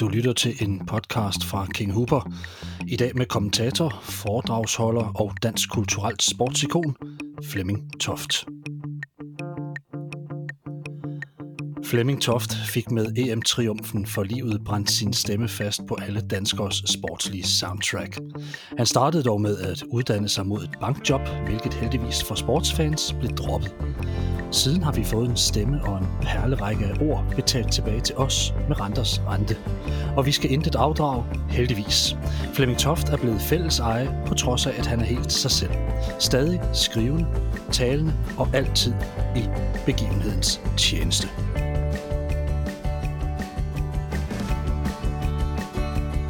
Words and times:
Du 0.00 0.08
lytter 0.08 0.32
til 0.32 0.62
en 0.62 0.86
podcast 0.86 1.44
fra 1.44 1.66
King 1.66 1.92
Hooper. 1.92 2.32
I 2.88 2.96
dag 2.96 3.12
med 3.14 3.26
kommentator, 3.26 4.00
foredragsholder 4.02 5.12
og 5.20 5.32
dansk 5.42 5.70
kulturelt 5.70 6.22
sportsikon 6.22 6.96
Flemming 7.44 8.00
Toft. 8.00 8.44
Flemming 11.84 12.22
Toft 12.22 12.54
fik 12.54 12.90
med 12.90 13.06
EM-triumfen 13.18 14.06
for 14.06 14.22
livet 14.22 14.64
brændt 14.64 14.90
sin 14.90 15.12
stemme 15.12 15.48
fast 15.48 15.80
på 15.88 15.96
alle 16.02 16.20
danskers 16.20 16.82
sportslige 16.86 17.44
soundtrack. 17.44 18.18
Han 18.76 18.86
startede 18.86 19.22
dog 19.22 19.40
med 19.40 19.58
at 19.58 19.82
uddanne 19.92 20.28
sig 20.28 20.46
mod 20.46 20.62
et 20.62 20.78
bankjob, 20.80 21.28
hvilket 21.46 21.74
heldigvis 21.74 22.24
for 22.24 22.34
sportsfans 22.34 23.14
blev 23.20 23.30
droppet. 23.30 23.74
Siden 24.50 24.82
har 24.82 24.92
vi 24.92 25.04
fået 25.04 25.28
en 25.28 25.36
stemme 25.36 25.84
og 25.84 25.98
en 25.98 26.06
perlerække 26.22 26.84
af 26.84 27.02
ord 27.02 27.24
betalt 27.36 27.72
tilbage 27.72 28.00
til 28.00 28.16
os 28.16 28.54
med 28.68 28.80
renters 28.80 29.22
rente. 29.28 29.56
Og 30.16 30.26
vi 30.26 30.32
skal 30.32 30.52
intet 30.52 30.74
afdrag, 30.74 31.24
heldigvis. 31.48 32.16
Flemming 32.54 32.78
Toft 32.78 33.08
er 33.08 33.16
blevet 33.16 33.40
fælles 33.40 33.78
eje, 33.78 34.22
på 34.26 34.34
trods 34.34 34.66
af, 34.66 34.74
at 34.78 34.86
han 34.86 35.00
er 35.00 35.04
helt 35.04 35.32
sig 35.32 35.50
selv. 35.50 35.70
Stadig 36.18 36.60
skrivende, 36.72 37.26
talende 37.72 38.12
og 38.38 38.48
altid 38.52 38.92
i 39.36 39.42
begivenhedens 39.86 40.60
tjeneste. 40.76 41.28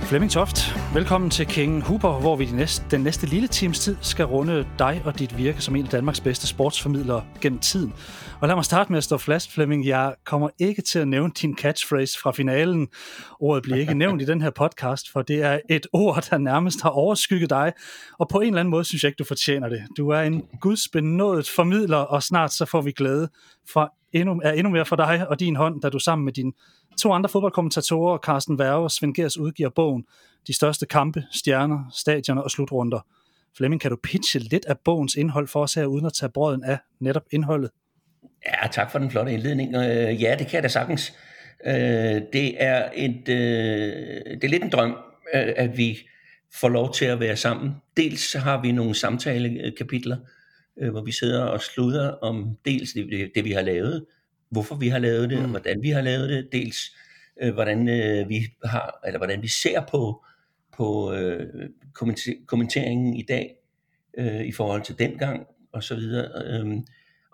Flemming 0.01 0.33
Toft, 0.33 0.78
velkommen 0.95 1.31
til 1.31 1.47
King 1.47 1.83
Huber, 1.83 2.21
hvor 2.21 2.37
vi 2.37 2.45
de 2.45 2.57
næste, 2.57 2.85
den 2.91 3.01
næste 3.01 3.27
lille 3.27 3.49
times 3.49 3.79
tid 3.79 3.97
skal 4.01 4.25
runde 4.25 4.67
dig 4.79 5.03
og 5.05 5.19
dit 5.19 5.39
virke 5.39 5.63
som 5.63 5.77
en 5.77 5.85
af 5.85 5.91
Danmarks 5.91 6.21
bedste 6.21 6.47
sportsformidlere 6.47 7.25
gennem 7.41 7.59
tiden. 7.59 7.93
Og 8.41 8.49
lad 8.49 8.57
mig 8.57 8.65
starte 8.65 8.93
med 8.93 8.99
at 8.99 9.05
stå 9.05 9.19
fast, 9.19 9.53
Flemming. 9.53 9.87
Jeg 9.87 10.15
kommer 10.27 10.49
ikke 10.59 10.83
til 10.83 10.99
at 10.99 11.09
nævne 11.09 11.33
din 11.41 11.57
catchphrase 11.57 12.19
fra 12.19 12.33
finalen. 12.33 12.89
Ordet 13.41 13.63
bliver 13.63 13.79
ikke 13.79 13.95
nævnt 13.95 14.23
i 14.23 14.25
den 14.25 14.43
her 14.43 14.51
podcast, 14.51 15.13
for 15.13 15.23
det 15.23 15.43
er 15.43 15.59
et 15.71 15.87
ord, 15.93 16.27
der 16.31 16.39
nærmest 16.39 16.83
har 16.83 16.91
overskygget 16.91 17.51
dig. 17.51 17.73
Og 18.19 18.29
på 18.29 18.41
en 18.41 18.47
eller 18.47 18.61
anden 18.61 18.71
måde 18.71 18.85
synes 18.85 19.03
jeg 19.03 19.09
ikke, 19.09 19.19
du 19.19 19.25
fortjener 19.25 19.69
det. 19.69 19.81
Du 19.97 20.09
er 20.09 20.21
en 20.21 20.43
gudsbenådet 20.61 21.49
formidler, 21.57 21.97
og 21.97 22.23
snart 22.23 22.53
så 22.53 22.65
får 22.65 22.81
vi 22.81 22.93
glæde 22.93 23.29
for 23.73 23.93
endnu, 24.13 24.41
er 24.45 24.53
endnu 24.53 24.73
mere 24.73 24.87
for 24.87 24.97
dig 24.97 25.29
og 25.29 25.41
din 25.41 25.57
hånd, 25.57 25.81
da 25.81 25.89
du 25.89 25.99
sammen 25.99 26.25
med 26.25 26.33
din 26.33 26.53
to 27.03 27.13
andre 27.13 27.29
fodboldkommentatorer, 27.29 28.19
Carsten 28.19 28.59
Værge 28.59 28.85
og 28.85 28.91
Svend 28.91 29.15
Gers, 29.15 29.39
udgiver 29.39 29.71
bogen 29.71 30.05
de 30.47 30.53
største 30.53 30.87
kampe, 30.87 31.25
stjerner, 31.33 31.91
stadioner 31.93 32.43
og 32.43 32.51
slutrunder. 32.51 33.07
Flemming, 33.57 33.81
kan 33.81 33.91
du 33.91 33.97
pitche 34.03 34.41
lidt 34.41 34.67
af 34.67 34.79
bogens 34.79 35.15
indhold 35.15 35.49
for 35.49 35.63
os 35.63 35.75
her, 35.75 35.87
uden 35.87 36.07
at 36.07 36.13
tage 36.13 36.31
brøden 36.31 36.65
af 36.65 36.79
netop 37.01 37.25
indholdet? 37.31 37.71
Ja, 38.47 38.69
tak 38.73 38.91
for 38.91 38.99
den 38.99 39.11
flotte 39.11 39.33
indledning. 39.33 39.75
Øh, 39.75 40.23
ja, 40.23 40.37
det 40.39 40.47
kan 40.47 40.55
jeg 40.55 40.63
da 40.63 40.69
sagtens. 40.69 41.15
Øh, 41.67 41.73
det 42.33 42.63
er 42.63 42.91
et, 42.95 43.29
øh, 43.29 43.37
det 44.25 44.45
er 44.45 44.49
lidt 44.49 44.63
en 44.63 44.71
drøm, 44.71 44.97
at 45.33 45.77
vi 45.77 45.99
får 46.61 46.69
lov 46.69 46.95
til 46.95 47.05
at 47.05 47.21
være 47.21 47.37
sammen. 47.37 47.71
Dels 47.97 48.33
har 48.33 48.63
vi 48.63 48.73
nogle 48.73 48.95
samtalekapitler, 48.95 50.17
hvor 50.91 51.05
vi 51.05 51.13
sidder 51.13 51.45
og 51.45 51.61
sluder 51.61 52.11
om 52.11 52.57
dels 52.65 52.93
det, 52.93 53.31
det 53.35 53.45
vi 53.45 53.53
har 53.53 53.63
lavet, 53.63 54.05
hvorfor 54.51 54.75
vi 54.75 54.89
har 54.89 54.99
lavet 54.99 55.31
det, 55.31 55.43
mm. 55.43 55.51
hvordan 55.51 55.83
vi 55.83 55.91
har 55.91 56.01
lavet 56.01 56.29
det, 56.29 56.49
dels 56.53 56.97
øh, 57.43 57.55
hvordan 57.55 57.89
øh, 57.89 58.29
vi 58.29 58.47
har, 58.65 59.01
eller 59.07 59.19
hvordan 59.19 59.43
vi 59.43 59.49
ser 59.49 59.81
på 59.91 60.25
på 60.79 61.13
øh, 61.13 61.69
kommenter- 61.95 62.45
kommenteringen 62.47 63.17
i 63.17 63.23
dag 63.23 63.57
øh, 64.19 64.47
i 64.47 64.53
forhold 64.53 64.83
til 64.83 64.99
dengang 64.99 65.47
og 65.73 65.83
så 65.83 65.95
videre. 65.95 66.29
Øh, 66.47 66.67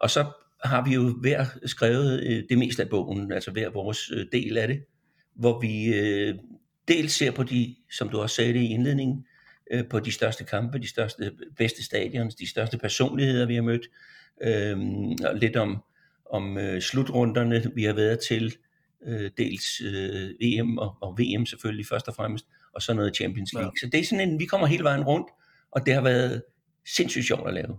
og 0.01 0.11
så 0.11 0.25
har 0.65 0.85
vi 0.85 0.95
jo 0.95 1.15
hver 1.21 1.45
skrevet 1.67 2.23
øh, 2.23 2.43
det 2.49 2.59
meste 2.59 2.83
af 2.83 2.89
bogen, 2.89 3.33
altså 3.33 3.51
hver 3.51 3.71
vores 3.71 4.11
øh, 4.11 4.27
del 4.33 4.59
af 4.59 4.69
det, 4.69 4.85
hvor 5.35 5.61
vi 5.61 5.95
øh, 5.95 6.35
dels 6.89 7.13
ser 7.13 7.31
på 7.31 7.43
de, 7.43 7.77
som 7.93 8.09
du 8.09 8.21
også 8.21 8.37
sagde 8.37 8.53
det 8.53 8.61
i 8.61 8.69
indledningen, 8.69 9.25
øh, 9.71 9.89
på 9.89 10.01
de 10.01 10.13
største 10.13 10.45
kampe, 10.45 10.79
de 10.79 10.89
største, 10.89 11.33
bedste 11.57 11.85
stadions, 11.85 12.35
de 12.35 12.51
største 12.51 12.79
personligheder, 12.79 13.47
vi 13.47 13.55
har 13.55 13.63
mødt, 13.63 13.87
øh, 14.43 14.79
og 15.31 15.37
lidt 15.37 15.57
om 15.57 15.83
om 16.35 16.59
øh, 16.59 16.81
slutrunderne, 16.81 17.63
vi 17.75 17.85
har 17.85 17.93
været 17.93 18.19
til, 18.29 18.57
øh, 19.07 19.31
dels 19.39 19.81
øh, 19.81 20.31
EM 20.41 20.79
og, 20.79 20.97
og 21.01 21.19
VM 21.19 21.47
selvfølgelig 21.47 21.87
først 21.87 22.09
og 22.09 22.15
fremmest, 22.15 22.47
og 22.75 22.83
så 22.83 22.95
noget 22.95 23.17
Champions 23.17 23.53
League. 23.53 23.73
Ja. 23.83 23.87
Så 23.87 23.91
det 23.93 24.01
er 24.01 24.05
sådan 24.05 24.29
en, 24.29 24.39
vi 24.39 24.45
kommer 24.45 24.67
hele 24.67 24.85
vejen 24.85 25.05
rundt, 25.05 25.29
og 25.73 25.87
det 25.87 25.95
har 25.95 26.01
været 26.01 26.43
sindssygt 26.97 27.27
sjovt 27.27 27.49
at 27.49 27.55
lave. 27.55 27.77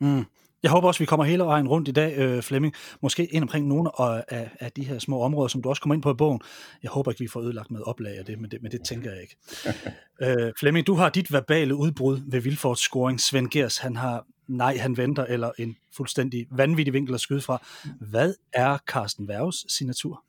Mm. 0.00 0.24
Jeg 0.62 0.70
håber 0.70 0.88
også, 0.88 0.98
vi 0.98 1.06
kommer 1.06 1.24
hele 1.24 1.44
vejen 1.44 1.68
rundt 1.68 1.88
i 1.88 1.92
dag, 1.92 2.18
øh, 2.18 2.42
Flemming. 2.42 2.74
Måske 3.02 3.26
ind 3.26 3.44
omkring 3.44 3.66
nogle 3.66 4.00
af, 4.00 4.50
af 4.60 4.72
de 4.72 4.84
her 4.84 4.98
små 4.98 5.22
områder, 5.22 5.48
som 5.48 5.62
du 5.62 5.68
også 5.68 5.82
kommer 5.82 5.94
ind 5.94 6.02
på 6.02 6.10
i 6.10 6.14
bogen. 6.14 6.40
Jeg 6.82 6.90
håber 6.90 7.10
ikke, 7.10 7.20
vi 7.20 7.28
får 7.28 7.40
ødelagt 7.40 7.70
noget 7.70 7.84
oplag 7.84 8.18
af 8.18 8.24
det, 8.24 8.40
men 8.40 8.50
det, 8.50 8.62
men 8.62 8.72
det 8.72 8.80
tænker 8.84 9.10
jeg 9.10 9.20
ikke. 9.22 9.36
øh, 10.46 10.52
Flemming, 10.60 10.86
du 10.86 10.94
har 10.94 11.08
dit 11.08 11.32
verbale 11.32 11.74
udbrud 11.74 12.20
ved 12.30 12.40
Vilfords 12.40 12.80
scoring. 12.80 13.20
Svend 13.20 13.48
Gers, 13.48 13.78
han 13.78 13.96
har 13.96 14.26
nej, 14.48 14.76
han 14.76 14.96
venter, 14.96 15.24
eller 15.24 15.50
en 15.58 15.76
fuldstændig 15.96 16.46
vanvittig 16.50 16.92
vinkel 16.92 17.14
at 17.14 17.20
skyde 17.20 17.40
fra. 17.40 17.66
Hvad 18.00 18.34
er 18.52 18.78
Carsten 18.86 19.28
Værges 19.28 19.66
signatur? 19.68 20.24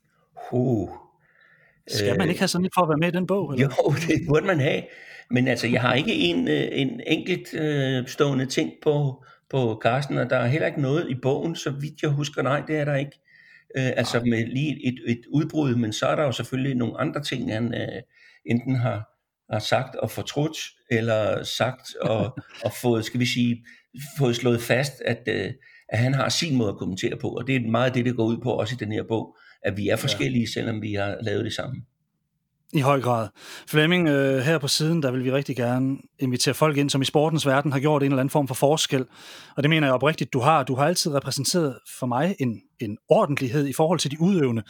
Uh, 0.52 0.90
Skal 1.88 2.18
man 2.18 2.28
ikke 2.28 2.40
have 2.40 2.48
sådan 2.48 2.62
lidt 2.62 2.74
for 2.74 2.82
at 2.82 2.88
være 2.88 2.98
med 2.98 3.08
i 3.08 3.16
den 3.16 3.26
bog? 3.26 3.52
Eller? 3.52 3.68
Jo, 3.78 3.94
det 4.08 4.26
burde 4.28 4.46
man 4.46 4.60
have. 4.60 4.82
Men 5.30 5.48
altså, 5.48 5.66
jeg 5.66 5.80
har 5.80 5.94
ikke 5.94 6.14
en, 6.14 6.48
øh, 6.48 6.68
en 6.72 7.00
enkelt 7.06 7.54
øh, 7.54 8.06
stående 8.06 8.46
ting 8.46 8.72
på, 8.82 9.24
på 9.50 9.80
Carsten, 9.82 10.18
og 10.18 10.30
der 10.30 10.36
er 10.36 10.46
heller 10.46 10.66
ikke 10.66 10.80
noget 10.80 11.10
i 11.10 11.14
bogen, 11.14 11.56
så 11.56 11.70
vidt 11.70 12.02
jeg 12.02 12.10
husker. 12.10 12.42
Nej, 12.42 12.62
det 12.66 12.76
er 12.76 12.84
der 12.84 12.94
ikke. 12.94 13.20
Øh, 13.76 13.92
altså 13.96 14.20
med 14.20 14.46
lige 14.46 14.86
et, 14.88 14.98
et 15.06 15.20
udbrud, 15.32 15.74
men 15.74 15.92
så 15.92 16.06
er 16.06 16.16
der 16.16 16.22
jo 16.22 16.32
selvfølgelig 16.32 16.74
nogle 16.74 17.00
andre 17.00 17.22
ting, 17.22 17.52
han 17.52 17.74
øh, 17.74 18.02
enten 18.46 18.76
har, 18.76 19.08
har 19.52 19.58
sagt 19.58 19.96
og 19.96 20.10
fortrudt, 20.10 20.56
eller 20.90 21.42
sagt 21.42 21.94
og, 22.00 22.38
og 22.64 22.72
fået, 22.82 23.04
skal 23.04 23.20
vi 23.20 23.26
sige, 23.26 23.64
fået 24.18 24.36
slået 24.36 24.60
fast, 24.60 25.02
at, 25.04 25.28
øh, 25.28 25.52
at 25.88 25.98
han 25.98 26.14
har 26.14 26.28
sin 26.28 26.56
måde 26.56 26.68
at 26.68 26.76
kommentere 26.76 27.16
på, 27.16 27.28
og 27.28 27.46
det 27.46 27.56
er 27.56 27.60
meget 27.70 27.94
det, 27.94 28.04
det 28.04 28.16
går 28.16 28.24
ud 28.24 28.38
på 28.42 28.50
også 28.50 28.74
i 28.74 28.84
den 28.84 28.92
her 28.92 29.02
bog, 29.08 29.36
at 29.66 29.76
vi 29.76 29.88
er 29.88 29.96
forskellige, 29.96 30.40
ja. 30.40 30.60
selvom 30.60 30.82
vi 30.82 30.94
har 30.94 31.16
lavet 31.22 31.44
det 31.44 31.52
samme. 31.52 31.82
I 32.72 32.80
høj 32.80 33.00
grad. 33.00 33.28
Flemming, 33.68 34.08
øh, 34.08 34.38
her 34.38 34.58
på 34.58 34.68
siden, 34.68 35.02
der 35.02 35.10
vil 35.10 35.24
vi 35.24 35.32
rigtig 35.32 35.56
gerne 35.56 35.96
invitere 36.18 36.54
folk 36.54 36.76
ind, 36.76 36.90
som 36.90 37.02
i 37.02 37.04
sportens 37.04 37.46
verden 37.46 37.72
har 37.72 37.80
gjort 37.80 38.02
en 38.02 38.06
eller 38.06 38.20
anden 38.20 38.30
form 38.30 38.48
for 38.48 38.54
forskel. 38.54 39.04
Og 39.56 39.62
det 39.62 39.70
mener 39.70 39.86
jeg 39.86 39.94
oprigtigt, 39.94 40.32
du 40.32 40.40
har. 40.40 40.62
Du 40.62 40.74
har 40.74 40.86
altid 40.86 41.14
repræsenteret 41.14 41.78
for 41.98 42.06
mig 42.06 42.36
en, 42.38 42.60
en 42.80 42.98
ordentlighed 43.08 43.66
i 43.66 43.72
forhold 43.72 43.98
til 43.98 44.10
de 44.10 44.20
udøvende. 44.20 44.62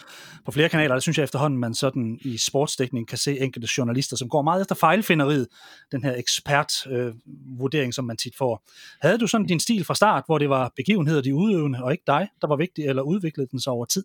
På 0.44 0.52
flere 0.52 0.68
kanaler, 0.68 0.94
der 0.94 1.00
synes 1.00 1.18
jeg 1.18 1.24
efterhånden, 1.24 1.60
man 1.60 1.74
sådan 1.74 2.18
i 2.24 2.36
sportsdækning 2.36 3.08
kan 3.08 3.18
se 3.18 3.40
enkelte 3.40 3.68
journalister, 3.78 4.16
som 4.16 4.28
går 4.28 4.42
meget 4.42 4.60
efter 4.60 4.74
fejlfinderiet, 4.74 5.48
den 5.92 6.04
her 6.04 6.14
ekspertvurdering, 6.16 7.88
øh, 7.88 7.92
som 7.92 8.04
man 8.04 8.16
tit 8.16 8.36
får. 8.38 8.64
Havde 9.00 9.18
du 9.18 9.26
sådan 9.26 9.46
din 9.46 9.60
stil 9.60 9.84
fra 9.84 9.94
start, 9.94 10.22
hvor 10.26 10.38
det 10.38 10.48
var 10.48 10.72
begivenheder 10.76 11.22
de 11.22 11.34
udøvende, 11.34 11.82
og 11.82 11.92
ikke 11.92 12.04
dig, 12.06 12.28
der 12.40 12.48
var 12.48 12.56
vigtig, 12.56 12.84
eller 12.84 13.02
udviklede 13.02 13.48
den 13.50 13.60
sig 13.60 13.72
over 13.72 13.84
tid? 13.84 14.04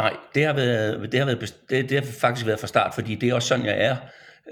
Nej, 0.00 0.16
det 0.34 0.44
har, 0.44 0.52
været, 0.52 1.12
det, 1.12 1.20
har 1.20 1.26
været, 1.26 1.54
det, 1.70 1.90
det 1.90 1.98
har 1.98 2.12
faktisk 2.12 2.46
været 2.46 2.60
fra 2.60 2.66
start, 2.66 2.94
fordi 2.94 3.14
det 3.14 3.28
er 3.28 3.34
også 3.34 3.48
sådan, 3.48 3.66
jeg 3.66 3.84
er. 3.84 3.96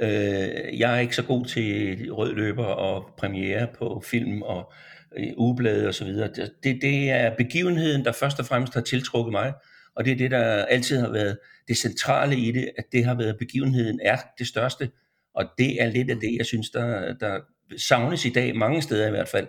Øh, 0.00 0.78
jeg 0.78 0.96
er 0.96 1.00
ikke 1.00 1.16
så 1.16 1.22
god 1.22 1.44
til 1.44 2.12
rød 2.12 2.34
løber 2.34 2.64
og 2.64 3.10
premiere 3.18 3.66
på 3.78 4.02
film 4.06 4.42
og 4.42 4.72
øh, 5.18 5.26
ugeblade 5.36 5.88
og 5.88 5.94
så 5.94 6.04
videre. 6.04 6.28
Det, 6.62 6.78
det 6.82 7.10
er 7.10 7.36
begivenheden, 7.36 8.04
der 8.04 8.12
først 8.12 8.38
og 8.38 8.46
fremmest 8.46 8.74
har 8.74 8.80
tiltrukket 8.80 9.32
mig, 9.32 9.52
og 9.96 10.04
det 10.04 10.12
er 10.12 10.16
det, 10.16 10.30
der 10.30 10.64
altid 10.64 11.00
har 11.00 11.10
været 11.10 11.38
det 11.68 11.76
centrale 11.76 12.36
i 12.36 12.52
det, 12.52 12.70
at 12.78 12.84
det 12.92 13.04
har 13.04 13.14
været 13.14 13.38
begivenheden 13.38 14.00
er 14.02 14.16
det 14.38 14.46
største, 14.46 14.90
og 15.34 15.44
det 15.58 15.82
er 15.82 15.86
lidt 15.86 16.10
af 16.10 16.16
det, 16.16 16.36
jeg 16.38 16.46
synes, 16.46 16.70
der, 16.70 17.14
der 17.14 17.40
savnes 17.88 18.24
i 18.24 18.30
dag, 18.30 18.56
mange 18.56 18.82
steder 18.82 19.06
i 19.06 19.10
hvert 19.10 19.28
fald, 19.28 19.48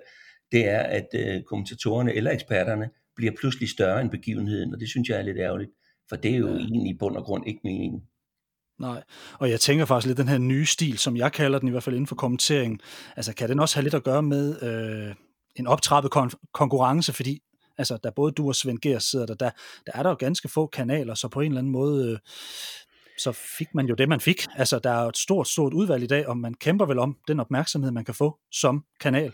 det 0.52 0.70
er, 0.70 0.80
at 0.80 1.08
øh, 1.14 1.44
kommentatorerne 1.44 2.14
eller 2.14 2.32
eksperterne 2.32 2.90
bliver 3.16 3.32
pludselig 3.40 3.70
større 3.70 4.02
end 4.02 4.10
begivenheden, 4.10 4.74
og 4.74 4.80
det 4.80 4.90
synes 4.90 5.10
jeg 5.10 5.18
er 5.18 5.22
lidt 5.22 5.38
ærgerligt. 5.38 5.72
For 6.10 6.16
det 6.16 6.32
er 6.32 6.38
jo 6.38 6.48
ja. 6.48 6.54
egentlig 6.54 6.90
i 6.90 6.98
bund 6.98 7.18
og 7.18 7.24
grund 7.24 7.48
ikke 7.48 7.60
meningen. 7.64 8.02
Nej, 8.80 9.04
og 9.40 9.50
jeg 9.50 9.60
tænker 9.60 9.86
faktisk 9.86 10.08
lidt 10.08 10.18
den 10.18 10.28
her 10.28 10.38
nye 10.38 10.66
stil, 10.66 10.98
som 10.98 11.18
jeg 11.18 11.32
kalder 11.32 11.60
den 11.60 11.68
i 11.68 11.72
hvert 11.72 11.84
fald 11.84 11.96
inden 11.96 12.08
for 12.08 12.16
kommenteringen, 12.16 12.80
altså 13.16 13.34
kan 13.34 13.50
den 13.50 13.60
også 13.60 13.76
have 13.76 13.84
lidt 13.84 13.94
at 13.94 14.04
gøre 14.04 14.24
med 14.24 14.64
øh, 14.64 15.16
en 15.56 15.68
optrappet 15.68 16.16
kon- 16.16 16.50
konkurrence, 16.54 17.14
fordi 17.14 17.40
altså 17.78 17.98
der 18.04 18.12
både 18.12 18.32
du 18.32 18.48
og 18.48 18.56
Svend 18.56 18.80
Gers 18.80 19.04
sidder 19.04 19.26
der, 19.26 19.34
der, 19.36 19.50
der 19.86 19.92
er 19.96 20.04
der 20.04 20.10
jo 20.10 20.16
ganske 20.20 20.50
få 20.50 20.68
kanaler, 20.68 21.14
så 21.14 21.28
på 21.28 21.42
en 21.42 21.52
eller 21.52 21.60
anden 21.60 21.72
måde, 21.72 22.12
øh, 22.12 22.18
så 23.18 23.32
fik 23.58 23.68
man 23.76 23.86
jo 23.86 23.96
det, 23.96 24.10
man 24.10 24.20
fik. 24.20 24.46
Altså 24.56 24.80
der 24.80 24.92
er 24.92 25.02
jo 25.04 25.10
et 25.10 25.18
stort, 25.18 25.48
stort 25.48 25.74
udvalg 25.74 26.04
i 26.04 26.08
dag, 26.08 26.28
og 26.28 26.38
man 26.38 26.54
kæmper 26.54 26.86
vel 26.86 27.00
om 27.00 27.18
den 27.28 27.40
opmærksomhed, 27.40 27.92
man 27.92 28.06
kan 28.06 28.14
få 28.14 28.40
som 28.52 28.84
kanal. 29.00 29.34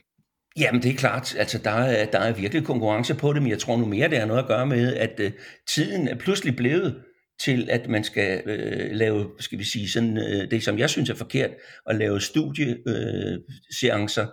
Jamen 0.60 0.82
det 0.82 0.92
er 0.92 0.96
klart, 0.96 1.36
altså 1.36 1.58
der 1.58 1.72
er, 1.72 2.06
der 2.06 2.20
er 2.20 2.34
virkelig 2.34 2.64
konkurrence 2.64 3.16
på 3.16 3.34
det, 3.34 3.42
men 3.42 3.52
jeg 3.52 3.60
tror 3.60 3.78
nu 3.78 3.86
mere, 3.86 4.10
det 4.10 4.20
har 4.20 4.26
noget 4.26 4.42
at 4.42 4.48
gøre 4.48 4.66
med, 4.66 4.96
at 4.96 5.20
uh, 5.20 5.26
tiden 5.68 6.08
er 6.08 6.16
pludselig 6.16 6.56
blevet 6.56 7.04
til, 7.40 7.70
at 7.72 7.90
man 7.90 8.04
skal 8.04 8.42
uh, 8.46 8.92
lave, 8.92 9.30
skal 9.40 9.60
vi 9.60 9.64
sige, 9.64 9.90
sådan, 9.90 10.18
uh, 10.18 10.24
det 10.52 10.64
som 10.64 10.80
jeg 10.80 10.90
synes 10.90 11.10
er 11.10 11.16
forkert, 11.16 11.52
at 11.90 11.96
lave 11.96 12.22
studieseancer 12.22 14.24
uh, 14.24 14.30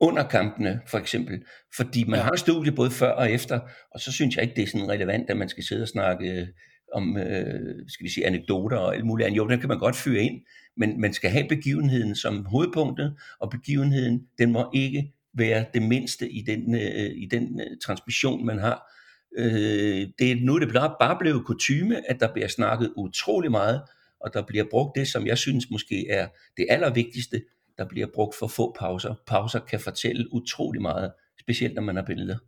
under 0.00 0.28
kampene, 0.28 0.80
for 0.86 0.98
eksempel. 0.98 1.42
Fordi 1.76 2.04
man 2.04 2.18
ja. 2.18 2.24
har 2.24 2.36
studie 2.36 2.72
både 2.72 2.90
før 2.90 3.10
og 3.10 3.30
efter, 3.30 3.60
og 3.94 4.00
så 4.00 4.12
synes 4.12 4.36
jeg 4.36 4.42
ikke, 4.42 4.56
det 4.56 4.62
er 4.62 4.66
sådan 4.66 4.88
relevant, 4.88 5.30
at 5.30 5.36
man 5.36 5.48
skal 5.48 5.64
sidde 5.64 5.82
og 5.82 5.88
snakke 5.88 6.48
om 6.92 7.16
øh, 7.16 7.74
skal 7.88 8.04
vi 8.04 8.10
sige, 8.10 8.26
anekdoter 8.26 8.76
og 8.76 8.94
alt 8.94 9.06
muligt 9.06 9.26
andet. 9.26 9.36
Jo, 9.36 9.48
den 9.48 9.60
kan 9.60 9.68
man 9.68 9.78
godt 9.78 9.96
fyre 9.96 10.22
ind, 10.22 10.40
men 10.76 11.00
man 11.00 11.12
skal 11.12 11.30
have 11.30 11.48
begivenheden 11.48 12.14
som 12.14 12.44
hovedpunktet, 12.44 13.16
og 13.40 13.50
begivenheden, 13.50 14.20
den 14.38 14.52
må 14.52 14.70
ikke 14.74 15.12
være 15.38 15.64
det 15.74 15.82
mindste 15.82 16.30
i 16.30 16.42
den, 16.42 16.74
øh, 16.74 17.10
i 17.16 17.28
den 17.30 17.60
øh, 17.60 17.66
transmission, 17.84 18.46
man 18.46 18.58
har. 18.58 18.92
Øh, 19.38 20.06
det, 20.18 20.42
nu 20.42 20.54
er 20.54 20.58
det 20.58 20.72
bare 20.72 21.16
blevet 21.18 21.46
kutyme, 21.46 22.10
at 22.10 22.20
der 22.20 22.32
bliver 22.32 22.48
snakket 22.48 22.92
utrolig 22.96 23.50
meget, 23.50 23.82
og 24.20 24.34
der 24.34 24.42
bliver 24.42 24.64
brugt 24.70 24.96
det, 24.96 25.08
som 25.08 25.26
jeg 25.26 25.38
synes 25.38 25.70
måske 25.70 26.08
er 26.08 26.28
det 26.56 26.66
allervigtigste, 26.70 27.42
der 27.78 27.88
bliver 27.88 28.06
brugt 28.14 28.34
for 28.38 28.46
få 28.46 28.76
pauser. 28.78 29.14
Pauser 29.26 29.60
kan 29.60 29.80
fortælle 29.80 30.32
utrolig 30.32 30.82
meget, 30.82 31.12
specielt 31.40 31.74
når 31.74 31.82
man 31.82 31.96
har 31.96 32.02
billeder. 32.02 32.38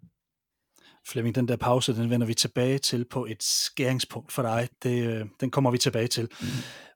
Flemming, 1.06 1.34
den 1.34 1.48
der 1.48 1.56
pause, 1.56 1.94
den 1.94 2.10
vender 2.10 2.26
vi 2.26 2.34
tilbage 2.34 2.78
til 2.78 3.04
på 3.04 3.26
et 3.26 3.42
skæringspunkt 3.42 4.32
for 4.32 4.42
dig. 4.42 4.68
Det, 4.82 5.06
øh, 5.06 5.26
den 5.40 5.50
kommer 5.50 5.70
vi 5.70 5.78
tilbage 5.78 6.06
til. 6.06 6.28
Mm. 6.40 6.46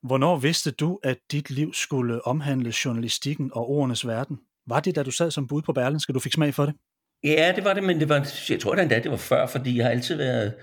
Hvornår 0.02 0.36
vidste 0.36 0.70
du, 0.70 0.98
at 1.02 1.18
dit 1.32 1.50
liv 1.50 1.74
skulle 1.74 2.26
omhandle 2.26 2.72
journalistikken 2.84 3.50
og 3.52 3.70
ordenes 3.70 4.06
verden? 4.06 4.38
Var 4.66 4.80
det, 4.80 4.96
da 4.96 5.02
du 5.02 5.10
sad 5.10 5.30
som 5.30 5.46
bud 5.46 5.62
på 5.62 5.72
Berlinske, 5.72 6.12
du 6.12 6.20
fik 6.20 6.32
smag 6.32 6.54
for 6.54 6.66
det? 6.66 6.74
Ja, 7.24 7.52
det 7.56 7.64
var 7.64 7.74
det, 7.74 7.82
men 7.82 8.00
det 8.00 8.08
var, 8.08 8.28
jeg 8.50 8.60
tror 8.60 8.74
da 8.74 8.82
endda, 8.82 8.98
det 8.98 9.10
var 9.10 9.16
før, 9.16 9.46
fordi 9.46 9.76
jeg 9.76 9.84
har 9.84 9.90
altid 9.90 10.16
været 10.16 10.54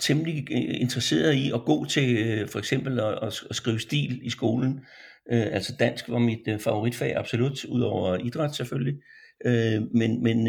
temmelig 0.00 0.52
øh, 0.52 0.80
interesseret 0.80 1.32
i 1.32 1.52
at 1.54 1.64
gå 1.66 1.84
til 1.84 2.16
øh, 2.16 2.48
for 2.48 2.58
eksempel 2.58 3.00
at, 3.00 3.18
at 3.50 3.56
skrive 3.56 3.80
stil 3.80 4.20
i 4.22 4.30
skolen. 4.30 4.80
Øh, 5.32 5.46
altså 5.52 5.76
dansk 5.78 6.08
var 6.08 6.18
mit 6.18 6.62
favoritfag, 6.62 7.16
absolut, 7.16 7.64
udover 7.64 8.16
idræt 8.16 8.54
selvfølgelig. 8.54 8.94
Men, 9.94 10.22
men 10.22 10.48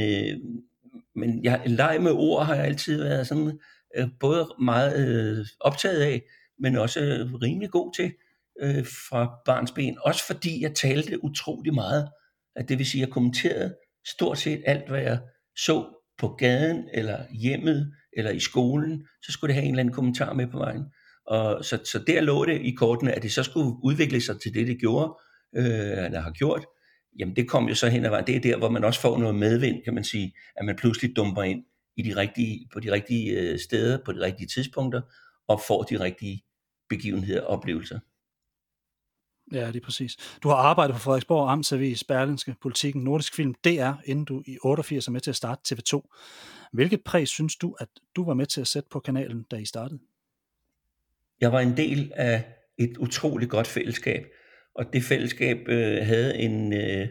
men 1.16 1.44
jeg, 1.44 1.62
leg 1.66 1.98
med 2.02 2.12
ord 2.12 2.46
har 2.46 2.56
jeg 2.56 2.66
altid 2.66 3.04
været 3.04 3.28
sådan, 3.28 3.60
øh, 3.98 4.08
både 4.20 4.48
meget 4.62 5.08
øh, 5.08 5.46
optaget 5.60 6.02
af, 6.02 6.22
men 6.60 6.78
også 6.78 7.00
rimelig 7.42 7.70
god 7.70 7.94
til 7.94 8.14
øh, 8.62 8.86
fra 8.86 9.36
barns 9.46 9.72
ben. 9.72 9.98
Også 10.02 10.26
fordi 10.26 10.62
jeg 10.62 10.74
talte 10.74 11.24
utrolig 11.24 11.74
meget. 11.74 12.10
At 12.56 12.70
det 12.70 12.78
vil 12.78 12.86
sige, 12.86 13.02
at 13.02 13.08
jeg 13.08 13.14
kommenterede 13.14 13.76
stort 14.08 14.38
set 14.38 14.64
alt, 14.66 14.90
hvad 14.90 15.02
jeg 15.02 15.20
så 15.58 15.86
på 16.18 16.28
gaden, 16.28 16.90
eller 16.94 17.18
hjemmet, 17.32 17.94
eller 18.18 18.32
i 18.32 18.40
skolen, 18.40 19.08
så 19.26 19.32
skulle 19.32 19.48
det 19.48 19.56
have 19.56 19.66
en 19.66 19.72
eller 19.72 19.80
anden 19.80 19.96
kommentar 19.96 20.34
med 20.34 20.48
på 20.48 20.58
vejen. 20.58 20.84
Og 21.28 21.66
så, 21.66 21.80
så 21.86 22.04
der 22.08 22.22
lå 22.22 22.46
det 22.46 22.62
i 22.62 22.72
kortene, 22.72 23.12
at 23.12 23.24
det 23.24 23.32
så 23.32 23.44
skulle 23.44 23.76
udvikle 23.84 24.22
sig 24.22 24.42
til 24.42 24.54
det, 24.54 24.68
det 24.68 24.80
gjorde, 24.80 25.18
øh, 25.56 26.06
eller 26.06 26.20
har 26.22 26.32
gjort, 26.32 26.66
jamen 27.20 27.36
det 27.36 27.50
kom 27.50 27.68
jo 27.68 27.76
så 27.76 27.90
hen 27.90 28.06
ad 28.06 28.10
vejen. 28.10 28.28
Det 28.28 28.36
er 28.36 28.40
der, 28.40 28.58
hvor 28.58 28.70
man 28.70 28.84
også 28.84 29.02
får 29.02 29.18
noget 29.18 29.36
medvind, 29.36 29.84
kan 29.84 29.94
man 29.94 30.04
sige, 30.04 30.34
at 30.56 30.66
man 30.66 30.76
pludselig 30.76 31.16
dumper 31.16 31.44
ind 31.44 31.64
i 31.98 32.02
de 32.02 32.16
rigtige, 32.16 32.68
på 32.74 32.80
de 32.80 32.92
rigtige 32.92 33.40
øh, 33.40 33.60
steder, 33.60 33.98
på 34.06 34.12
de 34.12 34.20
rigtige 34.20 34.48
tidspunkter, 34.48 35.02
og 35.48 35.62
får 35.68 35.84
de 35.84 36.00
rigtige 36.00 36.44
begivenheder 36.90 37.42
og 37.42 37.48
oplevelser. 37.48 38.00
Ja, 39.52 39.68
det 39.68 39.76
er 39.76 39.86
præcis. 39.86 40.18
Du 40.44 40.50
har 40.50 40.56
arbejdet 40.56 40.94
på 40.94 41.00
Frederiksborg 41.00 41.52
Amtsavis, 41.52 42.04
Berlinske, 42.04 42.56
Politikken, 42.62 43.04
Nordisk 43.04 43.36
Film, 43.36 43.54
DR, 43.54 43.92
inden 44.06 44.26
du 44.26 44.44
i 44.46 44.58
88 44.64 45.08
er 45.08 45.12
med 45.12 45.22
til 45.22 45.32
at 45.32 45.36
starte 45.36 45.76
TV2. 45.76 46.02
Hvilket 46.74 47.04
præg 47.04 47.28
synes 47.28 47.56
du, 47.56 47.76
at 47.80 47.88
du 48.16 48.26
var 48.26 48.34
med 48.34 48.46
til 48.46 48.62
at 48.62 48.68
sætte 48.68 48.90
på 48.92 49.00
kanalen, 49.00 49.44
da 49.52 49.56
I 49.56 49.66
startede? 49.66 50.00
Jeg 51.42 51.52
var 51.52 51.60
en 51.60 51.78
del 51.78 52.12
af 52.16 52.44
et 52.80 52.98
utroligt 52.98 53.52
godt 53.52 53.68
fællesskab, 53.68 54.24
og 54.76 54.86
det 54.94 55.04
fællesskab 55.04 55.58
øh, 55.68 56.06
havde 56.06 56.38
en, 56.38 56.74
øh, 56.74 57.08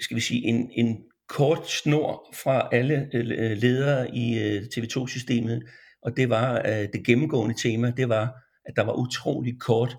skal 0.00 0.14
vi 0.14 0.20
sige, 0.20 0.44
en, 0.44 0.70
en 0.72 0.98
kort 1.28 1.70
snor 1.70 2.34
fra 2.42 2.68
alle 2.72 3.10
øh, 3.14 3.56
ledere 3.56 4.16
i 4.16 4.38
øh, 4.38 4.62
TV2-systemet, 4.62 5.62
og 6.02 6.16
det 6.16 6.30
var 6.30 6.62
øh, 6.66 6.88
det 6.92 7.06
gennemgående 7.06 7.54
tema, 7.62 7.92
det 7.96 8.08
var, 8.08 8.34
at 8.64 8.76
der 8.76 8.82
var 8.82 8.92
utrolig 8.92 9.60
kort 9.60 9.96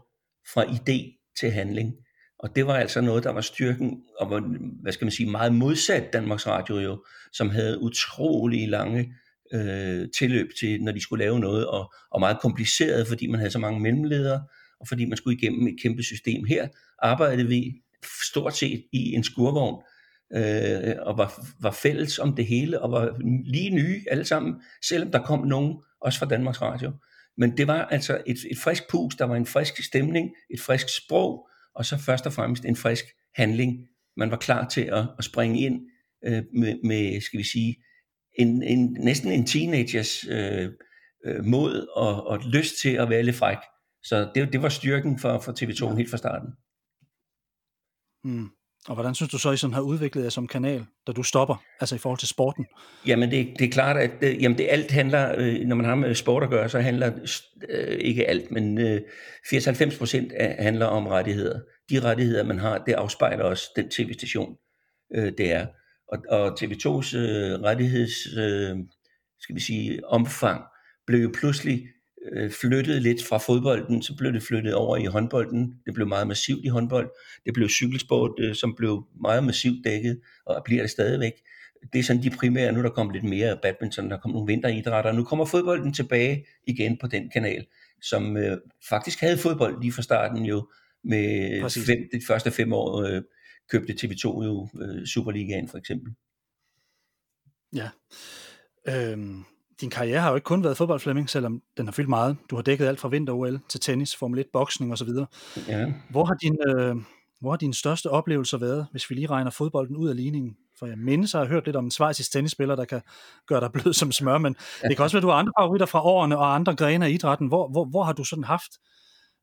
fra 0.54 0.64
idé 0.64 1.19
til 1.40 1.52
handling. 1.52 1.94
Og 2.40 2.56
det 2.56 2.68
var 2.68 2.76
altså 2.76 3.02
noget, 3.02 3.24
der 3.24 3.30
var 3.30 3.42
styrken, 3.42 4.02
og 4.20 4.30
var, 4.30 4.40
hvad 4.82 4.92
skal 4.92 5.06
man 5.06 5.12
sige, 5.12 5.30
meget 5.30 5.54
modsat 5.54 6.14
Danmarks 6.14 6.48
Radio 6.48 6.80
jo, 6.80 7.04
som 7.34 7.50
havde 7.50 7.82
utrolig 7.82 8.70
lange 8.70 9.14
øh, 9.54 10.08
tilløb 10.18 10.50
til, 10.60 10.84
når 10.84 10.92
de 10.92 11.02
skulle 11.02 11.26
lave 11.26 11.40
noget, 11.40 11.68
og, 11.68 11.94
og 12.12 12.20
meget 12.20 12.40
kompliceret, 12.40 13.08
fordi 13.08 13.28
man 13.28 13.40
havde 13.40 13.52
så 13.52 13.60
mange 13.60 13.80
mellemledere, 13.80 14.44
og 14.80 14.88
fordi 14.88 15.06
man 15.06 15.18
skulle 15.18 15.38
igennem 15.38 15.68
et 15.68 15.76
kæmpe 15.82 16.04
system. 16.04 16.46
Her 16.46 16.68
arbejdede 17.00 17.48
vi 17.48 17.74
stort 18.30 18.58
set 18.58 18.84
i 18.92 19.14
en 19.14 19.24
skurvogn, 19.24 19.84
øh, 20.36 20.96
og 21.02 21.18
var, 21.18 21.48
var 21.62 21.72
fælles 21.72 22.20
om 22.20 22.36
det 22.36 22.46
hele, 22.46 22.82
og 22.82 22.92
var 22.92 23.16
lige 23.46 23.70
nye 23.70 24.04
alle 24.12 24.26
sammen, 24.26 24.56
selvom 24.86 25.12
der 25.12 25.20
kom 25.20 25.48
nogen, 25.48 25.78
også 26.02 26.20
fra 26.20 26.26
Danmarks 26.26 26.62
Radio. 26.62 26.92
Men 27.40 27.58
det 27.58 27.68
var 27.68 27.86
altså 27.86 28.22
et, 28.28 28.38
et 28.52 28.58
frisk 28.58 28.84
pus, 28.90 29.16
der 29.16 29.26
var 29.26 29.36
en 29.36 29.46
frisk 29.46 29.84
stemning, 29.84 30.30
et 30.50 30.62
frisk 30.62 30.88
sprog, 30.98 31.50
og 31.76 31.86
så 31.86 31.98
først 31.98 32.26
og 32.26 32.34
fremmest 32.34 32.66
en 32.66 32.76
frisk 32.76 33.06
handling. 33.36 33.88
Man 34.18 34.32
var 34.32 34.38
klar 34.38 34.68
til 34.68 34.82
at, 34.82 35.08
at 35.18 35.24
springe 35.24 35.60
ind 35.60 35.82
øh, 36.26 36.44
med, 36.54 36.80
med, 36.84 37.22
skal 37.22 37.38
vi 37.38 37.44
sige, 37.44 37.84
en, 38.40 38.64
en, 38.64 38.98
næsten 39.00 39.32
en 39.32 39.46
teenagers 39.46 40.28
øh, 40.28 40.70
øh, 41.26 41.46
mod 41.46 41.88
og, 41.96 42.28
og 42.28 42.40
lyst 42.40 42.82
til 42.82 42.94
at 42.94 43.10
være 43.10 43.24
lidt 43.24 43.36
fræk. 43.36 43.58
Så 44.04 44.32
det, 44.36 44.54
det 44.54 44.62
var 44.62 44.70
styrken 44.70 45.20
for, 45.20 45.40
for 45.40 45.52
TV2 45.52 45.90
ja. 45.90 45.96
helt 45.96 46.10
fra 46.10 46.18
starten. 46.18 46.50
Mm. 48.24 48.50
Og 48.90 48.96
hvordan 48.96 49.16
synes 49.16 49.32
du 49.32 49.38
så, 49.38 49.52
I 49.52 49.58
sådan 49.58 49.74
har 49.74 49.82
udviklet 49.82 50.24
jer 50.24 50.30
som 50.30 50.48
kanal, 50.48 50.86
da 51.08 51.12
du 51.12 51.24
stopper, 51.24 51.64
altså 51.80 51.96
i 51.96 51.98
forhold 51.98 52.20
til 52.20 52.28
sporten? 52.28 52.66
Jamen 53.08 53.32
det, 53.32 53.48
det 53.60 53.66
er 53.66 53.72
klart, 53.72 53.98
at 53.98 54.12
det, 54.22 54.42
jamen 54.42 54.58
det 54.58 54.68
alt 54.70 54.92
handler, 54.92 55.36
øh, 55.38 55.60
når 55.60 55.76
man 55.76 55.86
har 55.86 55.96
med 55.96 56.16
sport 56.16 56.44
at 56.44 56.50
gøre, 56.50 56.70
så 56.70 56.80
handler 56.80 57.12
øh, 57.70 57.98
ikke 58.00 58.30
alt, 58.30 58.52
men 58.52 58.78
øh, 58.78 59.02
80-90 59.54 59.98
procent 59.98 60.32
handler 60.60 60.86
om 60.86 61.08
rettigheder. 61.08 61.60
De 61.90 62.00
rettigheder, 62.00 62.44
man 62.44 62.60
har, 62.60 62.78
det 62.78 62.94
afspejler 62.94 63.44
også 63.44 63.70
den 63.76 63.90
tv-station, 63.90 64.56
øh, 65.16 65.32
det 65.38 65.52
er. 65.52 65.68
Og, 66.08 66.18
og 66.30 66.48
TV2's 66.48 67.18
øh, 67.18 67.60
rettigheds, 67.62 68.38
øh, 68.38 68.78
skal 69.40 69.56
vi 69.56 69.62
sige, 69.62 70.06
omfang 70.06 70.62
blev 71.08 71.22
jo 71.22 71.32
pludselig 71.40 71.88
øh, 72.32 72.52
flyttet 72.52 73.02
lidt 73.02 73.24
fra 73.24 73.38
fodbolden, 73.38 74.02
så 74.02 74.16
blev 74.18 74.34
det 74.34 74.44
flyttet 74.44 74.74
over 74.74 74.98
i 74.98 75.06
håndbolden. 75.06 75.74
Det 75.86 75.94
blev 75.94 76.08
meget 76.08 76.28
massivt 76.28 76.66
i 76.66 76.68
håndbold. 76.68 77.10
Det 77.46 77.54
blev 77.54 77.70
cykelsport, 77.70 78.32
øh, 78.40 78.56
som 78.56 78.76
blev 78.76 79.08
meget 79.22 79.44
massivt 79.44 79.86
dækket, 79.86 80.20
og 80.46 80.62
bliver 80.66 80.84
det 80.84 80.92
stadigvæk. 80.92 81.34
Det 81.94 82.00
er 82.00 82.04
sådan 82.04 82.24
de 82.24 82.30
primære, 82.30 82.72
nu 82.72 82.84
der 82.84 82.90
kommer 82.90 83.14
lidt 83.14 83.24
mere 83.24 83.58
badminton, 83.62 84.10
der 84.10 84.18
kommer 84.18 84.36
nogle 84.36 84.54
vinteridrætter. 84.54 85.12
Nu 85.12 85.24
kommer 85.24 85.46
fodbolden 85.46 85.94
tilbage 85.94 86.46
igen 86.68 86.98
på 86.98 87.08
den 87.08 87.30
kanal, 87.30 87.66
som 88.02 88.38
øh, 88.38 88.58
faktisk 88.90 89.20
havde 89.20 89.38
fodbold 89.38 89.82
lige 89.82 89.92
fra 89.92 90.02
starten 90.02 90.46
jo, 90.46 90.70
med 91.04 91.62
fem, 91.86 91.98
de 92.14 92.22
første 92.28 92.52
fem 92.52 92.74
år 92.74 93.02
øh, 93.02 93.22
købte 93.70 93.94
TV2 93.94 94.24
jo 94.24 94.68
øh, 94.82 95.06
Superligaen 95.06 95.68
for 95.68 95.78
eksempel. 95.78 96.14
Ja. 97.74 97.90
Øhm, 98.88 99.44
din 99.82 99.90
karriere 99.90 100.20
har 100.20 100.30
jo 100.30 100.36
ikke 100.36 100.46
kun 100.46 100.64
været 100.64 100.78
fodbold, 100.78 101.00
Flemming, 101.00 101.30
selvom 101.30 101.62
den 101.78 101.88
har 101.88 101.92
fyldt 101.92 102.10
meget. 102.10 102.38
Du 102.50 102.56
har 102.56 102.64
dækket 102.64 102.88
alt 102.88 103.00
fra 103.00 103.10
vinter-OL 103.10 103.60
til 103.70 103.80
tennis, 103.80 104.16
Formel 104.16 104.40
1, 104.40 104.46
boksning 104.54 104.94
osv. 104.94 105.10
Ja. 105.68 105.94
Hvor 106.10 106.26
har 106.26 106.34
din, 106.34 106.58
øh, 106.68 106.96
hvor 107.42 107.50
har 107.50 107.58
dine 107.58 107.74
største 107.74 108.10
oplevelser 108.10 108.58
været, 108.58 108.88
hvis 108.92 109.10
vi 109.10 109.16
lige 109.16 109.28
regner 109.28 109.52
fodbolden 109.52 109.96
ud 109.96 110.10
af 110.10 110.16
ligningen? 110.16 110.58
For 110.80 110.86
jeg 110.86 110.98
mindes, 110.98 111.36
at 111.36 111.40
jeg 111.40 111.48
har 111.48 111.54
hørt 111.54 111.66
lidt 111.66 111.76
om 111.76 111.86
en 111.86 111.92
svejsisk 111.92 112.32
tennisspiller, 112.32 112.76
der 112.76 112.86
kan 112.86 113.02
gøre 113.48 113.60
dig 113.60 113.72
blød 113.72 113.94
som 113.94 114.12
smør, 114.12 114.38
men 114.38 114.56
det 114.84 114.96
kan 114.96 115.04
også 115.04 115.16
være, 115.16 115.20
at 115.20 115.24
du 115.24 115.30
har 115.30 115.36
andre 115.36 115.54
favoritter 115.60 115.86
fra 115.86 116.06
årene 116.06 116.38
og 116.38 116.56
andre 116.56 116.76
grene 116.76 117.06
af 117.06 117.10
idrætten. 117.10 117.48
Hvor, 117.48 117.68
hvor, 117.68 117.86
hvor 117.86 118.04
har 118.04 118.14
du 118.14 118.24
sådan 118.24 118.44
haft 118.44 118.72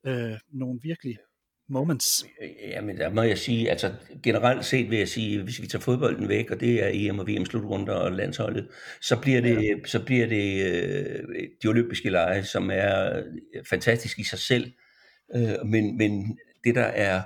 øh, 0.07 0.33
nogle 0.52 0.78
virkelig 0.83 1.16
moments? 1.68 2.26
Jamen, 2.68 2.96
der 2.96 3.11
må 3.11 3.23
jeg 3.23 3.38
sige, 3.38 3.70
altså 3.70 3.92
generelt 4.23 4.64
set 4.64 4.90
vil 4.90 4.99
jeg 4.99 5.08
sige, 5.08 5.42
hvis 5.42 5.62
vi 5.62 5.66
tager 5.66 5.82
fodbolden 5.82 6.28
væk, 6.28 6.50
og 6.50 6.61
det 6.61 6.85
er 6.85 6.90
EM 6.92 7.18
og 7.18 7.28
VM 7.28 7.44
slutrunder 7.44 7.92
og 7.92 8.12
landsholdet, 8.12 8.68
så 9.00 9.20
bliver 9.20 9.40
det, 9.40 9.62
ja. 9.62 9.75
så 9.87 10.04
bliver 10.04 10.26
det 10.26 10.66
øh, 10.66 11.25
de 11.62 11.68
olympiske 11.68 12.11
lege, 12.11 12.44
som 12.44 12.70
er 12.73 13.23
fantastisk 13.70 14.18
i 14.18 14.25
sig 14.25 14.38
selv, 14.38 14.73
øh, 15.35 15.66
men, 15.66 15.96
men 15.96 16.38
det 16.64 16.75
der 16.75 16.85
er, 16.85 17.23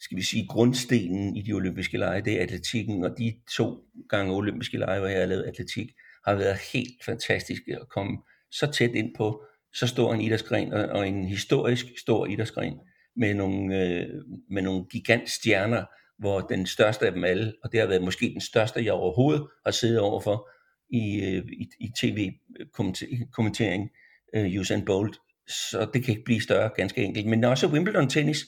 skal 0.00 0.16
vi 0.16 0.22
sige, 0.22 0.46
grundstenen 0.46 1.36
i 1.36 1.42
de 1.42 1.52
olympiske 1.52 1.98
lege, 1.98 2.22
det 2.22 2.32
er 2.32 2.42
atletikken, 2.42 3.04
og 3.04 3.10
de 3.18 3.34
to 3.56 3.84
gange 4.08 4.34
olympiske 4.34 4.78
lege, 4.78 4.98
hvor 4.98 5.08
jeg 5.08 5.20
har 5.20 5.26
lavet 5.26 5.42
atletik, 5.42 5.88
har 6.26 6.34
været 6.34 6.58
helt 6.72 7.04
fantastiske 7.04 7.76
at 7.80 7.88
komme 7.88 8.18
så 8.50 8.66
tæt 8.72 8.90
ind 8.94 9.14
på 9.16 9.44
så 9.72 9.86
stor 9.86 10.14
en 10.14 10.20
idrætsgren, 10.20 10.72
og 10.72 11.08
en 11.08 11.24
historisk 11.24 11.86
stor 11.98 12.26
idrætsgren 12.26 12.74
med 13.16 13.34
nogle, 13.34 13.80
øh, 13.80 14.08
med 14.50 14.62
nogle 14.62 14.84
gigantstjerner, 14.84 15.84
hvor 16.18 16.40
den 16.40 16.66
største 16.66 17.06
af 17.06 17.12
dem 17.12 17.24
alle, 17.24 17.52
og 17.64 17.72
det 17.72 17.80
har 17.80 17.86
været 17.86 18.02
måske 18.02 18.30
den 18.32 18.40
største, 18.40 18.84
jeg 18.84 18.92
overhovedet 18.92 19.46
har 19.64 19.72
siddet 19.72 20.00
overfor 20.00 20.50
i, 20.90 21.20
øh, 21.20 21.44
i, 21.52 21.68
i 21.80 21.88
tv-kommentering, 22.00 23.90
øh, 24.34 24.60
Usain 24.60 24.84
Bolt. 24.84 25.16
Så 25.48 25.88
det 25.94 26.04
kan 26.04 26.12
ikke 26.12 26.24
blive 26.24 26.40
større, 26.40 26.70
ganske 26.76 27.04
enkelt. 27.04 27.26
Men 27.26 27.44
også 27.44 27.66
Wimbledon 27.66 28.08
tennis 28.08 28.38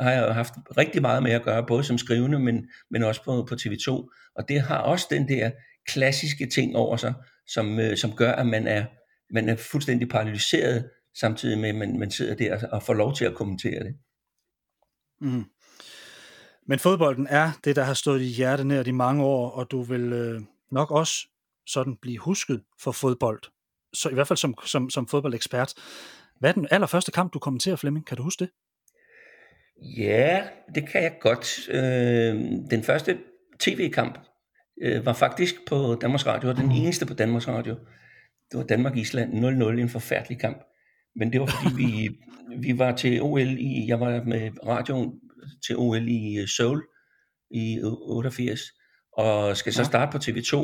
har 0.00 0.10
jeg 0.10 0.34
haft 0.34 0.54
rigtig 0.76 1.02
meget 1.02 1.22
med 1.22 1.32
at 1.32 1.42
gøre, 1.42 1.66
både 1.66 1.84
som 1.84 1.98
skrivende, 1.98 2.38
men, 2.38 2.68
men 2.90 3.02
også 3.02 3.24
på, 3.24 3.46
på 3.48 3.54
TV2. 3.54 3.90
Og 4.36 4.48
det 4.48 4.60
har 4.60 4.78
også 4.78 5.06
den 5.10 5.28
der 5.28 5.50
klassiske 5.86 6.46
ting 6.46 6.76
over 6.76 6.96
sig, 6.96 7.14
som, 7.46 7.80
øh, 7.80 7.96
som 7.96 8.16
gør, 8.16 8.32
at 8.32 8.46
man 8.46 8.66
er, 8.66 8.84
man 9.30 9.48
er 9.48 9.56
fuldstændig 9.56 10.08
paralyseret 10.08 10.90
samtidig 11.20 11.58
med, 11.58 11.68
at 11.68 11.74
man, 11.74 11.98
man 11.98 12.10
sidder 12.10 12.34
der 12.34 12.66
og 12.66 12.82
får 12.82 12.94
lov 12.94 13.14
til 13.14 13.24
at 13.24 13.34
kommentere 13.34 13.84
det. 13.84 13.94
Mm. 15.20 15.44
Men 16.66 16.78
fodbolden 16.78 17.26
er 17.30 17.50
det, 17.64 17.76
der 17.76 17.82
har 17.82 17.94
stået 17.94 18.20
i 18.20 18.24
hjertet 18.24 18.66
nær 18.66 18.82
i 18.82 18.90
mange 18.90 19.24
år, 19.24 19.50
og 19.50 19.70
du 19.70 19.82
vil 19.82 20.12
øh, 20.12 20.40
nok 20.70 20.90
også 20.90 21.28
sådan 21.66 21.96
blive 21.96 22.18
husket 22.18 22.62
for 22.80 22.92
fodbold. 22.92 23.40
Så 23.92 24.08
i 24.08 24.14
hvert 24.14 24.28
fald 24.28 24.36
som, 24.36 24.54
som, 24.64 24.90
som 24.90 25.08
fodboldekspert. 25.08 25.74
Hvad 26.38 26.50
er 26.50 26.54
den 26.54 26.68
allerførste 26.70 27.12
kamp, 27.12 27.34
du 27.34 27.38
kommenterer, 27.38 27.76
Flemming? 27.76 28.06
Kan 28.06 28.16
du 28.16 28.22
huske 28.22 28.44
det? 28.44 28.50
Ja, 29.98 30.42
det 30.74 30.88
kan 30.88 31.02
jeg 31.02 31.16
godt. 31.20 31.68
Øh, 31.68 32.34
den 32.70 32.82
første 32.82 33.18
tv-kamp 33.58 34.18
øh, 34.82 35.06
var 35.06 35.12
faktisk 35.12 35.54
på 35.66 35.98
Danmarks 36.00 36.26
Radio, 36.26 36.48
og 36.48 36.56
den 36.56 36.70
eneste 36.70 37.06
på 37.06 37.14
Danmarks 37.14 37.48
Radio. 37.48 37.74
Det 38.50 38.58
var 38.58 38.64
Danmark-Island 38.64 39.34
0-0, 39.44 39.80
en 39.80 39.88
forfærdelig 39.88 40.38
kamp. 40.38 40.62
Men 41.16 41.32
det 41.32 41.40
var 41.40 41.46
fordi 41.46 41.76
vi, 41.76 42.08
vi 42.56 42.78
var 42.78 42.96
til 42.96 43.22
OL 43.22 43.58
i, 43.58 43.84
jeg 43.88 44.00
var 44.00 44.24
med 44.24 44.50
radioen 44.66 45.20
til 45.66 45.76
OL 45.76 46.08
i 46.08 46.38
øh, 46.38 46.48
Seoul 46.48 46.82
i 47.50 47.80
88, 47.82 48.60
og 49.12 49.56
skal 49.56 49.72
så 49.72 49.84
starte 49.84 50.12
på 50.12 50.18
TV2, 50.18 50.56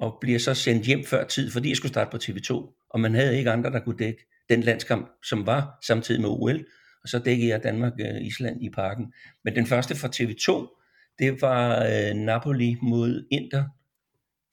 og 0.00 0.18
bliver 0.20 0.38
så 0.38 0.54
sendt 0.54 0.86
hjem 0.86 1.04
før 1.04 1.24
tid, 1.24 1.50
fordi 1.50 1.68
jeg 1.68 1.76
skulle 1.76 1.92
starte 1.92 2.10
på 2.10 2.16
TV2, 2.16 2.52
og 2.90 3.00
man 3.00 3.14
havde 3.14 3.38
ikke 3.38 3.50
andre, 3.50 3.70
der 3.70 3.80
kunne 3.80 3.98
dække 3.98 4.26
den 4.48 4.60
landskamp, 4.60 5.08
som 5.24 5.46
var 5.46 5.78
samtidig 5.86 6.20
med 6.20 6.28
OL, 6.28 6.64
og 7.02 7.08
så 7.08 7.18
dækkede 7.18 7.48
jeg 7.48 7.62
Danmark-Island 7.62 8.56
øh, 8.56 8.62
i 8.62 8.70
parken. 8.70 9.12
Men 9.44 9.54
den 9.54 9.66
første 9.66 9.96
fra 9.96 10.08
TV2, 10.08 10.74
det 11.18 11.42
var 11.42 11.84
øh, 11.84 12.14
Napoli 12.16 12.76
mod 12.82 13.26
Inter, 13.30 13.64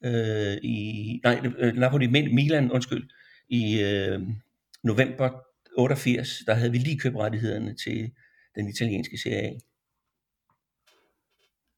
øh, 0.04 0.56
i, 0.62 1.20
nej, 1.24 1.40
øh, 1.58 1.74
Napoli 1.76 2.06
Milan, 2.06 2.72
undskyld, 2.72 3.10
i 3.48 3.82
øh, 3.82 4.20
november 4.84 5.30
88, 5.78 6.38
der 6.46 6.54
havde 6.54 6.72
vi 6.72 6.78
lige 6.78 6.98
købt 6.98 7.16
rettighederne 7.16 7.74
til 7.84 8.12
den 8.54 8.68
italienske 8.68 9.18
Serie 9.18 9.42
A. 9.42 9.52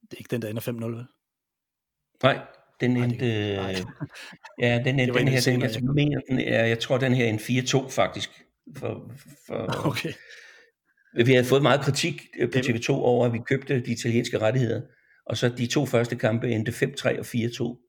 Det 0.01 0.13
er 0.13 0.19
ikke 0.19 0.31
den, 0.31 0.43
der 0.43 0.49
ender 0.49 0.63
5-0, 0.63 0.85
vel? 0.85 1.07
Nej, 2.23 2.47
den 2.81 2.97
endte... 2.97 3.27
Øh, 3.27 3.57
ja, 4.63 4.83
den, 4.85 5.01
endte, 5.01 5.19
den 5.19 5.29
her, 5.29 5.41
den, 5.41 5.63
jeg, 5.63 5.83
mener, 5.83 6.21
den 6.29 6.41
er, 6.41 6.65
jeg 6.65 6.79
tror, 6.79 6.99
den 6.99 7.15
her 7.15 7.25
er 7.25 7.31
en 7.31 7.39
4-2 7.39 7.91
faktisk. 7.91 8.31
For, 8.77 9.13
for, 9.47 9.87
okay. 9.91 10.13
Vi 11.25 11.33
havde 11.33 11.45
fået 11.45 11.63
meget 11.63 11.81
kritik 11.81 12.23
øh, 12.39 12.51
på 12.51 12.59
TV2 12.59 12.91
over, 12.91 13.27
at 13.27 13.33
vi 13.33 13.39
købte 13.39 13.81
de 13.81 13.93
italienske 13.93 14.39
rettigheder, 14.39 14.81
og 15.27 15.37
så 15.37 15.49
de 15.49 15.67
to 15.67 15.87
første 15.87 16.17
kampe 16.17 16.51
endte 16.51 16.73
5-3 16.73 17.19
og 17.19 17.27
4-2. 17.27 17.85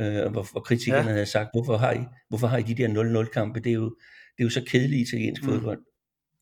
Øh, 0.00 0.32
hvor, 0.32 0.52
hvor 0.52 0.60
kritikerne 0.60 1.08
ja. 1.08 1.12
havde 1.12 1.26
sagt, 1.26 1.48
hvorfor 1.54 1.76
har, 1.76 1.92
I, 1.92 2.00
hvorfor 2.28 2.46
har 2.46 2.58
I 2.58 2.62
de 2.62 2.74
der 2.74 3.24
0-0 3.24 3.30
kampe? 3.30 3.60
Det 3.60 3.70
er 3.70 3.74
jo, 3.74 3.96
det 4.36 4.42
er 4.42 4.44
jo 4.44 4.50
så 4.50 4.64
kedeligt 4.66 5.08
italiensk 5.08 5.42
mm. 5.42 5.48
fodbold. 5.48 5.82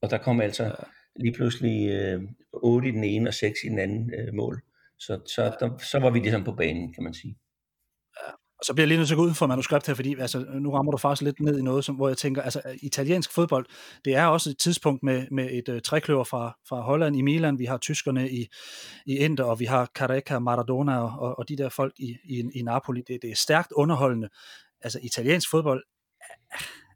Og 0.01 0.11
der 0.11 0.19
kom 0.19 0.41
altså 0.41 0.65
ja. 0.65 0.71
lige 1.17 1.35
pludselig 1.35 1.91
øh, 1.91 2.23
8 2.53 2.89
i 2.89 2.93
den 2.93 3.05
ene 3.05 3.31
og 3.31 3.35
6 3.35 3.59
i 3.65 3.69
den 3.69 3.79
anden 3.79 4.15
øh, 4.15 4.35
mål. 4.35 4.63
Så, 4.99 5.21
så, 5.35 5.57
der, 5.61 5.79
så 5.79 5.99
var 5.99 6.11
vi 6.11 6.19
ligesom 6.19 6.45
på 6.45 6.53
banen, 6.53 6.95
kan 6.95 7.03
man 7.03 7.15
sige. 7.15 7.37
Og 8.59 8.65
så 8.67 8.75
bliver 8.75 8.83
jeg 8.83 8.89
lige 8.89 8.99
nødt 8.99 9.09
til 9.09 9.15
at 9.15 9.19
gå 9.19 9.25
ud 9.25 9.35
for 9.35 9.47
manuskript 9.47 9.87
her, 9.87 9.95
fordi 9.95 10.17
altså, 10.21 10.39
nu 10.39 10.71
rammer 10.71 10.93
du 10.93 10.99
faktisk 10.99 11.23
lidt 11.23 11.41
ned 11.41 11.59
i 11.59 11.63
noget, 11.63 11.85
som, 11.85 11.95
hvor 11.95 12.09
jeg 12.09 12.17
tænker, 12.17 12.43
altså 12.43 12.63
italiensk 12.83 13.33
fodbold, 13.33 13.67
det 14.05 14.15
er 14.15 14.27
også 14.27 14.51
et 14.51 14.59
tidspunkt 14.59 15.03
med, 15.03 15.27
med 15.31 15.49
et 15.53 15.69
uh, 15.69 15.81
trækløver 15.81 16.25
fra, 16.25 16.57
fra 16.69 16.81
Holland 16.81 17.17
i 17.17 17.23
Milan, 17.23 17.59
vi 17.59 17.65
har 17.65 17.79
tyskerne 17.79 18.31
i, 18.31 18.47
i 19.07 19.17
Inter, 19.17 19.45
og 19.45 19.61
vi 19.61 19.65
har 19.65 19.91
Careca, 19.95 20.39
Maradona 20.39 20.99
og, 20.99 21.39
og 21.39 21.49
de 21.49 21.57
der 21.57 21.69
folk 21.69 21.93
i, 21.99 22.17
i, 22.25 22.45
i 22.55 22.63
Napoli. 22.63 23.03
Det, 23.09 23.19
det 23.23 23.31
er 23.31 23.37
stærkt 23.37 23.73
underholdende. 23.73 24.29
Altså 24.81 24.99
italiensk 25.03 25.51
fodbold, 25.51 25.83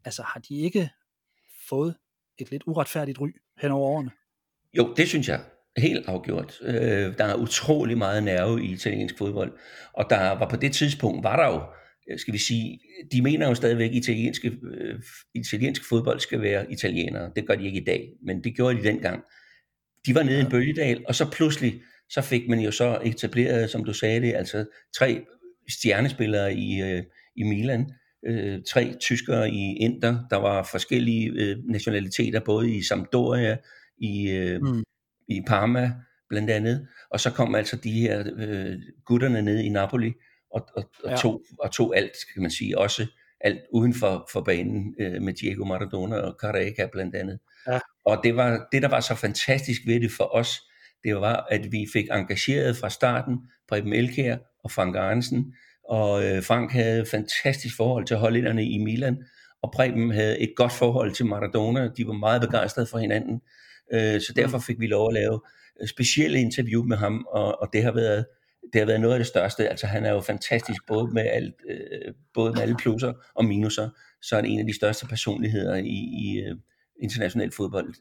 altså 0.09 0.23
har 0.23 0.41
de 0.41 0.55
ikke 0.55 0.91
fået 1.69 1.95
et 2.39 2.51
lidt 2.51 2.63
uretfærdigt 2.67 3.21
ry 3.21 3.29
hen 3.61 3.71
over 3.71 3.89
årene? 3.89 4.11
Jo, 4.77 4.95
det 4.97 5.09
synes 5.09 5.29
jeg. 5.29 5.41
Helt 5.77 6.09
afgjort. 6.09 6.59
Øh, 6.63 7.19
der 7.19 7.25
er 7.25 7.35
utrolig 7.35 7.99
meget 7.99 8.23
nerve 8.23 8.65
i 8.65 8.73
italiensk 8.73 9.19
fodbold. 9.19 9.59
Og 9.93 10.07
der 10.11 10.39
var 10.39 10.49
på 10.49 10.57
det 10.57 10.73
tidspunkt, 10.73 11.25
var 11.25 11.37
der 11.37 11.55
jo, 11.55 11.63
øh, 12.11 12.19
skal 12.19 12.35
vi 12.35 12.39
sige, 12.39 12.81
de 13.13 13.23
mener 13.23 13.49
jo 13.49 13.55
stadigvæk, 13.55 13.91
at 13.91 13.97
italienske, 13.97 14.49
øh, 14.63 15.03
italiensk 15.35 15.89
fodbold 15.89 16.21
skal 16.21 16.43
være 16.43 16.73
italienere. 16.73 17.31
Det 17.37 17.47
gør 17.47 17.55
de 17.55 17.67
ikke 17.67 17.81
i 17.81 17.85
dag, 17.85 18.13
men 18.23 18.45
det 18.45 18.57
gjorde 18.57 18.79
de 18.79 18.83
dengang. 18.83 19.23
De 20.07 20.15
var 20.15 20.23
nede 20.23 20.39
i 20.39 20.41
en 20.41 20.51
bølgedal, 20.51 21.05
og 21.09 21.15
så 21.15 21.31
pludselig, 21.31 21.83
så 22.11 22.23
fik 22.23 22.49
man 22.49 22.61
jo 22.61 22.71
så 22.71 22.99
etableret, 23.05 23.71
som 23.71 23.85
du 23.85 23.93
sagde 23.93 24.21
det, 24.21 24.35
altså 24.35 24.65
tre 24.97 25.25
stjernespillere 25.69 26.55
i, 26.55 26.83
øh, 26.83 27.03
i 27.37 27.43
Milan, 27.43 27.93
øh, 28.27 28.63
tre 28.69 28.95
tyskere 29.01 29.51
i 29.51 29.77
Inter, 29.77 30.19
der 30.31 30.37
var 30.37 30.63
forskellige 30.63 31.31
øh, 31.31 31.57
nationaliteter, 31.65 32.41
både 32.41 32.71
i 32.71 32.83
Sampdoria, 32.83 33.57
i, 33.99 34.31
øh, 34.31 34.61
mm 34.63 34.85
i 35.29 35.43
Parma 35.47 35.93
blandt 36.29 36.51
andet, 36.51 36.89
og 37.11 37.21
så 37.21 37.31
kom 37.31 37.55
altså 37.55 37.77
de 37.77 37.93
her 37.93 38.25
øh, 38.37 38.77
gutterne 39.05 39.43
ned 39.43 39.59
i 39.59 39.69
Napoli 39.69 40.13
og, 40.51 40.69
og, 40.77 40.91
og, 41.05 41.11
ja. 41.11 41.17
tog, 41.17 41.43
og 41.59 41.73
tog 41.73 41.97
alt, 41.97 42.13
kan 42.33 42.43
man 42.43 42.51
sige, 42.51 42.79
også 42.79 43.07
alt 43.41 43.61
uden 43.73 43.95
for, 43.95 44.29
for 44.33 44.41
banen 44.41 44.95
øh, 45.01 45.23
med 45.23 45.33
Diego 45.33 45.65
Maradona 45.65 46.17
og 46.17 46.37
Careca 46.41 46.89
blandt 46.93 47.15
andet. 47.15 47.39
Ja. 47.67 47.79
Og 48.05 48.21
det 48.25 48.37
var 48.37 48.69
det, 48.73 48.83
der 48.83 48.89
var 48.89 49.01
så 49.01 49.15
fantastisk 49.15 49.83
ved 49.87 50.01
det 50.01 50.11
for 50.17 50.35
os, 50.37 50.61
det 51.05 51.17
var, 51.17 51.47
at 51.51 51.73
vi 51.73 51.87
fik 51.93 52.07
engageret 52.11 52.77
fra 52.77 52.91
starten 52.91 53.39
Preben 53.69 53.93
Elkær 53.93 54.37
og 54.65 54.71
Frank 54.71 54.97
Arnsen, 54.97 55.55
og 55.89 56.25
øh, 56.25 56.43
Frank 56.43 56.73
havde 56.73 57.07
fantastisk 57.07 57.77
forhold 57.77 58.07
til 58.07 58.17
hollænderne 58.17 58.65
i 58.65 58.79
Milan, 58.79 59.25
og 59.63 59.73
Preben 59.73 60.11
havde 60.11 60.39
et 60.39 60.53
godt 60.57 60.73
forhold 60.73 61.13
til 61.13 61.27
Maradona, 61.27 61.89
de 61.97 62.07
var 62.07 62.13
meget 62.13 62.41
begejstrede 62.41 62.87
for 62.87 62.99
hinanden, 62.99 63.41
Øh, 63.93 64.21
så 64.21 64.33
derfor 64.37 64.57
mm. 64.57 64.63
fik 64.63 64.81
vi 64.81 64.87
lov 64.87 65.09
at 65.09 65.15
lave 65.15 65.41
øh, 65.81 65.89
specielle 65.89 66.41
interview 66.41 66.85
med 66.85 66.97
ham, 66.97 67.27
og, 67.31 67.63
og 67.63 67.69
det 67.73 67.83
har 67.83 67.93
været 67.93 68.27
det 68.73 68.81
har 68.81 68.87
været 68.87 69.01
noget 69.01 69.15
af 69.15 69.19
det 69.19 69.27
største. 69.27 69.69
Altså 69.69 69.87
han 69.87 70.05
er 70.05 70.13
jo 70.13 70.21
fantastisk 70.21 70.83
både 70.89 71.15
med 71.15 71.23
alt, 71.23 71.55
øh, 71.71 72.15
både 72.35 72.53
med 72.53 72.63
alle 72.63 72.77
plusser 72.77 73.13
og 73.35 73.45
minuser, 73.45 73.89
så 74.23 74.37
er 74.37 74.41
det 74.41 74.51
en 74.51 74.59
af 74.59 74.67
de 74.67 74.77
største 74.77 75.07
personligheder 75.07 75.77
i, 75.77 75.99
i 76.23 76.55
international 77.03 77.53
fodbold 77.53 77.95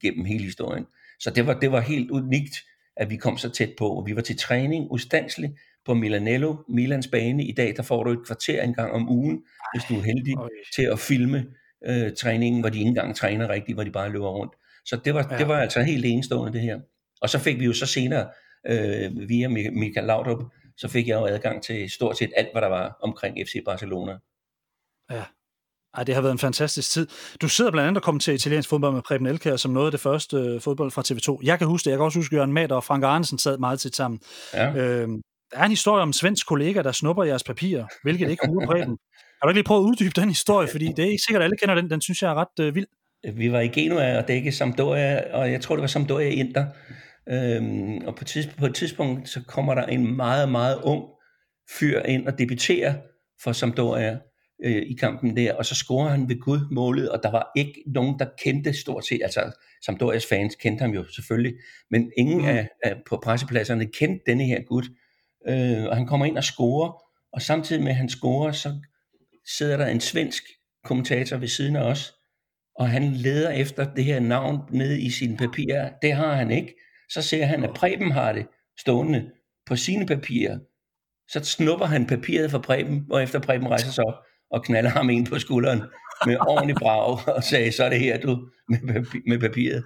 gennem 0.00 0.24
hele 0.24 0.44
historien. 0.44 0.86
Så 1.20 1.30
det 1.30 1.46
var, 1.46 1.54
det 1.60 1.72
var 1.72 1.80
helt 1.80 2.10
unikt, 2.10 2.56
at 2.96 3.10
vi 3.10 3.16
kom 3.16 3.38
så 3.38 3.50
tæt 3.50 3.70
på, 3.78 3.88
og 3.88 4.06
vi 4.06 4.16
var 4.16 4.22
til 4.22 4.38
træning 4.38 4.90
ustandsligt 4.90 5.52
på 5.88 5.94
Milanello, 5.94 6.56
Milans 6.68 7.08
bane. 7.08 7.44
I 7.44 7.52
dag 7.52 7.74
der 7.76 7.82
får 7.82 8.04
du 8.04 8.10
et 8.10 8.26
kvarter 8.26 8.62
en 8.62 8.74
gang 8.74 8.92
om 8.92 9.10
ugen, 9.10 9.42
hvis 9.74 9.84
du 9.88 9.94
er 9.94 10.02
heldig 10.02 10.34
til 10.76 10.82
at 10.82 10.98
filme 10.98 11.46
øh, 11.86 12.12
træningen, 12.18 12.60
hvor 12.60 12.70
de 12.70 12.78
ikke 12.78 12.88
engang 12.88 13.16
træner 13.16 13.48
rigtigt, 13.48 13.76
hvor 13.76 13.84
de 13.84 13.90
bare 13.90 14.12
løber 14.12 14.28
rundt. 14.28 14.52
Så 14.86 15.00
det 15.04 15.14
var, 15.14 15.28
ja. 15.30 15.38
det 15.38 15.48
var 15.48 15.58
altså 15.60 15.82
helt 15.82 16.04
enestående 16.04 16.52
det 16.52 16.60
her. 16.60 16.78
Og 17.20 17.30
så 17.30 17.38
fik 17.38 17.60
vi 17.60 17.64
jo 17.64 17.72
så 17.72 17.86
senere, 17.86 18.28
øh, 18.66 19.28
via 19.28 19.48
Michael 19.48 20.06
Laudrup, 20.06 20.42
så 20.76 20.88
fik 20.88 21.08
jeg 21.08 21.14
jo 21.14 21.26
adgang 21.26 21.62
til 21.62 21.90
stort 21.90 22.18
set 22.18 22.30
alt, 22.36 22.48
hvad 22.52 22.62
der 22.62 22.68
var 22.68 22.96
omkring 23.02 23.36
FC 23.46 23.64
Barcelona. 23.64 24.12
Ja. 25.10 25.22
Ej, 25.94 26.04
det 26.04 26.14
har 26.14 26.22
været 26.22 26.32
en 26.32 26.38
fantastisk 26.38 26.90
tid. 26.90 27.06
Du 27.40 27.48
sidder 27.48 27.70
blandt 27.70 27.88
andet 27.88 27.96
og 27.96 28.02
kommer 28.02 28.20
til 28.20 28.34
italiensk 28.34 28.68
fodbold 28.68 28.94
med 28.94 29.02
Preben 29.02 29.26
Elkær 29.26 29.56
som 29.56 29.70
noget 29.70 29.86
af 29.86 29.90
det 29.90 30.00
første 30.00 30.36
øh, 30.36 30.60
fodbold 30.60 30.90
fra 30.90 31.02
TV2. 31.08 31.40
Jeg 31.42 31.58
kan 31.58 31.66
huske 31.66 31.84
det. 31.84 31.90
Jeg 31.90 31.98
kan 31.98 32.04
også 32.04 32.18
huske, 32.18 32.34
at 32.34 32.36
Jørgen 32.36 32.52
Mader 32.52 32.74
og 32.74 32.84
Frank 32.84 33.04
Arnesen 33.04 33.38
sad 33.38 33.58
meget 33.58 33.80
tæt 33.80 33.96
sammen. 33.96 34.20
Ja. 34.54 34.74
Øh, 34.74 35.08
der 35.52 35.58
er 35.58 35.64
en 35.64 35.70
historie 35.70 36.02
om 36.02 36.08
en 36.08 36.12
svensk 36.12 36.46
kollega, 36.46 36.82
der 36.82 36.92
snupper 36.92 37.24
jeres 37.24 37.44
papirer, 37.44 37.86
hvilket 38.02 38.30
ikke 38.30 38.40
kunne 38.46 38.66
Preben. 38.66 38.98
Har 39.40 39.46
du 39.46 39.48
ikke 39.48 39.58
lige 39.58 39.64
prøvet 39.64 39.82
at 39.82 39.88
uddybe 39.88 40.20
den 40.20 40.28
historie? 40.28 40.68
Fordi 40.68 40.86
det 40.96 41.04
er 41.04 41.10
ikke 41.10 41.22
sikkert, 41.26 41.42
at 41.42 41.44
alle 41.44 41.56
kender 41.56 41.74
den. 41.74 41.90
Den 41.90 42.00
synes 42.00 42.22
jeg 42.22 42.30
er 42.30 42.34
ret 42.34 42.64
øh, 42.64 42.74
vild 42.74 42.86
vi 43.34 43.52
var 43.52 43.60
i 43.60 43.68
Genua 43.68 44.18
og 44.18 44.28
dække 44.28 44.52
Sampdoria, 44.52 45.34
og 45.34 45.52
jeg 45.52 45.60
tror, 45.60 45.76
det 45.76 45.80
var 45.80 45.86
Sampdoria 45.86 46.28
Inter. 46.28 46.66
Øhm, 47.28 47.98
og 48.06 48.16
på, 48.16 48.24
tids, 48.24 48.46
på 48.46 48.66
et 48.66 48.74
tidspunkt, 48.74 49.28
så 49.28 49.40
kommer 49.48 49.74
der 49.74 49.86
en 49.86 50.16
meget, 50.16 50.48
meget 50.48 50.80
ung 50.82 51.04
fyr 51.78 52.02
ind 52.02 52.26
og 52.26 52.38
debuterer 52.38 52.94
for 53.42 53.52
Sampdoria 53.52 54.18
øh, 54.64 54.82
i 54.82 54.96
kampen 55.00 55.36
der, 55.36 55.54
og 55.54 55.66
så 55.66 55.74
scorer 55.74 56.08
han 56.08 56.28
ved 56.28 56.40
Gud 56.40 56.60
målet, 56.70 57.10
og 57.10 57.22
der 57.22 57.30
var 57.30 57.50
ikke 57.56 57.82
nogen, 57.86 58.18
der 58.18 58.26
kendte 58.44 58.72
stort 58.72 59.06
set, 59.06 59.20
altså 59.22 59.52
Sampdorias 59.84 60.26
fans 60.26 60.54
kendte 60.54 60.82
ham 60.82 60.90
jo 60.90 61.04
selvfølgelig, 61.14 61.54
men 61.90 62.10
ingen 62.18 62.38
mm. 62.38 62.48
af, 62.48 62.68
af, 62.82 62.96
på 63.08 63.20
pressepladserne 63.24 63.86
kendte 63.86 64.22
denne 64.26 64.44
her 64.44 64.62
Gud, 64.62 64.82
øh, 65.48 65.84
og 65.84 65.96
han 65.96 66.06
kommer 66.06 66.26
ind 66.26 66.36
og 66.36 66.44
scorer, 66.44 67.02
og 67.32 67.42
samtidig 67.42 67.82
med 67.82 67.90
at 67.90 67.96
han 67.96 68.08
scorer, 68.08 68.52
så 68.52 68.72
sidder 69.56 69.76
der 69.76 69.86
en 69.86 70.00
svensk 70.00 70.42
kommentator 70.84 71.36
ved 71.36 71.48
siden 71.48 71.76
af 71.76 71.82
os, 71.82 72.12
og 72.78 72.88
han 72.88 73.12
leder 73.12 73.50
efter 73.50 73.94
det 73.94 74.04
her 74.04 74.20
navn 74.20 74.58
nede 74.70 75.00
i 75.00 75.10
sine 75.10 75.36
papirer. 75.36 75.90
Det 76.02 76.12
har 76.12 76.34
han 76.34 76.50
ikke. 76.50 76.74
Så 77.10 77.22
ser 77.22 77.44
han, 77.44 77.64
at 77.64 77.70
Preben 77.74 78.12
har 78.12 78.32
det 78.32 78.46
stående 78.80 79.30
på 79.66 79.76
sine 79.76 80.06
papirer. 80.06 80.58
Så 81.28 81.44
snupper 81.44 81.86
han 81.86 82.06
papiret 82.06 82.50
fra 82.50 82.58
Preben, 82.58 83.06
og 83.10 83.22
efter 83.22 83.40
Preben 83.40 83.68
rejser 83.68 83.90
sig 83.90 84.04
op 84.04 84.14
og 84.50 84.64
knaller 84.64 84.90
ham 84.90 85.10
ind 85.10 85.26
på 85.26 85.38
skulderen 85.38 85.82
med 86.26 86.36
ordentlig 86.40 86.76
brag 86.76 87.18
og 87.36 87.44
sagde, 87.44 87.72
så 87.72 87.84
er 87.84 87.88
det 87.88 88.00
her 88.00 88.20
du 88.20 88.48
med, 88.68 88.94
papir, 88.94 89.20
med 89.26 89.38
papiret. 89.38 89.84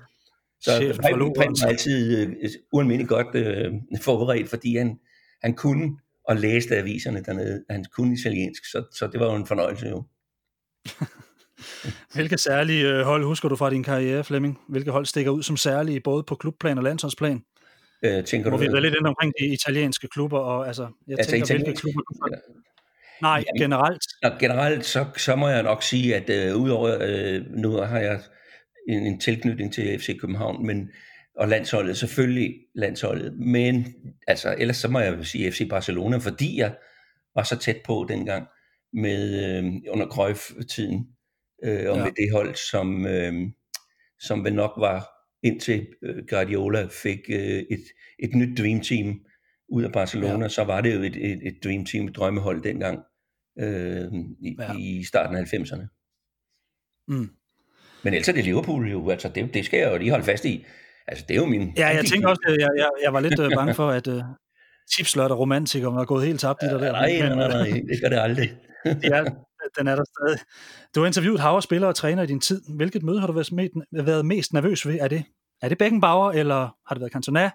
Så 0.60 0.98
Preben, 1.02 1.32
Preben 1.36 1.56
var 1.62 1.68
altid 1.68 2.26
uh, 2.26 2.32
ualmindeligt 2.72 3.08
godt 3.08 3.26
uh, 3.26 4.00
forberedt, 4.00 4.48
fordi 4.48 4.76
han, 4.76 4.98
han 5.42 5.54
kunne 5.54 5.98
og 6.28 6.36
læste 6.36 6.76
aviserne 6.76 7.22
dernede. 7.22 7.64
Han 7.70 7.84
kunne 7.96 8.14
italiensk, 8.20 8.62
så, 8.70 8.84
så 8.94 9.06
det 9.06 9.20
var 9.20 9.26
jo 9.26 9.34
en 9.34 9.46
fornøjelse 9.46 9.86
jo. 9.88 10.04
Hvilke 12.14 12.38
særlige 12.38 12.88
øh, 12.88 13.00
hold 13.04 13.24
husker 13.24 13.48
du 13.48 13.56
fra 13.56 13.70
din 13.70 13.82
karriere, 13.82 14.24
Flemming? 14.24 14.58
Hvilke 14.68 14.90
hold 14.90 15.06
stikker 15.06 15.30
ud 15.30 15.42
som 15.42 15.56
særlige, 15.56 16.00
både 16.00 16.22
på 16.22 16.34
klubplan 16.34 16.78
og 16.78 16.84
landsholdsplan? 16.84 17.42
Øh, 18.04 18.24
tænker 18.24 18.48
Hvor 18.50 18.58
du, 18.58 18.62
vi 18.64 18.76
er 18.76 18.80
lidt 18.80 18.94
ind 18.94 19.06
omkring 19.06 19.32
de 19.40 19.46
italienske 19.46 20.08
klubber, 20.08 20.38
og 20.38 20.66
altså, 20.66 20.82
jeg 21.08 21.18
Altså 21.18 21.30
tænker, 21.30 21.46
hvilke 21.46 21.60
italienske- 21.70 21.80
klubber 21.80 22.00
du 22.00 22.36
Nej, 23.22 23.44
Jamen- 23.46 23.62
generelt. 23.62 24.02
Nå, 24.22 24.28
generelt 24.40 24.84
så, 24.86 25.06
så 25.16 25.36
må 25.36 25.48
jeg 25.48 25.62
nok 25.62 25.82
sige, 25.82 26.16
at 26.16 26.30
øh, 26.30 26.56
udover, 26.56 26.98
øh, 27.00 27.42
nu 27.50 27.70
har 27.72 27.98
jeg 27.98 28.20
en, 28.88 29.06
en 29.06 29.20
tilknytning 29.20 29.72
til 29.74 29.98
FC 29.98 30.18
København, 30.20 30.66
men, 30.66 30.90
og 31.36 31.48
landsholdet, 31.48 31.96
selvfølgelig 31.96 32.54
landsholdet, 32.74 33.38
men 33.38 33.94
altså, 34.26 34.54
ellers 34.58 34.76
så 34.76 34.88
må 34.88 34.98
jeg 34.98 35.18
jo 35.18 35.24
sige 35.24 35.52
FC 35.52 35.68
Barcelona, 35.70 36.16
fordi 36.16 36.58
jeg 36.58 36.74
var 37.34 37.42
så 37.42 37.58
tæt 37.58 37.76
på 37.84 38.06
dengang 38.08 38.46
med 38.92 39.44
øh, 39.58 39.64
under 39.92 40.06
Cruyff-tiden, 40.06 41.06
øh, 41.64 41.90
og 41.90 41.96
Ja. 41.96 42.04
med 42.04 42.12
det 42.12 42.32
hold, 42.32 42.54
som, 42.54 43.06
øh, 43.06 43.32
som 44.20 44.44
vel 44.44 44.54
nok 44.54 44.72
var 44.78 45.08
indtil 45.42 45.86
øh, 46.02 46.26
Guardiola 46.28 46.88
fik 47.02 47.18
øh, 47.28 47.62
et, 47.70 47.84
et 48.18 48.34
nyt 48.34 48.58
dream 48.58 48.80
team 48.80 49.20
ud 49.68 49.82
af 49.82 49.92
Barcelona, 49.92 50.42
Ja. 50.44 50.48
så 50.48 50.64
var 50.64 50.80
det 50.80 50.94
jo 50.94 51.02
et, 51.02 51.16
et, 51.16 51.40
et 51.46 51.58
dream 51.64 51.84
team, 51.84 52.06
et 52.06 52.16
drømmehold 52.16 52.62
dengang 52.62 53.00
øh, 53.58 54.04
i, 54.40 54.56
ja. 54.58 54.76
i 54.78 55.04
starten 55.04 55.36
af 55.36 55.42
90'erne. 55.42 55.86
Mm. 57.08 57.28
Men 58.04 58.14
ellers 58.14 58.28
er 58.28 58.32
det 58.32 58.44
Liverpool 58.44 58.90
jo, 58.90 59.10
altså 59.10 59.28
det, 59.28 59.54
det 59.54 59.64
skal 59.64 59.78
jeg 59.80 59.92
jo 59.92 59.98
lige 59.98 60.10
holde 60.10 60.24
fast 60.24 60.44
i. 60.44 60.64
Altså 61.08 61.24
det 61.28 61.36
er 61.36 61.40
jo 61.40 61.46
min... 61.46 61.72
Ja, 61.76 61.88
jeg 61.88 62.04
tænker 62.04 62.28
også, 62.28 62.42
at 62.46 62.56
jeg, 62.58 62.68
jeg, 62.76 62.88
jeg 63.02 63.12
var 63.12 63.20
lidt 63.20 63.40
øh, 63.40 63.50
bange 63.56 63.74
for, 63.74 63.90
at 63.90 64.06
uh, 64.06 64.22
tipslot 64.96 65.30
og 65.30 65.38
romantikere 65.38 65.94
var 65.94 66.04
gået 66.04 66.26
helt 66.26 66.40
tabt 66.40 66.62
i 66.62 66.66
der. 66.66 66.78
der. 66.78 66.92
Nej, 66.92 67.18
nej, 67.18 67.28
nej, 67.28 67.46
øh, 67.46 67.50
nej, 67.50 67.80
det 67.90 68.00
gør 68.02 68.08
det 68.08 68.18
aldrig. 68.18 68.52
ja, 69.12 69.24
den 69.78 69.88
er 69.88 69.96
der 69.96 70.04
stadig. 70.04 70.38
Du 70.94 71.00
har 71.00 71.06
interviewet 71.06 71.40
hav 71.40 71.62
spillere 71.62 71.90
og 71.90 71.94
træner 71.94 72.22
i 72.22 72.26
din 72.26 72.40
tid. 72.40 72.62
Hvilket 72.76 73.02
møde 73.02 73.20
har 73.20 73.26
du 73.26 73.32
været 73.32 73.52
mest, 73.52 73.72
været 73.92 74.26
mest 74.26 74.52
nervøs 74.52 74.86
ved? 74.86 74.98
Er 75.00 75.08
det, 75.08 75.24
er 75.62 75.68
det 75.68 75.78
Beckenbauer, 75.78 76.32
eller 76.32 76.56
har 76.56 76.94
det 76.94 77.00
været 77.00 77.12
Cantona? 77.12 77.50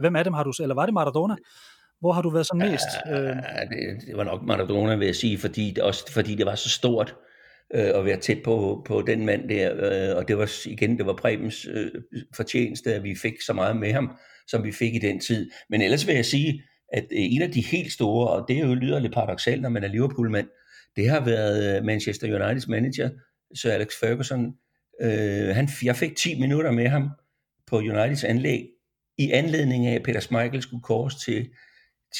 Hvem 0.00 0.16
af 0.16 0.24
dem 0.24 0.32
har 0.32 0.44
du, 0.44 0.52
eller 0.62 0.74
var 0.74 0.86
det 0.86 0.94
Maradona? 0.94 1.36
Hvor 2.00 2.12
har 2.12 2.22
du 2.22 2.30
været 2.30 2.46
sådan 2.46 2.70
mest? 2.70 2.86
Øh, 3.10 3.16
Ja, 3.16 3.60
det, 3.70 4.06
det 4.06 4.16
var 4.16 4.24
nok 4.24 4.42
Maradona, 4.42 4.94
vil 4.94 5.06
jeg 5.06 5.16
sige, 5.16 5.38
fordi 5.38 5.70
det, 5.70 5.82
også 5.82 6.12
fordi 6.12 6.34
det 6.34 6.46
var 6.46 6.54
så 6.54 6.68
stort 6.68 7.14
øh, 7.74 7.90
at 7.94 8.04
være 8.04 8.20
tæt 8.20 8.38
på, 8.44 8.84
på 8.86 9.02
den 9.02 9.26
mand 9.26 9.48
der, 9.48 9.74
øh, 9.74 10.16
og 10.16 10.28
det 10.28 10.38
var 10.38 10.50
igen, 10.66 10.98
det 10.98 11.06
var 11.06 11.12
Prebens 11.12 11.66
øh, 11.72 11.90
fortjeneste, 12.34 12.94
at 12.94 13.04
vi 13.04 13.14
fik 13.14 13.40
så 13.40 13.52
meget 13.52 13.76
med 13.76 13.92
ham, 13.92 14.16
som 14.46 14.64
vi 14.64 14.72
fik 14.72 14.94
i 14.94 14.98
den 14.98 15.20
tid. 15.20 15.50
Men 15.70 15.82
ellers 15.82 16.06
vil 16.06 16.14
jeg 16.14 16.24
sige, 16.24 16.62
at 16.92 17.04
øh, 17.04 17.08
en 17.10 17.42
af 17.42 17.50
de 17.50 17.60
helt 17.60 17.92
store, 17.92 18.30
og 18.30 18.44
det 18.48 18.58
er 18.58 18.66
jo 18.66 18.74
lyder 18.74 18.98
lidt 18.98 19.14
paradoxalt, 19.14 19.62
når 19.62 19.68
man 19.68 19.84
er 19.84 19.88
Liverpool-mand, 19.88 20.48
det 20.96 21.08
har 21.08 21.24
været 21.24 21.76
øh, 21.76 21.84
Manchester 21.84 22.34
Uniteds 22.34 22.68
manager, 22.68 23.10
Sir 23.54 23.70
Alex 23.70 23.88
Ferguson. 24.00 24.54
Øh, 25.02 25.54
han, 25.54 25.68
jeg 25.82 25.96
fik 25.96 26.16
10 26.16 26.40
minutter 26.40 26.70
med 26.70 26.88
ham 26.88 27.10
på 27.66 27.78
Uniteds 27.78 28.24
anlæg, 28.24 28.66
i 29.18 29.30
anledning 29.30 29.86
af, 29.86 29.94
at 29.94 30.02
Peter 30.02 30.20
Schmeichel 30.20 30.62
skulle 30.62 30.82
kors 30.82 31.14
til 31.14 31.48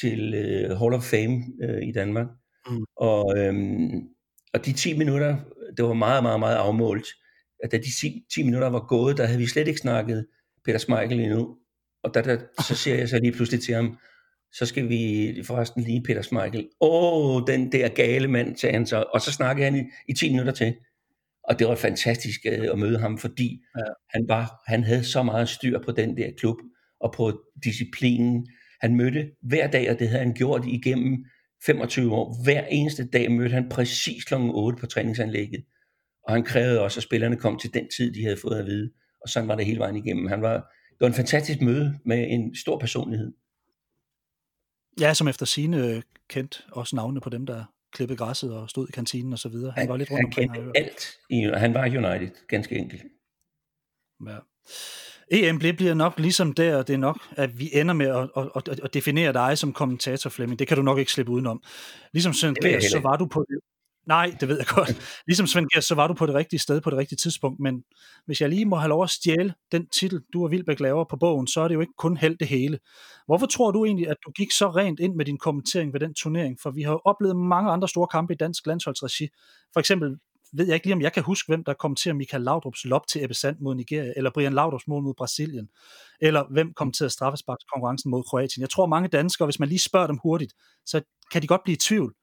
til 0.01 0.33
øh, 0.33 0.77
Hall 0.77 0.93
of 0.93 1.03
Fame 1.03 1.43
øh, 1.61 1.87
i 1.87 1.91
Danmark. 1.91 2.27
Mm. 2.69 2.85
Og, 2.97 3.37
øhm, 3.37 4.07
og 4.57 4.65
de 4.65 4.73
10 4.73 4.97
minutter, 4.97 5.37
det 5.77 5.85
var 5.85 5.93
meget, 5.93 6.23
meget, 6.23 6.39
meget 6.39 6.55
afmålt. 6.55 7.07
At 7.63 7.71
da 7.71 7.77
de 7.77 7.99
10, 8.01 8.25
10 8.35 8.43
minutter 8.43 8.67
var 8.69 8.85
gået, 8.87 9.17
der 9.17 9.25
havde 9.25 9.39
vi 9.39 9.47
slet 9.47 9.67
ikke 9.67 9.79
snakket 9.79 10.25
Peter 10.65 10.77
Schmeichel 10.77 11.19
endnu. 11.19 11.57
Og 12.03 12.13
der, 12.13 12.21
der, 12.21 12.37
så 12.67 12.75
siger 12.75 12.97
jeg 12.97 13.09
så 13.09 13.19
lige 13.19 13.31
pludselig 13.31 13.63
til 13.63 13.75
ham, 13.75 13.97
så 14.51 14.65
skal 14.65 14.89
vi 14.89 15.43
forresten 15.43 15.83
lige 15.83 16.03
Peter 16.03 16.21
Schmeichel. 16.21 16.67
Åh, 16.81 17.41
den 17.47 17.71
der 17.71 17.87
gale 17.87 18.27
mand, 18.27 18.57
sagde 18.57 18.73
han 18.73 18.85
så. 18.85 19.05
Og 19.13 19.21
så 19.21 19.31
snakkede 19.31 19.65
han 19.65 19.75
i, 19.75 19.83
i 20.07 20.13
10 20.13 20.29
minutter 20.29 20.53
til. 20.53 20.75
Og 21.43 21.59
det 21.59 21.67
var 21.67 21.75
fantastisk 21.75 22.39
øh, 22.45 22.67
at 22.71 22.79
møde 22.79 22.99
ham, 22.99 23.17
fordi 23.17 23.61
ja. 23.77 23.83
han, 24.09 24.25
var, 24.27 24.63
han 24.67 24.83
havde 24.83 25.03
så 25.03 25.23
meget 25.23 25.49
styr 25.49 25.79
på 25.85 25.91
den 25.91 26.17
der 26.17 26.31
klub, 26.37 26.57
og 26.99 27.13
på 27.17 27.41
disciplinen. 27.63 28.47
Han 28.81 28.95
mødte 28.95 29.31
hver 29.41 29.67
dag, 29.67 29.91
og 29.91 29.99
det 29.99 30.09
havde 30.09 30.23
han 30.23 30.33
gjort 30.33 30.65
igennem 30.67 31.25
25 31.65 32.13
år. 32.13 32.43
Hver 32.43 32.65
eneste 32.65 33.07
dag 33.07 33.31
mødte 33.31 33.53
han 33.53 33.69
præcis 33.69 34.23
kl. 34.23 34.33
8 34.37 34.79
på 34.79 34.85
træningsanlægget. 34.85 35.65
Og 36.23 36.33
han 36.33 36.43
krævede 36.43 36.81
også, 36.81 36.99
at 36.99 37.03
spillerne 37.03 37.35
kom 37.35 37.59
til 37.59 37.73
den 37.73 37.87
tid, 37.97 38.13
de 38.13 38.23
havde 38.23 38.37
fået 38.41 38.59
at 38.59 38.65
vide. 38.65 38.91
Og 39.21 39.29
sådan 39.29 39.47
var 39.47 39.55
det 39.55 39.65
hele 39.65 39.79
vejen 39.79 39.95
igennem. 39.95 40.27
Han 40.27 40.41
var, 40.41 40.53
det 40.89 40.99
var 40.99 41.07
en 41.07 41.13
fantastisk 41.13 41.61
møde 41.61 41.99
med 42.05 42.27
en 42.29 42.55
stor 42.55 42.79
personlighed. 42.79 43.33
ja, 44.99 45.13
som 45.13 45.27
efter 45.27 45.45
sine 45.45 46.03
kendt 46.29 46.67
også 46.71 46.95
navne 46.95 47.21
på 47.21 47.29
dem, 47.29 47.45
der 47.45 47.63
klippede 47.91 48.17
græsset 48.17 48.53
og 48.53 48.69
stod 48.69 48.87
i 48.87 48.91
kantinen 48.91 49.33
og 49.33 49.39
så 49.39 49.49
videre. 49.49 49.73
Han, 49.77 49.89
var 49.89 49.97
lidt 49.97 50.11
rundt 50.11 50.19
han 50.19 50.25
omkring. 50.25 50.55
jeg 50.55 50.63
kendte 50.63 50.79
alt. 50.79 51.17
I, 51.29 51.51
han 51.59 51.73
var 51.73 51.85
United, 51.85 52.35
ganske 52.47 52.75
enkelt. 52.75 53.03
Ja. 54.27 54.37
EM 55.31 55.59
bliver 55.59 55.93
nok 55.93 56.19
ligesom 56.19 56.53
der, 56.53 56.77
og 56.77 56.87
det 56.87 56.93
er 56.93 56.97
nok, 56.97 57.19
at 57.31 57.59
vi 57.59 57.69
ender 57.73 57.93
med 57.93 58.07
at, 58.07 58.29
at, 58.55 58.67
at, 58.67 58.79
at 58.79 58.93
definere 58.93 59.33
dig 59.33 59.57
som 59.57 59.73
kommentator, 59.73 60.29
Flemming. 60.29 60.59
Det 60.59 60.67
kan 60.67 60.77
du 60.77 60.83
nok 60.83 60.97
ikke 60.97 61.11
slippe 61.11 61.31
udenom. 61.31 61.63
Ligesom 62.13 62.33
jeg 62.43 62.55
Gers, 62.61 62.83
så 62.83 62.99
var 62.99 63.15
du 63.17 63.25
på 63.25 63.45
det... 63.49 63.59
Nej, 64.07 64.35
det 64.39 64.47
ved 64.47 64.57
jeg 64.57 64.65
godt. 64.67 65.21
Ligesom 65.27 65.47
Svend 65.47 65.67
Gers, 65.73 65.85
så 65.85 65.95
var 65.95 66.07
du 66.07 66.13
på 66.13 66.25
det 66.25 66.35
rigtige 66.35 66.59
sted 66.59 66.81
på 66.81 66.89
det 66.89 66.97
rigtige 66.97 67.17
tidspunkt, 67.17 67.59
men 67.59 67.83
hvis 68.25 68.41
jeg 68.41 68.49
lige 68.49 68.65
må 68.65 68.75
have 68.75 68.89
lov 68.89 69.03
at 69.03 69.09
stjæle 69.09 69.53
den 69.71 69.87
titel, 69.87 70.21
du 70.33 70.43
og 70.43 70.51
Vilbæk 70.51 70.79
laver 70.79 71.05
på 71.09 71.17
bogen, 71.17 71.47
så 71.47 71.61
er 71.61 71.67
det 71.67 71.75
jo 71.75 71.81
ikke 71.81 71.93
kun 71.97 72.17
held 72.17 72.37
det 72.37 72.47
hele. 72.47 72.79
Hvorfor 73.25 73.45
tror 73.45 73.71
du 73.71 73.85
egentlig, 73.85 74.07
at 74.07 74.17
du 74.25 74.31
gik 74.31 74.51
så 74.51 74.69
rent 74.69 74.99
ind 74.99 75.15
med 75.15 75.25
din 75.25 75.37
kommentering 75.37 75.93
ved 75.93 75.99
den 75.99 76.13
turnering? 76.13 76.57
For 76.61 76.71
vi 76.71 76.81
har 76.81 76.91
jo 76.91 77.01
oplevet 77.05 77.35
mange 77.35 77.71
andre 77.71 77.87
store 77.87 78.07
kampe 78.07 78.33
i 78.33 78.37
dansk 78.37 78.67
landsholdsregi. 78.67 79.27
For 79.73 79.79
eksempel 79.79 80.15
ved 80.53 80.65
jeg 80.65 80.73
ikke 80.73 80.85
lige, 80.85 80.95
om 80.95 81.01
jeg 81.01 81.13
kan 81.13 81.23
huske, 81.23 81.47
hvem 81.47 81.63
der 81.63 81.73
kommenterer 81.73 82.15
Michael 82.15 82.43
Laudrups 82.43 82.85
lop 82.85 83.07
til 83.07 83.23
Ebbe 83.23 83.33
Sand 83.33 83.57
mod 83.59 83.75
Nigeria, 83.75 84.13
eller 84.15 84.31
Brian 84.33 84.53
Laudrups 84.53 84.87
mål 84.87 85.03
mod 85.03 85.13
Brasilien, 85.17 85.69
eller 86.21 86.43
hvem 86.51 86.73
kommenterede 86.73 87.09
straffesparkskonkurrencen 87.09 88.11
mod 88.11 88.23
Kroatien. 88.23 88.61
Jeg 88.61 88.69
tror, 88.69 88.85
mange 88.85 89.09
danskere, 89.09 89.45
hvis 89.45 89.59
man 89.59 89.69
lige 89.69 89.79
spørger 89.79 90.07
dem 90.07 90.17
hurtigt, 90.23 90.53
så 90.85 91.01
kan 91.31 91.41
de 91.41 91.47
godt 91.47 91.63
blive 91.63 91.75
i 91.75 91.79
tvivl. 91.79 92.13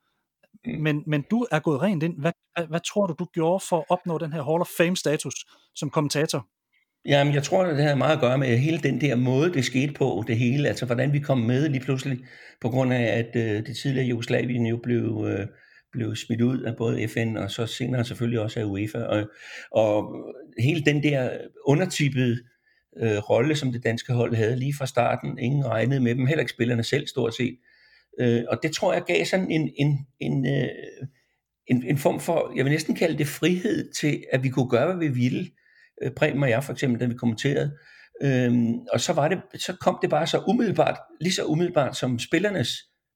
Men, 0.79 1.03
men 1.07 1.25
du 1.31 1.47
er 1.51 1.59
gået 1.59 1.83
rent 1.83 2.03
ind. 2.03 2.21
Hvad, 2.21 2.33
hvad, 2.57 2.67
hvad 2.67 2.81
tror 2.81 3.07
du, 3.07 3.15
du 3.19 3.25
gjorde 3.25 3.65
for 3.69 3.79
at 3.79 3.85
opnå 3.89 4.19
den 4.19 4.33
her 4.33 4.43
Hall 4.43 4.61
of 4.61 4.69
Fame-status 4.79 5.35
som 5.75 5.91
kommentator? 5.91 6.47
Jamen, 7.07 7.35
jeg 7.35 7.43
tror, 7.43 7.65
at 7.65 7.77
det 7.77 7.85
har 7.85 7.95
meget 7.95 8.15
at 8.15 8.21
gøre 8.21 8.39
med 8.39 8.59
hele 8.59 8.79
den 8.79 9.01
der 9.01 9.17
måde, 9.17 9.53
det 9.53 9.65
skete 9.65 9.93
på, 9.93 10.25
det 10.27 10.39
hele. 10.39 10.69
Altså, 10.69 10.87
hvordan 10.87 11.13
vi 11.13 11.19
kom 11.19 11.39
med 11.39 11.69
lige 11.69 11.81
pludselig, 11.81 12.19
på 12.61 12.69
grund 12.69 12.93
af, 12.93 13.03
at 13.19 13.37
øh, 13.37 13.67
det 13.67 13.77
tidligere 13.77 14.07
Jugoslavien 14.07 14.67
jo 14.67 14.77
blev, 14.83 15.27
øh, 15.29 15.47
blev 15.95 16.17
smidt 16.17 16.41
ud 16.41 16.61
af 16.61 16.77
både 16.77 17.09
FN, 17.09 17.37
og 17.37 17.51
så 17.51 17.67
senere 17.67 18.05
selvfølgelig 18.05 18.41
også 18.41 18.61
af 18.61 18.65
UEFA. 18.65 18.99
Og, 18.99 19.31
og 19.71 20.17
hele 20.59 20.85
den 20.85 21.03
der 21.03 21.31
undertypede 21.67 22.39
øh, 23.03 23.17
rolle, 23.17 23.57
som 23.57 23.73
det 23.73 23.85
danske 23.85 24.13
hold 24.13 24.35
havde 24.35 24.57
lige 24.57 24.75
fra 24.79 24.87
starten. 24.87 25.39
Ingen 25.39 25.67
regnede 25.67 26.01
med 26.01 26.15
dem, 26.15 26.27
heller 26.27 26.41
ikke 26.41 26.53
spillerne 26.53 26.85
selv 26.85 27.07
stort 27.07 27.37
set. 27.37 27.57
Øh, 28.21 28.45
og 28.49 28.59
det 28.63 28.73
tror 28.73 28.93
jeg 28.93 29.03
gav 29.03 29.25
sådan 29.25 29.51
en, 29.51 29.71
en, 29.77 30.07
en, 30.21 30.47
øh, 30.47 30.69
en, 31.67 31.85
en 31.87 31.99
form 31.99 32.21
for, 32.21 32.53
jeg 32.57 32.65
vil 32.65 32.73
næsten 32.73 32.95
kalde 32.95 33.19
det 33.19 33.27
frihed 33.27 33.93
til, 33.93 34.25
at 34.33 34.43
vi 34.43 34.49
kunne 34.49 34.69
gøre, 34.69 34.87
hvad 34.87 35.09
vi 35.09 35.15
ville. 35.15 35.51
Øh, 36.03 36.11
Preben 36.11 36.43
og 36.43 36.51
jeg 36.51 36.65
for 36.65 36.73
eksempel, 36.73 37.01
da 37.01 37.07
vi 37.07 37.15
kommenterede. 37.15 37.77
Øhm, 38.23 38.75
og 38.93 39.01
så, 39.01 39.13
var 39.13 39.29
det, 39.29 39.39
så 39.57 39.77
kom 39.81 39.99
det 40.03 40.11
bare 40.11 40.27
så 40.27 40.43
umiddelbart, 40.47 40.99
lige 41.21 41.33
så 41.33 41.45
umiddelbart 41.45 41.97
som 41.97 42.19
spillernes 42.19 42.69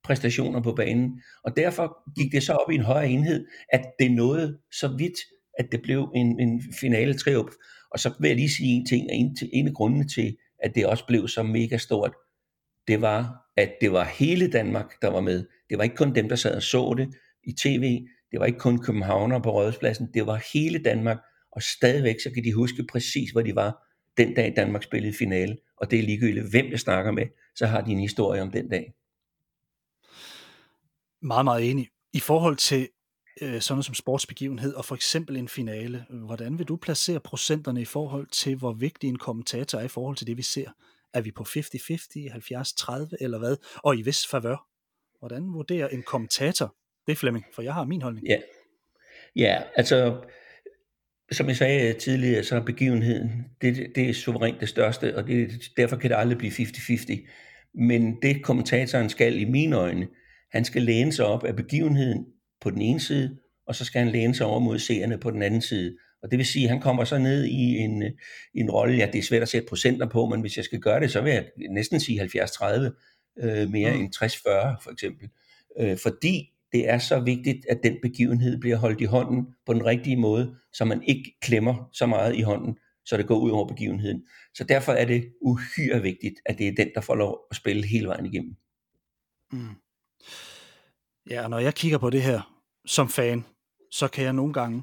præstationer 0.05 0.63
på 0.63 0.73
banen. 0.73 1.23
Og 1.45 1.57
derfor 1.57 2.13
gik 2.21 2.33
det 2.33 2.43
så 2.43 2.53
op 2.53 2.71
i 2.71 2.75
en 2.75 2.83
højere 2.83 3.11
enhed, 3.11 3.47
at 3.73 3.83
det 3.99 4.11
nåede 4.11 4.59
så 4.73 4.89
vidt, 4.99 5.19
at 5.59 5.67
det 5.73 5.83
blev 5.83 6.13
en, 6.15 6.41
en 6.41 6.63
finale 6.81 7.15
triumf. 7.15 7.53
Og 7.91 7.99
så 7.99 8.15
vil 8.21 8.29
jeg 8.29 8.37
lige 8.37 8.51
sige 8.51 8.77
en 8.77 8.87
ting, 8.87 9.07
en, 9.11 9.37
en 9.53 9.69
af 9.69 9.75
grundene 9.75 10.09
til, 10.09 10.37
at 10.59 10.75
det 10.75 10.87
også 10.87 11.07
blev 11.07 11.29
så 11.29 11.43
mega 11.43 11.77
stort, 11.77 12.13
det 12.89 13.01
var, 13.01 13.45
at 13.57 13.73
det 13.81 13.93
var 13.93 14.05
hele 14.05 14.51
Danmark, 14.51 15.03
der 15.03 15.09
var 15.09 15.21
med. 15.21 15.47
Det 15.71 15.79
var 15.79 15.85
ikke 15.85 15.97
kun 15.97 16.15
dem, 16.15 16.29
der 16.29 16.37
sad 16.37 16.57
og 16.57 16.63
så 16.63 16.95
det 16.99 17.09
i 17.45 17.53
tv. 17.53 18.01
Det 18.33 18.41
var 18.41 18.47
ikke 18.47 18.59
kun 18.59 18.79
københavner 18.79 19.39
på 19.39 19.51
Rådhuspladsen. 19.51 20.09
Det 20.15 20.27
var 20.27 20.45
hele 20.53 20.79
Danmark. 20.79 21.19
Og 21.53 21.63
stadigvæk 21.63 22.21
så 22.23 22.31
kan 22.35 22.45
de 22.45 22.53
huske 22.53 22.85
præcis, 22.93 23.31
hvor 23.31 23.43
de 23.43 23.55
var 23.55 23.85
den 24.17 24.35
dag 24.35 24.53
Danmark 24.57 24.83
spillede 24.83 25.17
finale. 25.19 25.57
Og 25.77 25.91
det 25.91 25.99
er 25.99 26.03
ligegyldigt, 26.03 26.51
hvem 26.51 26.67
jeg 26.71 26.81
snakker 26.81 27.13
med, 27.13 27.27
så 27.55 27.67
har 27.67 27.81
de 27.81 27.93
en 27.93 28.01
historie 28.01 28.43
om 28.43 28.51
den 28.51 28.69
dag. 28.69 28.93
Meget, 31.23 31.45
meget 31.45 31.71
enig. 31.71 31.89
I 32.13 32.21
forhold 32.21 32.57
til 32.57 32.89
øh, 33.43 33.61
sådan 33.61 33.75
noget 33.75 33.85
som 33.85 33.95
sportsbegivenhed 33.95 34.75
og 34.75 34.85
for 34.85 34.95
eksempel 34.95 35.37
en 35.37 35.49
finale, 35.49 36.05
hvordan 36.11 36.59
vil 36.59 36.67
du 36.67 36.77
placere 36.77 37.21
procenterne 37.21 37.81
i 37.81 37.85
forhold 37.85 38.27
til, 38.27 38.57
hvor 38.57 38.73
vigtig 38.73 39.09
en 39.09 39.19
kommentator 39.19 39.79
er 39.79 39.85
i 39.85 39.89
forhold 39.89 40.17
til 40.17 40.27
det, 40.27 40.37
vi 40.37 40.43
ser? 40.43 40.71
Er 41.15 41.21
vi 41.21 41.31
på 41.31 41.43
50-50, 41.43 41.53
70-30 41.53 43.17
eller 43.21 43.39
hvad? 43.39 43.57
Og 43.77 43.97
i 43.97 44.03
vis 44.03 44.27
favør. 44.27 44.67
Hvordan 45.19 45.53
vurderer 45.53 45.89
en 45.89 46.03
kommentator 46.03 46.75
det, 47.07 47.19
Flemming? 47.19 47.45
For 47.55 47.63
jeg 47.63 47.75
har 47.75 47.85
min 47.85 48.03
holdning. 48.03 48.27
Ja, 48.27 48.39
ja 49.37 49.63
altså, 49.77 50.25
som 51.33 51.49
jeg 51.49 51.57
sagde 51.57 51.93
tidligere, 51.93 52.45
så 52.45 52.57
er 52.57 52.61
begivenheden, 52.61 53.45
det, 53.61 53.93
det 53.95 54.09
er 54.09 54.15
suverænt 54.15 54.61
det 54.61 54.69
største, 54.69 55.17
og 55.17 55.27
det, 55.27 55.71
derfor 55.77 55.97
kan 55.97 56.11
det 56.11 56.17
aldrig 56.17 56.39
blive 56.39 56.53
50-50. 56.53 57.29
Men 57.75 58.23
det 58.23 58.43
kommentatoren 58.43 59.09
skal 59.09 59.41
i 59.41 59.45
mine 59.45 59.77
øjne, 59.77 60.09
han 60.53 60.65
skal 60.65 60.83
læne 60.83 61.13
sig 61.13 61.27
op 61.27 61.45
af 61.45 61.57
begivenheden 61.57 62.27
på 62.61 62.71
den 62.71 62.81
ene 62.81 63.01
side, 63.01 63.39
og 63.67 63.75
så 63.75 63.85
skal 63.85 64.03
han 64.03 64.13
læne 64.13 64.35
sig 64.35 64.47
over 64.47 64.59
mod 64.59 64.79
seerne 64.79 65.19
på 65.19 65.31
den 65.31 65.43
anden 65.43 65.63
side. 65.63 65.97
Og 66.23 66.31
det 66.31 66.39
vil 66.39 66.47
sige, 66.47 66.65
at 66.65 66.71
han 66.71 66.81
kommer 66.81 67.05
så 67.05 67.19
ned 67.19 67.45
i 67.45 67.77
en, 67.77 68.03
en 68.55 68.71
rolle, 68.71 68.97
ja, 68.97 69.07
det 69.13 69.19
er 69.19 69.23
svært 69.23 69.43
at 69.43 69.49
sætte 69.49 69.69
procenter 69.69 70.07
på, 70.07 70.27
men 70.27 70.41
hvis 70.41 70.57
jeg 70.57 70.65
skal 70.65 70.81
gøre 70.81 71.01
det, 71.01 71.11
så 71.11 71.21
vil 71.21 71.33
jeg 71.33 71.47
næsten 71.71 72.01
sige 72.01 72.23
70-30 72.23 72.65
øh, 73.43 73.71
mere 73.71 73.95
mm. 73.95 74.01
end 74.01 74.15
60-40 74.17 74.83
for 74.83 74.91
eksempel. 74.91 75.29
Øh, 75.81 75.99
fordi 75.99 76.51
det 76.73 76.89
er 76.89 76.99
så 76.99 77.21
vigtigt, 77.21 77.67
at 77.71 77.81
den 77.83 77.97
begivenhed 78.03 78.61
bliver 78.61 78.77
holdt 78.77 79.01
i 79.01 79.05
hånden 79.05 79.47
på 79.67 79.73
den 79.73 79.87
rigtige 79.87 80.17
måde, 80.17 80.55
så 80.73 80.85
man 80.85 81.03
ikke 81.03 81.37
klemmer 81.43 81.89
så 81.93 82.07
meget 82.07 82.37
i 82.37 82.41
hånden, 82.41 82.77
så 83.05 83.17
det 83.17 83.27
går 83.27 83.39
ud 83.39 83.51
over 83.51 83.69
begivenheden. 83.69 84.23
Så 84.55 84.65
derfor 84.65 84.93
er 84.93 85.05
det 85.05 85.33
uhyre 85.41 86.03
vigtigt, 86.03 86.35
at 86.47 86.59
det 86.59 86.69
er 86.69 86.73
den, 86.77 86.89
der 86.95 87.01
får 87.01 87.15
lov 87.15 87.39
at 87.51 87.57
spille 87.57 87.87
hele 87.87 88.07
vejen 88.07 88.27
igennem. 88.27 88.57
Mm. 89.53 89.75
Ja, 91.31 91.49
når 91.49 91.59
jeg 91.59 91.75
kigger 91.75 91.99
på 91.99 92.11
det 92.11 92.23
her 92.23 92.55
som 92.87 93.09
fan, 93.09 93.45
så 93.91 94.09
kan 94.09 94.25
jeg 94.25 94.33
nogle 94.33 94.53
gange 94.53 94.83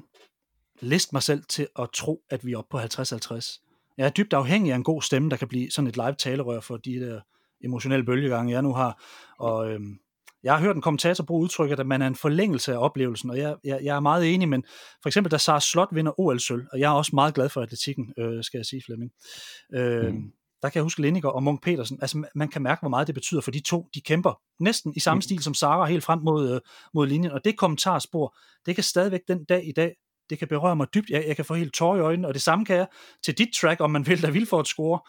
liste 0.80 1.14
mig 1.14 1.22
selv 1.22 1.44
til 1.48 1.68
at 1.78 1.88
tro, 1.94 2.22
at 2.30 2.46
vi 2.46 2.52
er 2.52 2.58
oppe 2.58 2.70
på 2.70 2.78
50-50. 2.78 3.62
Jeg 3.98 4.06
er 4.06 4.10
dybt 4.10 4.32
afhængig 4.32 4.72
af 4.72 4.76
en 4.76 4.84
god 4.84 5.02
stemme, 5.02 5.30
der 5.30 5.36
kan 5.36 5.48
blive 5.48 5.70
sådan 5.70 5.88
et 5.88 5.96
live 5.96 6.14
talerør 6.14 6.60
for 6.60 6.76
de 6.76 7.00
der 7.00 7.20
emotionelle 7.64 8.06
bølgegange, 8.06 8.52
jeg 8.52 8.62
nu 8.62 8.74
har. 8.74 9.02
Og 9.38 9.70
øhm, 9.70 9.98
jeg 10.42 10.54
har 10.54 10.60
hørt 10.60 10.76
en 10.76 10.82
kommentator 10.82 11.24
bruge 11.24 11.42
udtrykket, 11.42 11.80
at 11.80 11.86
man 11.86 12.02
er 12.02 12.06
en 12.06 12.14
forlængelse 12.14 12.72
af 12.72 12.78
oplevelsen, 12.78 13.30
og 13.30 13.38
jeg, 13.38 13.56
jeg, 13.64 13.80
jeg 13.82 13.96
er 13.96 14.00
meget 14.00 14.34
enig, 14.34 14.48
men 14.48 14.64
for 15.02 15.08
eksempel, 15.08 15.30
da 15.30 15.38
Sars 15.38 15.64
Slot 15.64 15.88
vinder 15.92 16.20
OL-sølv, 16.20 16.66
og 16.72 16.80
jeg 16.80 16.86
er 16.86 16.94
også 16.94 17.10
meget 17.14 17.34
glad 17.34 17.48
for 17.48 17.62
atletikken, 17.62 18.12
øh, 18.18 18.44
skal 18.44 18.58
jeg 18.58 18.66
sige, 18.66 18.82
Flemming. 18.86 19.12
Øh, 19.74 20.14
mm. 20.14 20.32
Der 20.62 20.68
kan 20.68 20.78
jeg 20.78 20.82
huske 20.82 21.02
Lenniger 21.02 21.28
og 21.28 21.42
Munk 21.42 21.62
Petersen, 21.62 21.98
altså 22.00 22.26
man 22.34 22.48
kan 22.48 22.62
mærke, 22.62 22.80
hvor 22.80 22.88
meget 22.88 23.06
det 23.06 23.14
betyder, 23.14 23.40
for 23.40 23.50
de 23.50 23.60
to, 23.60 23.88
de 23.94 24.00
kæmper 24.00 24.40
næsten 24.60 24.92
i 24.96 25.00
samme 25.00 25.18
mm. 25.18 25.22
stil 25.22 25.42
som 25.42 25.54
Sara 25.54 25.84
helt 25.84 26.04
frem 26.04 26.18
mod, 26.18 26.54
øh, 26.54 26.60
mod 26.94 27.06
linjen, 27.06 27.32
og 27.32 27.44
det 27.44 27.56
kommentarspor, 27.56 28.36
det 28.66 28.74
kan 28.74 28.84
stadigvæk 28.84 29.20
den 29.28 29.44
dag 29.44 29.68
i 29.68 29.72
dag 29.72 29.94
det 30.30 30.38
kan 30.38 30.48
berøre 30.48 30.76
mig 30.76 30.86
dybt. 30.94 31.10
Jeg, 31.10 31.24
jeg 31.26 31.36
kan 31.36 31.44
få 31.44 31.54
helt 31.54 31.74
tår 31.74 31.96
i 31.96 32.00
øjnene, 32.00 32.28
og 32.28 32.34
det 32.34 32.42
samme 32.42 32.64
kan 32.64 32.76
jeg 32.76 32.86
til 33.24 33.38
dit 33.38 33.48
track, 33.60 33.80
om 33.80 33.90
man 33.90 34.06
vil, 34.06 34.22
der 34.22 34.30
vil 34.30 34.46
få 34.46 34.60
et 34.60 34.66
score. 34.66 35.00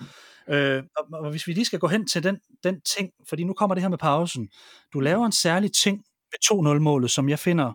Øh, 0.49 0.83
og, 0.97 1.05
og 1.19 1.29
hvis 1.29 1.47
vi 1.47 1.53
lige 1.53 1.65
skal 1.65 1.79
gå 1.79 1.87
hen 1.87 2.07
til 2.07 2.23
den, 2.23 2.37
den 2.63 2.81
ting, 2.81 3.09
fordi 3.29 3.43
nu 3.43 3.53
kommer 3.53 3.75
det 3.75 3.81
her 3.81 3.89
med 3.89 3.97
pausen. 3.97 4.49
Du 4.93 4.99
laver 4.99 5.25
en 5.25 5.31
særlig 5.31 5.71
ting 5.73 6.03
ved 6.31 6.73
2-0-målet, 6.75 7.11
som 7.11 7.29
jeg 7.29 7.39
finder 7.39 7.73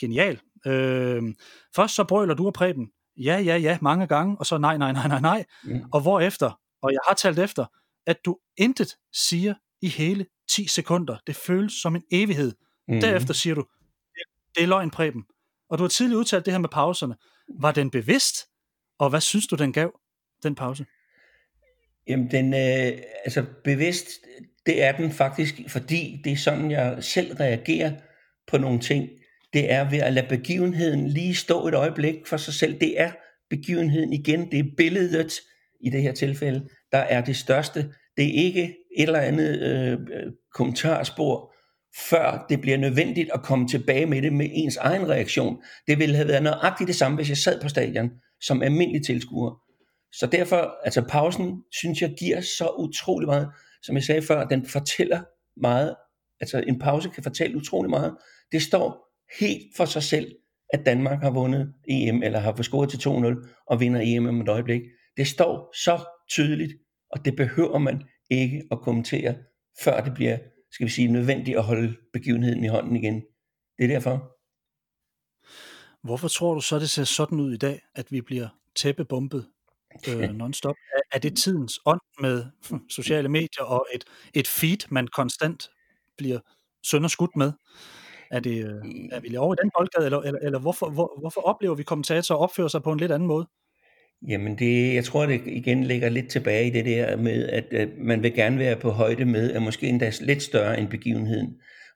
genial. 0.00 0.40
Øh, 0.66 1.22
først 1.76 1.94
så 1.94 2.04
brøler 2.04 2.34
du 2.34 2.46
og 2.46 2.52
Preben, 2.52 2.90
ja, 3.16 3.38
ja, 3.38 3.56
ja, 3.56 3.78
mange 3.80 4.06
gange, 4.06 4.36
og 4.38 4.46
så 4.46 4.58
nej, 4.58 4.76
nej, 4.76 4.92
nej, 4.92 5.08
nej, 5.08 5.20
nej. 5.20 5.44
Mm. 5.64 5.80
Og 5.92 6.00
hvorefter, 6.00 6.58
og 6.82 6.92
jeg 6.92 7.00
har 7.08 7.14
talt 7.14 7.38
efter, 7.38 7.66
at 8.06 8.24
du 8.24 8.38
intet 8.56 8.96
siger 9.12 9.54
i 9.82 9.88
hele 9.88 10.26
10 10.50 10.66
sekunder. 10.66 11.16
Det 11.26 11.36
føles 11.36 11.72
som 11.72 11.96
en 11.96 12.02
evighed. 12.12 12.52
Mm. 12.88 13.00
Derefter 13.00 13.34
siger 13.34 13.54
du, 13.54 13.64
det 14.54 14.62
er 14.62 14.66
løgn, 14.66 14.90
Preben. 14.90 15.24
Og 15.70 15.78
du 15.78 15.84
har 15.84 15.88
tidligere 15.88 16.18
udtalt 16.18 16.44
det 16.44 16.52
her 16.52 16.58
med 16.58 16.68
pauserne. 16.68 17.16
Var 17.60 17.72
den 17.72 17.90
bevidst, 17.90 18.36
og 18.98 19.10
hvad 19.10 19.20
synes 19.20 19.46
du, 19.46 19.56
den 19.56 19.72
gav, 19.72 20.00
den 20.42 20.54
pause? 20.54 20.86
Jamen, 22.08 22.30
den, 22.30 22.54
øh, 22.54 23.02
altså 23.24 23.44
bevidst, 23.64 24.06
det 24.66 24.82
er 24.82 24.96
den 24.96 25.12
faktisk, 25.12 25.54
fordi 25.68 26.20
det 26.24 26.32
er 26.32 26.36
sådan, 26.36 26.70
jeg 26.70 27.04
selv 27.04 27.34
reagerer 27.34 27.92
på 28.46 28.58
nogle 28.58 28.80
ting. 28.80 29.08
Det 29.52 29.72
er 29.72 29.90
ved 29.90 29.98
at 29.98 30.12
lade 30.12 30.28
begivenheden 30.28 31.08
lige 31.08 31.34
stå 31.34 31.66
et 31.66 31.74
øjeblik 31.74 32.26
for 32.26 32.36
sig 32.36 32.54
selv. 32.54 32.80
Det 32.80 33.00
er 33.00 33.12
begivenheden 33.50 34.12
igen, 34.12 34.50
det 34.50 34.58
er 34.58 34.70
billedet 34.76 35.40
i 35.80 35.90
det 35.90 36.02
her 36.02 36.12
tilfælde, 36.12 36.68
der 36.92 36.98
er 36.98 37.24
det 37.24 37.36
største. 37.36 37.80
Det 38.16 38.24
er 38.24 38.44
ikke 38.44 38.62
et 38.96 39.02
eller 39.02 39.20
andet 39.20 39.60
øh, 39.60 39.98
kommentarspor, 40.54 41.54
før 42.10 42.46
det 42.48 42.60
bliver 42.60 42.76
nødvendigt 42.76 43.30
at 43.34 43.42
komme 43.42 43.68
tilbage 43.68 44.06
med 44.06 44.22
det 44.22 44.32
med 44.32 44.48
ens 44.52 44.76
egen 44.76 45.08
reaktion. 45.08 45.62
Det 45.86 45.98
ville 45.98 46.16
have 46.16 46.28
været 46.28 46.42
nøjagtigt 46.42 46.88
det 46.88 46.96
samme, 46.96 47.16
hvis 47.16 47.28
jeg 47.28 47.36
sad 47.36 47.60
på 47.60 47.68
stadion 47.68 48.10
som 48.40 48.62
almindelig 48.62 49.06
tilskuer. 49.06 49.54
Så 50.12 50.26
derfor, 50.26 50.74
altså 50.84 51.02
pausen, 51.02 51.62
synes 51.72 52.02
jeg 52.02 52.14
giver 52.18 52.40
så 52.40 52.70
utrolig 52.78 53.26
meget. 53.28 53.48
Som 53.82 53.94
jeg 53.94 54.04
sagde 54.04 54.22
før, 54.22 54.44
den 54.44 54.66
fortæller 54.66 55.20
meget. 55.60 55.94
Altså 56.40 56.64
en 56.66 56.78
pause 56.78 57.08
kan 57.08 57.22
fortælle 57.22 57.56
utrolig 57.56 57.90
meget. 57.90 58.16
Det 58.52 58.62
står 58.62 59.06
helt 59.40 59.76
for 59.76 59.84
sig 59.84 60.02
selv, 60.02 60.32
at 60.72 60.86
Danmark 60.86 61.22
har 61.22 61.30
vundet 61.30 61.72
EM, 61.88 62.22
eller 62.22 62.38
har 62.38 62.62
scoret 62.62 62.90
til 62.90 63.08
2-0 63.08 63.64
og 63.66 63.80
vinder 63.80 64.00
EM 64.04 64.26
om 64.26 64.40
et 64.40 64.48
øjeblik. 64.48 64.80
Det 65.20 65.28
står 65.28 65.72
så 65.84 66.04
tydeligt, 66.28 66.72
og 67.10 67.24
det 67.24 67.36
behøver 67.36 67.78
man 67.78 68.02
ikke 68.30 68.62
at 68.70 68.80
kommentere, 68.80 69.34
før 69.84 70.00
det 70.04 70.14
bliver 70.14 70.38
skal 70.72 70.86
vi 70.86 70.90
sige, 70.90 71.08
nødvendigt 71.08 71.56
at 71.56 71.64
holde 71.64 71.96
begivenheden 72.12 72.64
i 72.64 72.68
hånden 72.68 72.96
igen. 72.96 73.14
Det 73.78 73.84
er 73.84 73.88
derfor. 73.88 74.36
Hvorfor 76.06 76.28
tror 76.28 76.54
du 76.54 76.60
så, 76.60 76.78
det 76.78 76.90
ser 76.90 77.04
sådan 77.04 77.40
ud 77.40 77.52
i 77.52 77.56
dag, 77.56 77.80
at 77.94 78.12
vi 78.12 78.20
bliver 78.20 78.48
tæppebumpet 78.74 79.46
øh, 80.08 80.30
non-stop? 80.40 80.74
Er, 81.12 81.18
det 81.18 81.36
tidens 81.36 81.80
ånd 81.86 82.00
med 82.20 82.44
sociale 82.90 83.28
medier 83.28 83.64
og 83.64 83.86
et, 83.94 84.04
et 84.34 84.48
feed, 84.48 84.90
man 84.90 85.06
konstant 85.06 85.70
bliver 86.18 86.40
sønderskudt 86.82 87.36
med? 87.36 87.52
Er, 88.30 88.40
det, 88.40 88.64
øh, 88.64 88.84
er 89.12 89.20
vi 89.20 89.36
over 89.36 89.54
i 89.54 89.56
den 89.62 89.70
boldgade, 89.78 90.04
eller, 90.04 90.18
eller, 90.18 90.40
eller 90.40 90.58
hvorfor, 90.58 90.90
hvor, 90.90 91.20
hvorfor 91.20 91.40
oplever 91.40 91.74
vi 91.74 91.82
kommentatorer 91.82 92.38
opføre 92.38 92.70
sig 92.70 92.82
på 92.82 92.92
en 92.92 92.98
lidt 92.98 93.12
anden 93.12 93.28
måde? 93.28 93.46
Jamen 94.28 94.58
det, 94.58 94.94
jeg 94.94 95.04
tror 95.04 95.26
det 95.26 95.40
igen 95.46 95.84
ligger 95.84 96.08
lidt 96.08 96.28
tilbage 96.28 96.66
i 96.66 96.70
det 96.70 96.84
der 96.84 97.16
med, 97.16 97.48
at, 97.48 97.64
at 97.72 97.88
man 97.98 98.22
vil 98.22 98.34
gerne 98.34 98.58
være 98.58 98.76
på 98.76 98.90
højde 98.90 99.24
med, 99.24 99.52
at 99.52 99.62
måske 99.62 99.86
endda 99.86 100.12
lidt 100.20 100.42
større 100.42 100.80
end 100.80 100.88
begivenheden. 100.88 101.48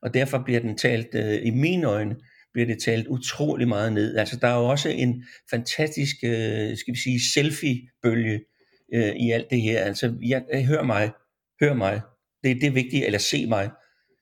Og 0.03 0.15
derfor 0.15 0.43
bliver 0.45 0.61
den 0.61 0.77
talt, 0.77 1.15
øh, 1.15 1.47
i 1.47 1.51
mine 1.51 1.87
øjne, 1.87 2.17
bliver 2.53 2.67
det 2.67 2.83
talt 2.85 3.07
utrolig 3.07 3.69
meget 3.69 3.93
ned. 3.93 4.17
Altså 4.17 4.37
der 4.37 4.49
er 4.49 4.59
jo 4.59 4.65
også 4.65 4.89
en 4.89 5.25
fantastisk, 5.51 6.17
øh, 6.25 6.77
skal 6.77 6.95
vi 6.95 6.99
sige, 6.99 7.21
selfie-bølge 7.35 8.41
øh, 8.95 9.17
i 9.17 9.31
alt 9.31 9.51
det 9.51 9.61
her. 9.61 9.81
Altså 9.81 10.15
jeg, 10.23 10.43
jeg 10.53 10.67
hør 10.67 10.83
mig, 10.83 11.11
hør 11.61 11.75
mig. 11.75 12.01
Det, 12.45 12.57
det 12.57 12.67
er 12.67 12.71
vigtigt, 12.71 13.05
eller 13.05 13.19
se 13.19 13.47
mig. 13.47 13.71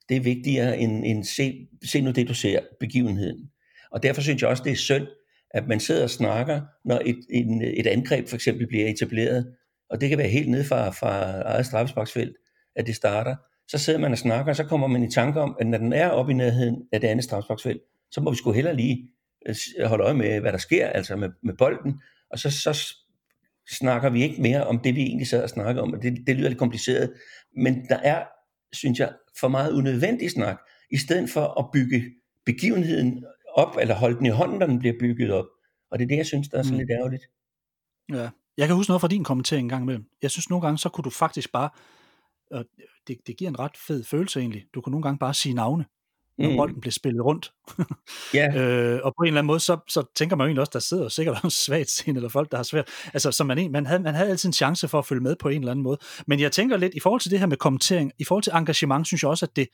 Det 0.09 0.17
er 0.17 0.21
vigtigere 0.21 0.79
end, 0.79 1.07
end 1.07 1.25
se, 1.25 1.69
se 1.85 2.01
nu 2.01 2.11
det, 2.11 2.29
du 2.29 2.35
ser, 2.35 2.61
begivenheden. 2.81 3.51
Og 3.93 4.03
derfor 4.03 4.23
synes 4.23 4.43
jeg 4.43 4.51
også, 4.51 4.63
det 4.65 4.73
er 4.73 4.77
synd, 4.77 5.07
at 5.55 5.69
man 5.69 5.81
sidder 5.81 6.03
og 6.03 6.11
snakker, 6.11 6.61
når 6.85 7.03
et, 7.05 7.19
en, 7.31 7.63
et 7.63 7.87
angreb 7.87 8.29
for 8.29 8.37
eksempel 8.37 8.67
bliver 8.67 8.89
etableret, 8.89 9.55
og 9.91 10.01
det 10.01 10.09
kan 10.09 10.19
være 10.19 10.29
helt 10.29 10.51
ned 10.51 10.65
fra, 10.65 10.91
fra 10.91 11.41
eget 11.41 11.67
straffesparksfelt, 11.67 12.37
at 12.77 12.87
det 12.87 12.95
starter, 12.95 13.37
så 13.69 13.79
sidder 13.79 13.99
man 13.99 14.13
og 14.13 14.19
snakker, 14.19 14.53
og 14.53 14.57
så 14.57 14.65
kommer 14.65 14.87
man 14.87 15.03
i 15.03 15.11
tanke 15.11 15.41
om, 15.41 15.57
at 15.61 15.67
når 15.67 15.79
den 15.79 15.93
er 15.93 16.09
oppe 16.09 16.33
i 16.33 16.35
nærheden 16.35 16.83
af 16.93 17.01
det 17.01 17.09
andet 17.09 17.25
straffesparksfelt, 17.25 17.81
så 18.11 18.21
må 18.21 18.31
vi 18.31 18.37
sgu 18.37 18.53
heller 18.53 18.73
lige 18.73 19.09
øh, 19.49 19.87
holde 19.87 20.05
øje 20.05 20.15
med, 20.15 20.41
hvad 20.41 20.53
der 20.53 20.59
sker, 20.59 20.87
altså 20.87 21.17
med, 21.17 21.29
med 21.43 21.55
bolden, 21.59 22.01
og 22.31 22.39
så, 22.39 22.51
så 22.51 22.97
snakker 23.71 24.11
vi 24.11 24.23
ikke 24.23 24.43
mere 24.43 24.67
om 24.67 24.79
det, 24.79 24.95
vi 24.95 25.03
egentlig 25.03 25.27
sad 25.27 25.43
og 25.43 25.49
snakker 25.49 25.83
om, 25.83 25.93
og 25.93 26.03
det, 26.03 26.27
det 26.27 26.37
lyder 26.37 26.49
lidt 26.49 26.59
kompliceret, 26.59 27.13
men 27.57 27.87
der 27.89 27.97
er, 27.97 28.25
synes 28.73 28.99
jeg, 28.99 29.13
for 29.41 29.49
meget 29.49 29.73
unødvendig 29.73 30.31
snak, 30.31 30.57
i 30.91 30.97
stedet 30.97 31.31
for 31.31 31.61
at 31.61 31.71
bygge 31.73 32.03
begivenheden 32.47 33.25
op, 33.55 33.77
eller 33.81 33.95
holde 33.95 34.17
den 34.17 34.27
i 34.27 34.29
hånden, 34.29 34.59
når 34.59 34.67
den 34.67 34.79
bliver 34.79 34.95
bygget 35.01 35.33
op. 35.33 35.47
Og 35.91 35.99
det 35.99 36.05
er 36.05 36.09
det, 36.09 36.17
jeg 36.17 36.27
synes, 36.27 36.49
der 36.49 36.59
er 36.59 36.63
så 36.63 36.73
mm. 36.73 36.79
lidt 36.79 36.91
ærgerligt. 36.91 37.23
Ja. 38.13 38.31
Jeg 38.57 38.67
kan 38.67 38.77
huske 38.77 38.91
noget 38.91 39.01
fra 39.01 39.09
din 39.09 39.25
kommentering 39.25 39.65
en 39.65 39.69
gang 39.69 39.83
imellem. 39.83 40.05
Jeg 40.23 40.31
synes 40.31 40.51
nogle 40.51 40.67
gange, 40.67 40.79
så 40.79 40.89
kunne 40.89 41.05
du 41.05 41.11
faktisk 41.11 41.53
bare, 41.53 41.71
og 42.51 42.65
det, 43.07 43.17
det 43.27 43.37
giver 43.37 43.51
en 43.51 43.59
ret 43.59 43.77
fed 43.77 44.05
følelse 44.05 44.41
egentlig, 44.41 44.65
du 44.75 44.81
kunne 44.81 44.91
nogle 44.91 45.03
gange 45.03 45.19
bare 45.19 45.35
sige 45.35 45.55
navne, 45.55 45.85
når 46.39 46.51
mm. 46.51 46.57
bolden 46.57 46.81
bliver 46.81 46.93
spillet 46.93 47.25
rundt. 47.25 47.53
ja. 48.35 48.55
øh, 48.61 49.01
og 49.05 49.15
på 49.19 49.23
en 49.23 49.27
eller 49.27 49.39
anden 49.39 49.47
måde, 49.47 49.61
så, 49.61 49.79
så 49.89 50.05
tænker 50.15 50.37
man 50.37 50.45
jo 50.45 50.49
egentlig 50.49 50.61
også, 50.61 50.71
der 50.73 50.79
sidder 50.79 51.09
sikkert 51.09 51.45
også 51.45 51.65
svagt 51.65 51.91
scene, 51.91 52.17
eller 52.17 52.29
folk, 52.29 52.51
der 52.51 52.57
har 52.57 52.65
svært. 52.65 52.89
Altså, 53.15 53.33
så 53.33 53.45
man, 53.45 53.71
man, 53.73 53.87
havde, 53.87 54.03
man 54.03 54.15
havde 54.15 54.31
altid 54.31 54.49
en 54.49 54.53
chance 54.53 54.89
for 54.89 54.99
at 54.99 55.07
følge 55.07 55.23
med 55.23 55.37
på 55.37 55.49
en 55.49 55.59
eller 55.59 55.71
anden 55.71 55.83
måde. 55.83 55.99
Men 56.27 56.41
jeg 56.41 56.53
tænker 56.53 56.77
lidt, 56.77 56.95
i 56.95 57.01
forhold 57.01 57.21
til 57.21 57.31
det 57.31 57.39
her 57.39 57.47
med 57.47 57.57
kommentering, 57.57 58.13
i 58.19 58.25
forhold 58.25 58.43
til 58.43 58.53
engagement, 58.55 59.07
synes 59.07 59.23
jeg 59.23 59.31
også, 59.31 59.47
at 59.47 59.57
det, 59.57 59.69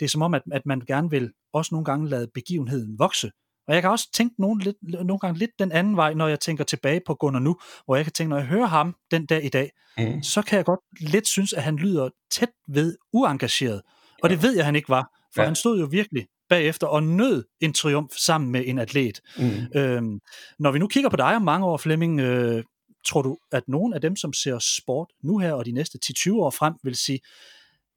det 0.00 0.04
er 0.04 0.08
som 0.08 0.22
om, 0.22 0.34
at, 0.34 0.42
at 0.52 0.66
man 0.66 0.80
gerne 0.80 1.10
vil 1.10 1.32
også 1.52 1.74
nogle 1.74 1.84
gange 1.84 2.08
lade 2.08 2.28
begivenheden 2.34 2.98
vokse. 2.98 3.30
Og 3.68 3.74
jeg 3.74 3.82
kan 3.82 3.90
også 3.90 4.08
tænke 4.12 4.34
nogle, 4.38 4.64
lidt, 4.64 4.76
nogle 4.82 5.18
gange 5.18 5.38
lidt 5.38 5.50
den 5.58 5.72
anden 5.72 5.96
vej, 5.96 6.14
når 6.14 6.28
jeg 6.28 6.40
tænker 6.40 6.64
tilbage 6.64 7.00
på 7.06 7.14
Gunnar 7.14 7.40
nu, 7.40 7.56
hvor 7.84 7.96
jeg 7.96 8.04
kan 8.04 8.12
tænke, 8.12 8.30
når 8.30 8.36
jeg 8.36 8.46
hører 8.46 8.66
ham 8.66 8.96
den 9.10 9.26
dag 9.26 9.44
i 9.44 9.48
dag, 9.48 9.70
mm. 9.98 10.22
så 10.22 10.42
kan 10.42 10.56
jeg 10.56 10.64
godt 10.64 10.80
lidt 11.00 11.28
synes, 11.28 11.52
at 11.52 11.62
han 11.62 11.76
lyder 11.76 12.08
tæt 12.30 12.50
ved 12.68 12.96
uengageret. 13.12 13.82
Og 14.22 14.30
det 14.30 14.42
ved 14.42 14.56
jeg, 14.56 14.64
han 14.64 14.76
ikke 14.76 14.88
var, 14.88 15.10
for 15.34 15.42
ja. 15.42 15.46
han 15.46 15.54
stod 15.54 15.80
jo 15.80 15.86
virkelig 15.86 16.26
bagefter 16.48 16.86
og 16.86 17.02
nød 17.02 17.44
en 17.60 17.72
triumf 17.72 18.12
sammen 18.12 18.52
med 18.52 18.62
en 18.66 18.78
atlet. 18.78 19.20
Mm. 19.38 19.80
Øhm, 19.80 20.20
når 20.58 20.70
vi 20.70 20.78
nu 20.78 20.86
kigger 20.86 21.10
på 21.10 21.16
dig 21.16 21.36
om 21.36 21.42
mange 21.42 21.66
år, 21.66 21.76
Flemming, 21.76 22.20
øh, 22.20 22.64
tror 23.06 23.22
du, 23.22 23.36
at 23.52 23.62
nogen 23.68 23.92
af 23.92 24.00
dem, 24.00 24.16
som 24.16 24.32
ser 24.32 24.58
sport 24.58 25.08
nu 25.22 25.38
her 25.38 25.52
og 25.52 25.66
de 25.66 25.72
næste 25.72 25.98
10-20 26.04 26.32
år 26.32 26.50
frem, 26.50 26.74
vil 26.84 26.96
sige, 26.96 27.20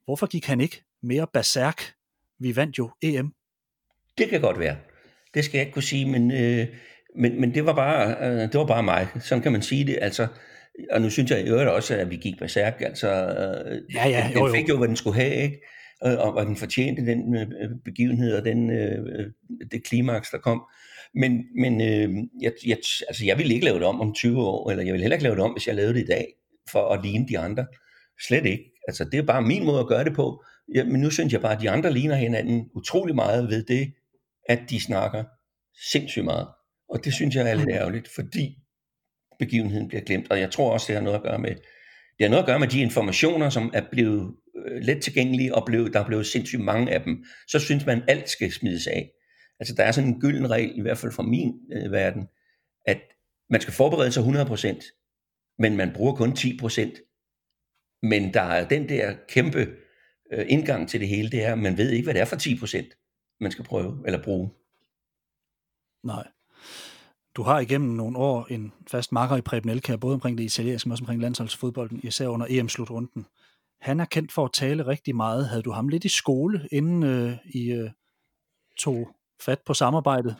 hvorfor 0.04 0.26
gik 0.26 0.46
han 0.46 0.60
ikke 0.60 0.82
mere 1.02 1.26
berserk. 1.32 1.82
Vi 2.38 2.56
vandt 2.56 2.78
jo 2.78 2.90
EM. 3.02 3.32
Det 4.18 4.28
kan 4.28 4.40
godt 4.40 4.58
være. 4.58 4.76
Det 5.34 5.44
skal 5.44 5.58
jeg 5.58 5.66
ikke 5.66 5.74
kunne 5.74 5.82
sige, 5.82 6.06
men, 6.06 6.30
øh, 6.30 6.66
men, 7.16 7.40
men 7.40 7.54
det, 7.54 7.66
var 7.66 7.74
bare, 7.74 8.16
øh, 8.20 8.40
det 8.40 8.54
var 8.54 8.66
bare 8.66 8.82
mig. 8.82 9.08
Sådan 9.20 9.42
kan 9.42 9.52
man 9.52 9.62
sige 9.62 9.86
det. 9.86 9.98
Altså, 10.00 10.26
og 10.90 11.02
nu 11.02 11.10
synes 11.10 11.30
jeg 11.30 11.40
i 11.40 11.48
øvrigt 11.48 11.70
også, 11.70 11.94
at 11.96 12.10
vi 12.10 12.16
gik 12.16 12.38
berserk. 12.38 12.80
Altså, 12.80 13.08
øh, 13.08 13.82
ja, 13.94 14.08
ja, 14.08 14.30
jo, 14.34 14.40
jo. 14.40 14.46
den 14.46 14.54
fik 14.54 14.68
jo, 14.68 14.78
hvad 14.78 14.88
den 14.88 14.96
skulle 14.96 15.20
have, 15.20 15.34
ikke? 15.34 15.60
Og, 16.00 16.34
og 16.34 16.46
den 16.46 16.56
fortjente 16.56 17.06
den 17.06 17.36
øh, 17.36 17.70
begivenhed 17.84 18.34
og 18.34 18.44
den, 18.44 18.70
øh, 18.70 19.32
det 19.72 19.84
klimaks, 19.84 20.30
der 20.30 20.38
kom. 20.38 20.62
Men, 21.14 21.44
men 21.60 21.80
øh, 21.80 22.10
jeg, 22.42 22.52
jeg, 22.66 22.76
altså, 23.08 23.24
jeg 23.24 23.38
vil 23.38 23.50
ikke 23.50 23.64
lave 23.64 23.78
det 23.78 23.86
om 23.86 24.00
om 24.00 24.14
20 24.14 24.42
år, 24.42 24.70
eller 24.70 24.84
jeg 24.84 24.92
vil 24.92 25.00
heller 25.00 25.16
ikke 25.16 25.24
lave 25.24 25.36
det 25.36 25.44
om, 25.44 25.52
hvis 25.52 25.66
jeg 25.66 25.74
lavede 25.74 25.94
det 25.94 26.00
i 26.00 26.06
dag, 26.06 26.26
for 26.70 26.88
at 26.88 27.04
ligne 27.04 27.28
de 27.28 27.38
andre. 27.38 27.66
Slet 28.26 28.46
ikke. 28.46 28.64
Altså, 28.88 29.04
det 29.04 29.18
er 29.18 29.22
bare 29.22 29.42
min 29.42 29.64
måde 29.64 29.80
at 29.80 29.86
gøre 29.86 30.04
det 30.04 30.14
på. 30.14 30.44
Ja, 30.74 30.84
men 30.84 31.00
nu 31.00 31.10
synes 31.10 31.32
jeg 31.32 31.40
bare, 31.40 31.54
at 31.54 31.60
de 31.60 31.70
andre 31.70 31.92
ligner 31.92 32.14
hinanden 32.14 32.70
utrolig 32.74 33.14
meget 33.14 33.48
ved 33.48 33.64
det, 33.64 33.92
at 34.48 34.60
de 34.70 34.80
snakker 34.80 35.24
sindssygt 35.92 36.24
meget. 36.24 36.48
Og 36.88 37.04
det 37.04 37.14
synes 37.14 37.34
jeg 37.34 37.50
er 37.50 37.54
lidt 37.54 37.70
ærgerligt, 37.70 38.08
fordi 38.14 38.56
begivenheden 39.38 39.88
bliver 39.88 40.02
glemt. 40.02 40.30
Og 40.30 40.40
jeg 40.40 40.50
tror 40.50 40.72
også, 40.72 40.86
det 40.88 40.94
har 40.96 41.02
noget 41.02 41.16
at 41.16 41.22
gøre 41.22 41.38
med, 41.38 41.50
det 42.18 42.26
har 42.26 42.28
noget 42.28 42.42
at 42.42 42.46
gøre 42.46 42.60
med 42.60 42.68
de 42.68 42.80
informationer, 42.80 43.50
som 43.50 43.70
er 43.74 43.82
blevet 43.90 44.34
øh, 44.66 44.82
let 44.82 45.02
tilgængelige, 45.02 45.54
og 45.54 45.66
blev, 45.66 45.92
der 45.92 46.00
er 46.00 46.06
blevet 46.06 46.26
sindssygt 46.26 46.62
mange 46.62 46.92
af 46.92 47.02
dem. 47.02 47.24
Så 47.48 47.58
synes 47.58 47.86
man, 47.86 48.02
alt 48.08 48.28
skal 48.28 48.52
smides 48.52 48.86
af. 48.86 49.10
Altså 49.60 49.74
der 49.74 49.84
er 49.84 49.92
sådan 49.92 50.10
en 50.10 50.20
gylden 50.20 50.50
regel, 50.50 50.78
i 50.78 50.80
hvert 50.80 50.98
fald 50.98 51.12
fra 51.12 51.22
min 51.22 51.52
øh, 51.72 51.92
verden, 51.92 52.28
at 52.86 53.00
man 53.50 53.60
skal 53.60 53.74
forberede 53.74 54.12
sig 54.12 54.22
100%, 54.22 55.56
men 55.58 55.76
man 55.76 55.92
bruger 55.94 56.14
kun 56.14 56.30
10%. 56.30 57.06
Men 58.02 58.34
der 58.34 58.42
er 58.42 58.68
den 58.68 58.88
der 58.88 59.14
kæmpe 59.28 59.68
øh, 60.32 60.46
indgang 60.48 60.88
til 60.88 61.00
det 61.00 61.08
hele, 61.08 61.30
det 61.30 61.44
er, 61.44 61.52
at 61.52 61.58
man 61.58 61.78
ved 61.78 61.90
ikke, 61.90 62.06
hvad 62.06 62.14
det 62.14 62.20
er 62.20 62.24
for 62.24 62.36
10%, 62.36 63.36
man 63.40 63.50
skal 63.50 63.64
prøve 63.64 64.02
eller 64.06 64.22
bruge. 64.22 64.50
Nej. 66.04 66.28
Du 67.36 67.42
har 67.42 67.60
igennem 67.60 67.90
nogle 67.90 68.18
år 68.18 68.46
en 68.50 68.72
fast 68.90 69.12
makker 69.12 69.36
i 69.36 69.40
Preben 69.40 69.70
Elkær, 69.70 69.96
både 69.96 70.14
omkring 70.14 70.38
det 70.38 70.44
italienske, 70.44 70.88
men 70.88 70.92
også 70.92 71.02
omkring 71.02 71.20
landsholdsfodbolden, 71.20 72.00
især 72.02 72.26
under 72.26 72.46
EM-slutrunden. 72.50 73.26
Han 73.80 74.00
er 74.00 74.04
kendt 74.04 74.32
for 74.32 74.44
at 74.44 74.52
tale 74.52 74.86
rigtig 74.86 75.16
meget. 75.16 75.48
Havde 75.48 75.62
du 75.62 75.70
ham 75.70 75.88
lidt 75.88 76.04
i 76.04 76.08
skole, 76.08 76.68
inden 76.72 77.02
øh, 77.02 77.32
I 77.44 77.72
øh, 77.72 77.90
tog 78.78 79.08
fat 79.40 79.58
på 79.66 79.74
samarbejdet? 79.74 80.36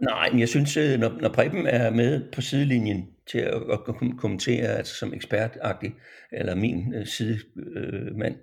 Nej, 0.00 0.30
men 0.30 0.40
jeg 0.40 0.48
synes, 0.48 0.76
øh, 0.76 1.00
når, 1.00 1.10
når 1.20 1.28
Preben 1.28 1.66
er 1.66 1.90
med 1.90 2.32
på 2.32 2.40
sidelinjen 2.40 3.08
til 3.30 3.38
at, 3.38 3.62
at 3.72 3.80
kommentere, 4.18 4.66
altså 4.66 4.94
som 4.94 5.14
ekspertagtig, 5.14 5.94
eller 6.32 6.54
min 6.54 6.94
øh, 6.94 7.06
sidemand, 7.06 8.34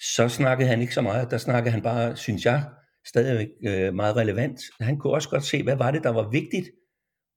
så 0.00 0.28
snakkede 0.28 0.68
han 0.68 0.80
ikke 0.80 0.94
så 0.94 1.02
meget. 1.02 1.30
Der 1.30 1.38
snakkede 1.38 1.72
han 1.72 1.82
bare, 1.82 2.16
synes 2.16 2.44
jeg, 2.44 2.64
stadigvæk 3.06 3.48
øh, 3.66 3.94
meget 3.94 4.16
relevant. 4.16 4.60
Han 4.80 4.98
kunne 4.98 5.12
også 5.12 5.28
godt 5.28 5.44
se, 5.44 5.62
hvad 5.62 5.76
var 5.76 5.90
det, 5.90 6.04
der 6.04 6.10
var 6.10 6.30
vigtigt 6.30 6.70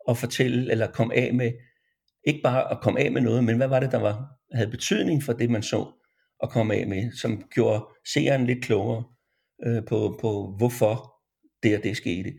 at 0.10 0.17
fortælle, 0.17 0.71
eller 0.71 0.91
komme 0.91 1.15
af 1.15 1.34
med, 1.34 1.52
ikke 2.28 2.41
bare 2.43 2.71
at 2.71 2.82
komme 2.82 2.99
af 2.99 3.12
med 3.12 3.21
noget, 3.21 3.43
men 3.43 3.58
hvad 3.58 3.67
var 3.67 3.80
det, 3.80 3.91
der 3.91 3.99
var, 3.99 4.28
havde 4.54 4.71
betydning 4.71 5.23
for 5.23 5.34
det, 5.34 5.49
man 5.49 5.63
så 5.63 5.91
at 6.43 6.49
komme 6.49 6.76
af 6.76 6.88
med, 6.88 7.12
som 7.12 7.43
gjorde 7.54 7.86
seeren 8.13 8.45
lidt 8.45 8.63
klogere 8.63 9.04
øh, 9.65 9.86
på, 9.86 10.17
på, 10.21 10.56
hvorfor 10.58 11.13
det 11.63 11.78
og 11.78 11.84
det 11.84 11.97
skete. 11.97 12.34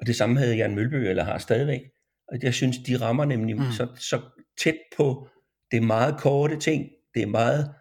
Og 0.00 0.06
det 0.06 0.16
samme 0.16 0.38
havde 0.38 0.56
Jan 0.56 0.74
Mølby, 0.74 0.94
eller 0.94 1.24
har 1.24 1.38
stadigvæk. 1.38 1.80
Og 2.28 2.38
jeg 2.42 2.54
synes, 2.54 2.78
de 2.78 2.96
rammer 2.96 3.24
nemlig 3.24 3.56
mm. 3.56 3.62
så, 3.72 3.88
så 3.98 4.20
tæt 4.62 4.78
på 4.96 5.28
det 5.70 5.82
meget 5.82 6.20
korte 6.20 6.56
ting, 6.56 6.88
det 7.14 7.22
er 7.22 7.26
meget 7.26 7.74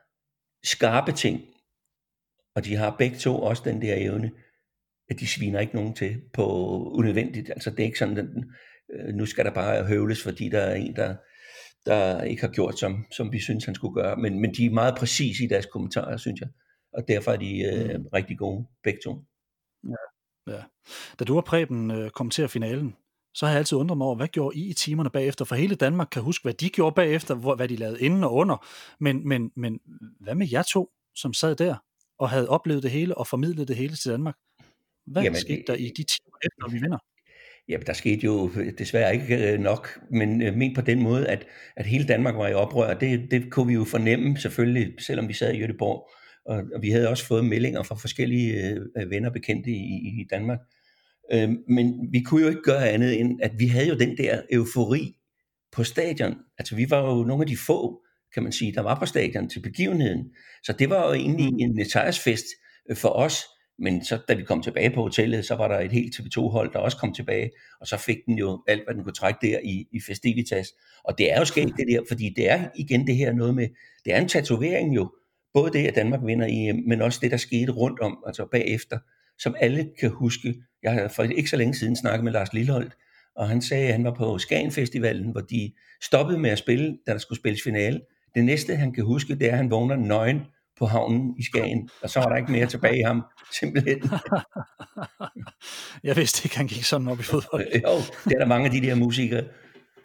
skarpe 0.63 1.11
ting, 1.11 1.41
og 2.55 2.65
de 2.65 2.75
har 2.75 2.95
begge 2.97 3.17
to 3.17 3.41
også 3.41 3.63
den 3.65 3.81
der 3.81 3.95
evne, 3.97 4.31
at 5.09 5.19
de 5.19 5.27
sviner 5.27 5.59
ikke 5.59 5.75
nogen 5.75 5.93
til 5.93 6.21
på 6.33 6.45
unødvendigt. 6.91 7.49
Altså 7.49 7.69
det 7.69 7.79
er 7.79 7.83
ikke 7.83 7.99
sådan, 7.99 8.17
at 8.17 8.25
øh, 8.93 9.13
nu 9.13 9.25
skal 9.25 9.45
der 9.45 9.53
bare 9.53 9.83
høvles, 9.83 10.23
fordi 10.23 10.49
der 10.49 10.59
er 10.61 10.75
en, 10.75 10.95
der, 10.95 11.15
der 11.85 12.23
ikke 12.23 12.41
har 12.41 12.51
gjort, 12.51 12.79
som, 12.79 13.05
som 13.11 13.31
vi 13.31 13.39
synes, 13.39 13.65
han 13.65 13.75
skulle 13.75 13.93
gøre. 13.93 14.15
Men, 14.17 14.39
men 14.39 14.53
de 14.53 14.65
er 14.65 14.69
meget 14.69 14.95
præcise 14.97 15.43
i 15.43 15.47
deres 15.47 15.65
kommentarer, 15.65 16.17
synes 16.17 16.41
jeg. 16.41 16.49
Og 16.93 17.07
derfor 17.07 17.31
er 17.31 17.37
de 17.37 17.59
øh, 17.59 17.99
mm. 17.99 18.05
rigtig 18.13 18.37
gode, 18.37 18.67
begge 18.83 18.99
to. 19.03 19.25
Ja. 19.83 20.53
ja. 20.53 20.63
Da 21.19 21.25
du 21.25 21.37
og 21.37 21.45
Preben 21.45 21.91
øh, 21.91 22.09
kom 22.09 22.29
til 22.29 22.47
finalen, 22.47 22.95
så 23.33 23.45
har 23.45 23.53
jeg 23.53 23.57
altid 23.57 23.77
undret 23.77 23.97
mig 23.97 24.07
over, 24.07 24.15
hvad 24.15 24.27
gjorde 24.27 24.57
I 24.57 24.69
i 24.69 24.73
timerne 24.73 25.09
bagefter? 25.09 25.45
For 25.45 25.55
hele 25.55 25.75
Danmark 25.75 26.07
kan 26.11 26.21
huske, 26.21 26.43
hvad 26.43 26.53
de 26.53 26.69
gjorde 26.69 26.93
bagefter, 26.95 27.35
hvor, 27.35 27.55
hvad 27.55 27.67
de 27.67 27.75
lavede 27.75 28.01
inden 28.01 28.23
og 28.23 28.33
under. 28.33 28.65
Men, 28.99 29.27
men, 29.27 29.51
men 29.55 29.79
hvad 30.19 30.35
med 30.35 30.47
jer 30.51 30.63
to, 30.63 30.89
som 31.15 31.33
sad 31.33 31.55
der 31.55 31.75
og 32.19 32.29
havde 32.29 32.49
oplevet 32.49 32.83
det 32.83 32.91
hele 32.91 33.17
og 33.17 33.27
formidlet 33.27 33.67
det 33.67 33.75
hele 33.75 33.95
til 33.95 34.11
Danmark? 34.11 34.35
Hvad 35.07 35.23
Jamen, 35.23 35.39
skete 35.39 35.63
der 35.67 35.73
i 35.73 35.91
de 35.97 36.03
timer 36.03 36.37
efter, 36.43 36.71
vi 36.71 36.79
vinder? 36.81 36.97
Ja, 37.69 37.77
der 37.87 37.93
skete 37.93 38.25
jo 38.25 38.51
desværre 38.77 39.13
ikke 39.13 39.53
øh, 39.53 39.59
nok, 39.59 39.99
men 40.11 40.41
øh, 40.41 40.55
men 40.55 40.75
på 40.75 40.81
den 40.81 41.03
måde, 41.03 41.27
at, 41.27 41.47
at 41.75 41.85
hele 41.85 42.07
Danmark 42.07 42.35
var 42.35 42.47
i 42.47 42.53
oprør. 42.53 42.93
Det, 42.93 43.31
det 43.31 43.51
kunne 43.51 43.67
vi 43.67 43.73
jo 43.73 43.83
fornemme 43.83 44.37
selvfølgelig, 44.37 44.93
selvom 44.99 45.27
vi 45.27 45.33
sad 45.33 45.53
i 45.53 45.63
Göteborg. 45.63 46.11
Og, 46.45 46.63
og 46.75 46.81
vi 46.81 46.89
havde 46.89 47.09
også 47.09 47.25
fået 47.25 47.45
meldinger 47.45 47.83
fra 47.83 47.95
forskellige 47.95 48.53
øh, 48.97 49.09
venner 49.09 49.29
bekendte 49.29 49.71
i, 49.71 50.21
i 50.21 50.25
Danmark. 50.29 50.59
Øh, 51.33 51.49
men 51.67 52.09
vi 52.11 52.21
kunne 52.21 52.41
jo 52.41 52.49
ikke 52.49 52.61
gøre 52.61 52.89
andet 52.89 53.19
end, 53.19 53.39
at 53.43 53.51
vi 53.59 53.67
havde 53.67 53.87
jo 53.87 53.95
den 53.95 54.17
der 54.17 54.41
eufori 54.51 55.15
på 55.71 55.83
stadion. 55.83 56.35
Altså 56.57 56.75
vi 56.75 56.89
var 56.89 57.15
jo 57.15 57.23
nogle 57.23 57.43
af 57.43 57.47
de 57.47 57.57
få, 57.57 58.01
kan 58.35 58.43
man 58.43 58.51
sige, 58.51 58.71
der 58.71 58.81
var 58.81 58.99
på 58.99 59.05
stadion 59.05 59.49
til 59.49 59.59
begivenheden. 59.59 60.31
Så 60.63 60.73
det 60.73 60.89
var 60.89 61.07
jo 61.07 61.13
egentlig 61.13 61.51
mm. 61.51 61.59
en 61.59 61.79
etajsfest 61.79 62.45
for 62.93 63.09
os, 63.09 63.43
men 63.79 64.05
så 64.05 64.19
da 64.27 64.33
vi 64.33 64.43
kom 64.43 64.61
tilbage 64.61 64.89
på 64.89 65.01
hotellet, 65.01 65.45
så 65.45 65.55
var 65.55 65.67
der 65.67 65.79
et 65.79 65.91
helt 65.91 66.15
TV2-hold, 66.15 66.73
der 66.73 66.79
også 66.79 66.97
kom 66.97 67.13
tilbage, 67.13 67.51
og 67.81 67.87
så 67.87 67.97
fik 67.97 68.17
den 68.25 68.37
jo 68.37 68.63
alt, 68.67 68.83
hvad 68.85 68.95
den 68.95 69.03
kunne 69.03 69.13
trække 69.13 69.39
der 69.41 69.59
i, 69.63 69.87
i 69.91 69.99
festivitas. 70.07 70.67
Og 71.03 71.17
det 71.17 71.33
er 71.33 71.39
jo 71.39 71.45
sket 71.45 71.73
det 71.77 71.87
der, 71.87 72.01
fordi 72.07 72.33
det 72.35 72.49
er 72.49 72.67
igen 72.75 73.07
det 73.07 73.15
her 73.15 73.33
noget 73.33 73.55
med, 73.55 73.67
det 74.05 74.13
er 74.13 74.21
en 74.21 74.27
tatovering 74.27 74.95
jo, 74.95 75.11
både 75.53 75.71
det, 75.71 75.87
at 75.87 75.95
Danmark 75.95 76.19
vinder 76.25 76.47
EM, 76.49 76.83
men 76.87 77.01
også 77.01 77.19
det, 77.21 77.31
der 77.31 77.37
skete 77.37 77.71
rundt 77.71 77.99
om, 77.99 78.23
altså 78.27 78.47
bagefter, 78.51 78.99
som 79.39 79.55
alle 79.59 79.89
kan 79.99 80.09
huske. 80.09 80.55
Jeg 80.83 80.93
har 80.93 81.07
for 81.07 81.23
ikke 81.23 81.49
så 81.49 81.57
længe 81.57 81.73
siden 81.73 81.95
snakket 81.95 82.23
med 82.23 82.31
Lars 82.31 82.53
Lilleholdt, 82.53 82.93
og 83.35 83.49
han 83.49 83.61
sagde, 83.61 83.87
at 83.87 83.91
han 83.91 84.03
var 84.03 84.13
på 84.13 84.37
Skagen 84.37 84.71
Festivalen, 84.71 85.31
hvor 85.31 85.41
de 85.41 85.71
stoppede 86.01 86.39
med 86.39 86.49
at 86.49 86.57
spille, 86.57 86.97
da 87.07 87.11
der 87.11 87.17
skulle 87.17 87.39
spilles 87.39 87.63
finale. 87.63 88.01
Det 88.35 88.45
næste, 88.45 88.75
han 88.75 88.93
kan 88.93 89.03
huske, 89.03 89.35
det 89.35 89.47
er, 89.47 89.51
at 89.51 89.57
han 89.57 89.71
vågner 89.71 89.95
nøgen 89.95 90.41
på 90.79 90.85
havnen 90.85 91.35
i 91.39 91.43
Skagen, 91.43 91.89
og 92.03 92.09
så 92.09 92.19
var 92.19 92.29
der 92.29 92.35
ikke 92.35 92.51
mere 92.51 92.65
tilbage 92.65 92.99
i 92.99 93.01
ham, 93.01 93.23
simpelthen. 93.59 93.97
jeg 96.03 96.15
vidste 96.15 96.45
ikke, 96.45 96.57
han 96.57 96.67
gik 96.67 96.83
sådan 96.83 97.07
op 97.07 97.19
i 97.19 97.23
fodbold. 97.23 97.65
jo, 97.73 97.97
det 98.25 98.33
er 98.33 98.39
der 98.39 98.45
mange 98.45 98.65
af 98.65 98.71
de 98.71 98.81
der 98.81 98.95
musikere, 98.95 99.43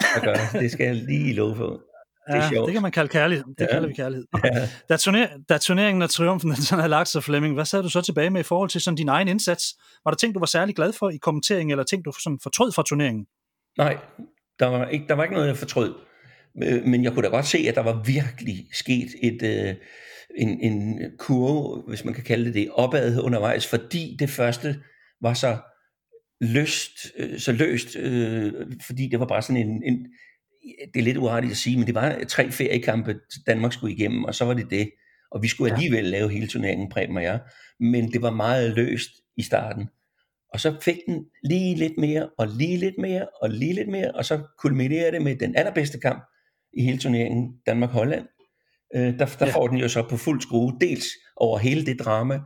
der 0.00 0.20
gør. 0.24 0.60
Det 0.60 0.72
skal 0.72 0.86
jeg 0.86 0.94
lige 0.94 1.34
love 1.34 1.56
for. 1.56 1.80
Det, 2.26 2.36
er 2.36 2.42
ja, 2.42 2.48
sjovt. 2.48 2.66
det 2.66 2.72
kan 2.72 2.82
man 2.82 2.92
kalde 2.92 3.08
kærlighed. 3.08 3.44
Det 3.44 3.60
ja. 3.60 3.66
kalder 3.72 3.88
vi 3.88 3.94
kærlighed. 3.94 4.26
Ja. 4.44 4.68
Da, 4.88 4.96
turner, 4.96 5.28
da 5.48 5.58
turneringen 5.58 6.02
og 6.02 6.10
triumfen 6.10 6.56
sådan 6.56 6.80
havde 6.80 6.90
lagt 6.90 7.08
sig, 7.08 7.24
Flemming, 7.24 7.54
hvad 7.54 7.64
sad 7.64 7.82
du 7.82 7.88
så 7.88 8.00
tilbage 8.00 8.30
med 8.30 8.40
i 8.40 8.44
forhold 8.44 8.70
til 8.70 8.80
sådan 8.80 8.96
din 8.96 9.08
egen 9.08 9.28
indsats? 9.28 9.64
Var 10.04 10.10
der 10.10 10.16
ting, 10.16 10.34
du 10.34 10.38
var 10.38 10.46
særlig 10.46 10.76
glad 10.76 10.92
for 10.92 11.10
i 11.10 11.16
kommenteringen, 11.16 11.70
eller 11.70 11.84
ting, 11.84 12.04
du 12.04 12.12
sådan 12.12 12.38
fortrød 12.42 12.72
fra 12.72 12.82
turneringen? 12.86 13.26
Nej, 13.78 13.98
der 14.58 14.66
var 14.66 14.86
ikke, 14.86 15.04
der 15.08 15.14
var 15.14 15.22
ikke 15.22 15.34
noget, 15.34 15.48
jeg 15.48 15.56
fortrød. 15.56 15.94
Men 16.54 17.04
jeg 17.04 17.12
kunne 17.12 17.22
da 17.22 17.28
godt 17.28 17.46
se, 17.46 17.58
at 17.58 17.74
der 17.74 17.82
var 17.82 18.02
virkelig 18.06 18.66
sket 18.72 19.08
et, 19.22 19.42
øh, 19.42 19.74
en, 20.36 20.60
en 20.60 21.02
kurve, 21.18 21.82
hvis 21.88 22.04
man 22.04 22.14
kan 22.14 22.24
kalde 22.24 22.44
det 22.44 22.54
det, 22.54 22.70
opad 22.70 23.20
undervejs, 23.20 23.66
fordi 23.66 24.16
det 24.18 24.30
første 24.30 24.76
var 25.20 25.34
så 25.34 25.58
løst, 26.40 26.90
øh, 27.16 27.38
så 27.38 27.52
løst, 27.52 27.96
øh, 27.96 28.52
fordi 28.86 29.08
det 29.08 29.20
var 29.20 29.26
bare 29.26 29.42
sådan 29.42 29.68
en, 29.68 29.82
en 29.84 30.06
det 30.94 31.00
er 31.00 31.04
lidt 31.04 31.16
uartigt 31.16 31.50
at 31.50 31.56
sige, 31.56 31.76
men 31.76 31.86
det 31.86 31.94
var 31.94 32.24
tre 32.28 32.50
feriekampe, 32.50 33.16
Danmark 33.46 33.72
skulle 33.72 33.94
igennem, 33.94 34.24
og 34.24 34.34
så 34.34 34.44
var 34.44 34.54
det 34.54 34.70
det. 34.70 34.90
Og 35.30 35.42
vi 35.42 35.48
skulle 35.48 35.72
alligevel 35.72 36.04
lave 36.04 36.30
hele 36.30 36.46
turneringen, 36.46 36.88
Preben 36.88 37.16
og 37.16 37.22
jeg. 37.22 37.40
Men 37.80 38.12
det 38.12 38.22
var 38.22 38.30
meget 38.30 38.74
løst 38.74 39.10
i 39.36 39.42
starten. 39.42 39.88
Og 40.52 40.60
så 40.60 40.76
fik 40.82 40.96
den 41.06 41.24
lige 41.44 41.74
lidt 41.74 41.98
mere, 41.98 42.28
og 42.38 42.48
lige 42.48 42.76
lidt 42.76 42.98
mere, 42.98 43.26
og 43.42 43.50
lige 43.50 43.74
lidt 43.74 43.88
mere, 43.88 44.12
og 44.12 44.24
så 44.24 44.40
kulminerede 44.58 45.12
det 45.12 45.22
med 45.22 45.36
den 45.36 45.56
allerbedste 45.56 46.00
kamp 46.00 46.24
i 46.72 46.82
hele 46.82 46.98
turneringen, 46.98 47.52
Danmark-Holland, 47.66 48.26
øh, 48.94 49.18
der, 49.18 49.36
der 49.38 49.46
ja. 49.46 49.52
får 49.52 49.68
den 49.68 49.78
jo 49.78 49.88
så 49.88 50.06
på 50.10 50.16
fuld 50.16 50.40
skrue, 50.40 50.76
dels 50.80 51.06
over 51.36 51.58
hele 51.58 51.86
det 51.86 51.98
drama, 51.98 52.40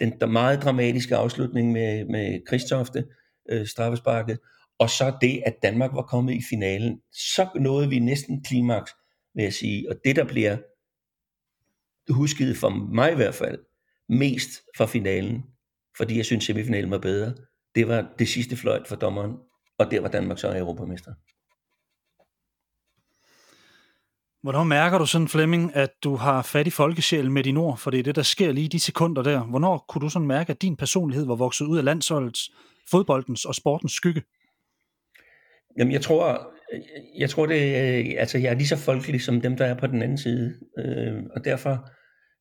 den 0.00 0.20
der 0.20 0.26
meget 0.26 0.62
dramatiske 0.62 1.16
afslutning 1.16 1.72
med, 1.72 2.04
med 2.04 2.40
Kristofte, 2.46 3.04
øh, 3.50 3.66
straffesparket, 3.66 4.38
og 4.78 4.90
så 4.90 5.16
det, 5.20 5.42
at 5.46 5.54
Danmark 5.62 5.90
var 5.94 6.02
kommet 6.02 6.34
i 6.34 6.42
finalen. 6.50 7.00
Så 7.12 7.48
nåede 7.60 7.88
vi 7.88 7.98
næsten 7.98 8.44
klimaks, 8.44 8.92
vil 9.34 9.42
jeg 9.42 9.52
sige. 9.52 9.90
Og 9.90 9.96
det, 10.04 10.16
der 10.16 10.24
bliver 10.24 10.56
husket 12.12 12.56
for 12.56 12.68
mig 12.68 13.12
i 13.12 13.16
hvert 13.16 13.34
fald, 13.34 13.58
mest 14.08 14.50
fra 14.76 14.86
finalen, 14.86 15.42
fordi 15.96 16.16
jeg 16.16 16.24
synes, 16.24 16.44
semifinalen 16.44 16.90
var 16.90 16.98
bedre, 16.98 17.34
det 17.74 17.88
var 17.88 18.14
det 18.18 18.28
sidste 18.28 18.56
fløjt 18.56 18.88
for 18.88 18.96
dommeren, 18.96 19.32
og 19.78 19.90
der 19.90 20.00
var 20.00 20.08
Danmark 20.08 20.38
så 20.38 20.58
europamester. 20.58 21.12
Hvornår 24.42 24.64
mærker 24.64 24.98
du 24.98 25.06
sådan, 25.06 25.28
Flemming, 25.28 25.76
at 25.76 25.90
du 26.04 26.14
har 26.14 26.42
fat 26.42 26.66
i 26.66 26.70
folkesjælen 26.70 27.32
med 27.32 27.42
din 27.42 27.56
ord? 27.56 27.78
For 27.78 27.90
det 27.90 27.98
er 27.98 28.02
det, 28.02 28.16
der 28.16 28.22
sker 28.22 28.52
lige 28.52 28.64
i 28.64 28.68
de 28.68 28.80
sekunder 28.80 29.22
der. 29.22 29.44
Hvornår 29.44 29.84
kunne 29.88 30.02
du 30.02 30.08
sådan 30.08 30.28
mærke, 30.28 30.50
at 30.50 30.62
din 30.62 30.76
personlighed 30.76 31.26
var 31.26 31.34
vokset 31.34 31.66
ud 31.66 31.78
af 31.78 31.84
landsholdets, 31.84 32.50
fodboldens 32.90 33.44
og 33.44 33.54
sportens 33.54 33.92
skygge? 33.92 34.22
Jamen, 35.78 35.92
jeg 35.92 36.02
tror, 36.02 36.52
jeg 37.18 37.30
tror 37.30 37.46
det, 37.46 37.60
øh, 37.60 38.14
altså 38.18 38.38
jeg 38.38 38.50
er 38.50 38.54
lige 38.54 38.68
så 38.68 38.76
folkelig 38.76 39.22
som 39.22 39.40
dem, 39.40 39.56
der 39.56 39.64
er 39.64 39.74
på 39.74 39.86
den 39.86 40.02
anden 40.02 40.18
side. 40.18 40.54
Øh, 40.78 41.22
og 41.36 41.44
derfor, 41.44 41.88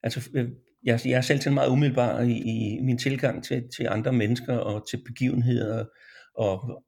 altså 0.03 0.29
øh, 0.33 0.49
jeg, 0.83 0.99
jeg 1.05 1.17
er 1.17 1.21
selv 1.21 1.39
til 1.39 1.51
meget 1.51 1.69
umiddelbar 1.69 2.21
i, 2.21 2.31
i 2.31 2.79
min 2.81 2.97
tilgang 2.97 3.43
til, 3.43 3.63
til 3.77 3.87
andre 3.89 4.13
mennesker 4.13 4.57
og 4.57 4.89
til 4.89 5.01
begivenheder 5.05 5.85
og 6.37 6.83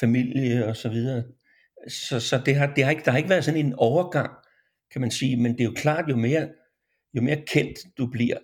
familie 0.00 0.66
og 0.66 0.76
så 0.76 0.88
videre. 0.88 1.22
Så, 1.88 2.20
så 2.20 2.40
det 2.46 2.56
har, 2.56 2.74
det 2.74 2.84
har 2.84 2.90
ikke, 2.90 3.02
der 3.04 3.10
har 3.10 3.18
ikke 3.18 3.30
været 3.30 3.44
sådan 3.44 3.66
en 3.66 3.74
overgang, 3.76 4.30
kan 4.94 5.00
man 5.00 5.10
sige, 5.10 5.36
men 5.36 5.52
det 5.52 5.60
er 5.60 5.64
jo 5.64 5.74
klart, 5.76 6.10
jo 6.10 6.16
mere, 6.16 6.48
jo 7.14 7.22
mere 7.22 7.42
kendt 7.46 7.78
du 7.98 8.06
bliver, 8.06 8.36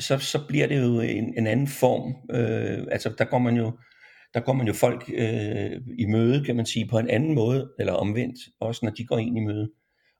så, 0.00 0.18
så 0.18 0.46
bliver 0.48 0.66
det 0.66 0.82
jo 0.82 1.00
en, 1.00 1.34
en 1.38 1.46
anden 1.46 1.68
form. 1.68 2.14
Øh, 2.30 2.86
altså 2.90 3.14
der 3.18 3.24
går 3.24 3.38
man 3.38 3.56
jo, 3.56 3.78
der 4.34 4.40
går 4.40 4.52
man 4.52 4.66
jo 4.66 4.72
folk 4.72 5.10
øh, 5.14 5.80
i 5.98 6.06
møde, 6.06 6.44
kan 6.44 6.56
man 6.56 6.66
sige, 6.66 6.88
på 6.88 6.98
en 6.98 7.10
anden 7.10 7.34
måde, 7.34 7.70
eller 7.78 7.92
omvendt, 7.92 8.38
også 8.60 8.80
når 8.84 8.92
de 8.92 9.06
går 9.06 9.18
ind 9.18 9.38
i 9.38 9.40
møde. 9.40 9.70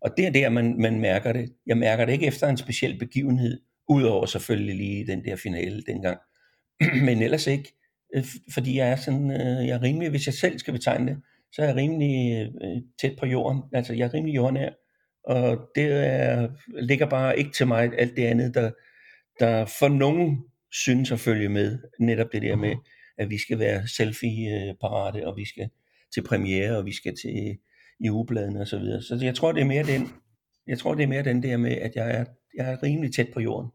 Og 0.01 0.11
det 0.16 0.27
er 0.27 0.31
der, 0.31 0.49
man, 0.49 0.77
man 0.79 1.01
mærker 1.01 1.33
det. 1.33 1.53
Jeg 1.66 1.79
mærker 1.79 2.05
det 2.05 2.12
ikke 2.12 2.27
efter 2.27 2.49
en 2.49 2.57
speciel 2.57 2.99
begivenhed, 2.99 3.61
udover 3.88 4.27
selvfølgelig 4.27 4.77
lige 4.77 5.07
den 5.07 5.25
der 5.25 5.37
finale 5.37 5.83
dengang. 5.83 6.18
Men 7.07 7.22
ellers 7.22 7.46
ikke, 7.46 7.72
øh, 8.14 8.25
fordi 8.55 8.77
jeg 8.79 8.90
er 8.90 8.96
sådan, 8.96 9.31
øh, 9.31 9.66
jeg 9.66 9.77
er 9.77 9.83
rimelig, 9.83 10.11
hvis 10.11 10.27
jeg 10.27 10.35
selv 10.35 10.59
skal 10.59 10.72
betegne 10.72 11.07
det, 11.07 11.22
så 11.53 11.62
er 11.62 11.66
jeg 11.66 11.77
rimelig 11.77 12.46
øh, 12.62 12.83
tæt 13.01 13.16
på 13.18 13.27
jorden. 13.27 13.62
Altså 13.72 13.92
jeg 13.92 14.05
er 14.05 14.14
rimelig 14.14 14.35
jordnær, 14.35 14.70
og 15.26 15.70
det 15.74 15.84
er, 15.92 16.48
ligger 16.80 17.06
bare 17.06 17.38
ikke 17.38 17.50
til 17.50 17.66
mig 17.66 17.92
alt 17.98 18.16
det 18.16 18.24
andet, 18.24 18.54
der, 18.54 18.70
der 19.40 19.64
for 19.78 19.88
nogen 19.88 20.44
synes 20.72 21.12
at 21.12 21.20
følge 21.20 21.48
med. 21.48 21.78
Netop 22.00 22.32
det 22.32 22.42
der 22.42 22.56
med, 22.56 22.74
mhm. 22.74 22.84
at 23.18 23.30
vi 23.30 23.38
skal 23.38 23.58
være 23.58 23.88
selfie-parate, 23.88 25.26
og 25.26 25.36
vi 25.36 25.44
skal 25.44 25.68
til 26.14 26.22
premiere, 26.22 26.76
og 26.76 26.86
vi 26.86 26.94
skal 26.94 27.16
til 27.22 27.58
i 28.00 28.10
ugebladene 28.10 28.60
og 28.60 28.66
så 28.66 28.78
videre. 28.78 29.02
Så 29.02 29.18
jeg 29.22 29.34
tror, 29.34 29.52
det 29.52 29.60
er 29.60 29.66
mere 29.66 29.82
den, 29.82 30.12
jeg 30.66 30.78
tror, 30.78 30.94
det 30.94 31.02
er 31.02 31.06
mere 31.06 31.24
den 31.24 31.42
der 31.42 31.56
med, 31.56 31.72
at 31.72 31.92
jeg 31.94 32.10
er, 32.10 32.24
jeg 32.56 32.72
er 32.72 32.82
rimelig 32.82 33.14
tæt 33.14 33.28
på 33.34 33.40
jorden. 33.40 33.70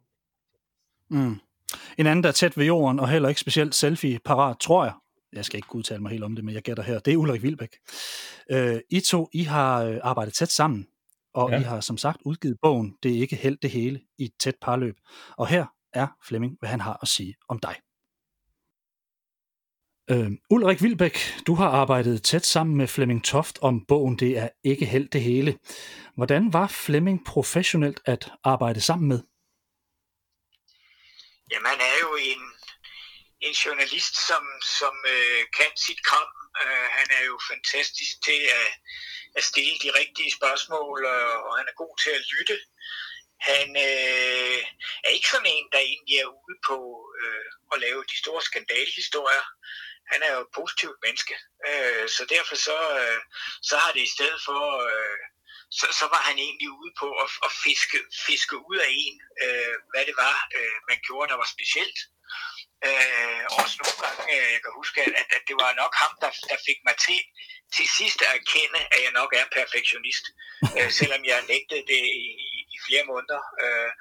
Mm. 1.09 1.35
En 1.97 2.07
anden, 2.07 2.23
der 2.23 2.29
er 2.29 2.33
tæt 2.33 2.57
ved 2.57 2.65
jorden, 2.65 2.99
og 2.99 3.09
heller 3.09 3.29
ikke 3.29 3.41
specielt 3.41 3.75
selfie-parat, 3.75 4.57
tror 4.59 4.83
jeg, 4.83 4.93
jeg 5.33 5.45
skal 5.45 5.57
ikke 5.57 5.75
udtale 5.75 6.01
mig 6.01 6.11
helt 6.11 6.23
om 6.23 6.35
det, 6.35 6.45
men 6.45 6.55
jeg 6.55 6.61
gætter 6.61 6.83
her, 6.83 6.99
det 6.99 7.13
er 7.13 7.17
Ulrik 7.17 7.43
Vilbæk. 7.43 7.75
Øh, 8.51 8.79
I 8.89 8.99
to, 8.99 9.29
I 9.33 9.43
har 9.43 9.83
øh, 9.83 9.99
arbejdet 10.03 10.33
tæt 10.33 10.51
sammen, 10.51 10.87
og 11.33 11.51
ja. 11.51 11.59
I 11.59 11.63
har 11.63 11.81
som 11.81 11.97
sagt 11.97 12.21
udgivet 12.25 12.57
bogen 12.61 12.97
Det 13.03 13.17
er 13.17 13.21
ikke 13.21 13.35
held 13.35 13.57
det 13.57 13.71
hele 13.71 14.01
i 14.17 14.23
et 14.23 14.33
tæt 14.39 14.55
parløb. 14.61 14.95
Og 15.37 15.47
her 15.47 15.65
er 15.93 16.07
Flemming, 16.27 16.57
hvad 16.59 16.69
han 16.69 16.79
har 16.79 16.99
at 17.01 17.07
sige 17.07 17.35
om 17.49 17.59
dig. 17.59 17.75
Øh, 20.11 20.31
Ulrik 20.49 20.81
Vilbæk, 20.83 21.17
du 21.47 21.55
har 21.55 21.69
arbejdet 21.69 22.23
tæt 22.23 22.45
sammen 22.45 22.75
med 22.77 22.87
Flemming 22.87 23.23
Toft 23.23 23.59
om 23.61 23.85
bogen 23.85 24.19
Det 24.19 24.37
er 24.37 24.49
ikke 24.63 24.85
held 24.85 25.09
det 25.09 25.21
hele. 25.21 25.57
Hvordan 26.15 26.53
var 26.53 26.67
Flemming 26.67 27.25
professionelt 27.25 27.99
at 28.05 28.31
arbejde 28.43 28.81
sammen 28.81 29.07
med? 29.07 29.19
Jamen, 31.51 31.67
han 31.73 31.81
er 31.91 31.95
jo 32.01 32.11
en, 32.31 32.41
en 33.41 33.53
journalist, 33.53 34.27
som, 34.27 34.43
som 34.79 34.93
øh, 35.13 35.41
kan 35.57 35.71
sit 35.87 36.03
kram. 36.03 36.40
Øh, 36.63 36.87
han 36.97 37.07
er 37.17 37.23
jo 37.31 37.35
fantastisk 37.51 38.13
til 38.27 38.41
at, 38.61 38.71
at 39.37 39.43
stille 39.43 39.75
de 39.83 39.91
rigtige 40.01 40.31
spørgsmål, 40.39 41.05
og 41.45 41.51
han 41.59 41.67
er 41.67 41.81
god 41.83 41.93
til 42.03 42.09
at 42.09 42.25
lytte. 42.33 42.57
Han 43.51 43.67
øh, 43.89 44.59
er 45.05 45.11
ikke 45.17 45.31
sådan 45.33 45.53
en, 45.55 45.67
der 45.73 45.79
egentlig 45.91 46.17
er 46.17 46.29
ude 46.41 46.57
på 46.69 46.77
øh, 47.21 47.45
at 47.73 47.79
lave 47.85 48.01
de 48.11 48.17
store 48.23 48.41
skandalhistorier 48.41 49.45
han 50.11 50.19
er 50.27 50.31
jo 50.35 50.41
et 50.45 50.55
positivt 50.59 50.97
menneske. 51.05 51.35
Øh, 51.69 52.05
så 52.15 52.21
derfor 52.35 52.55
så, 52.67 52.79
øh, 53.01 53.21
så 53.69 53.75
har 53.81 53.91
det 53.91 54.03
i 54.05 54.13
stedet 54.15 54.39
for, 54.47 54.61
øh, 54.89 55.19
så, 55.79 55.85
så 55.99 56.05
var 56.13 56.21
han 56.29 56.37
egentlig 56.45 56.69
ude 56.81 56.93
på 57.01 57.07
at, 57.23 57.29
at 57.47 57.51
fiske, 57.65 57.97
fiske 58.27 58.55
ud 58.69 58.77
af 58.85 58.89
en, 59.03 59.15
øh, 59.45 59.75
hvad 59.91 60.03
det 60.09 60.15
var, 60.25 60.37
øh, 60.57 60.77
man 60.89 60.99
gjorde, 61.07 61.29
der 61.31 61.37
var 61.41 61.49
specielt. 61.55 61.99
Øh, 62.87 63.41
også 63.61 63.75
nogle 63.81 63.97
gange, 64.03 64.23
øh, 64.35 64.47
jeg 64.55 64.61
kan 64.63 64.73
huske, 64.81 64.97
at, 65.21 65.27
at 65.35 65.43
det 65.49 65.55
var 65.63 65.71
nok 65.81 65.93
ham, 66.03 66.13
der, 66.23 66.31
der 66.49 66.57
fik 66.67 66.79
mig 66.87 66.95
til 67.07 67.21
til 67.75 67.87
sidst 67.97 68.19
at 68.25 68.33
erkende, 68.39 68.79
at 68.95 68.99
jeg 69.05 69.13
nok 69.19 69.31
er 69.39 69.45
perfektionist. 69.59 70.25
øh, 70.77 70.91
selvom 70.99 71.21
jeg 71.31 71.49
nægtede 71.53 71.83
det 71.91 72.03
i, 72.23 72.27
i 72.75 72.77
flere 72.87 73.05
måneder, 73.11 73.41
øh, 73.63 73.91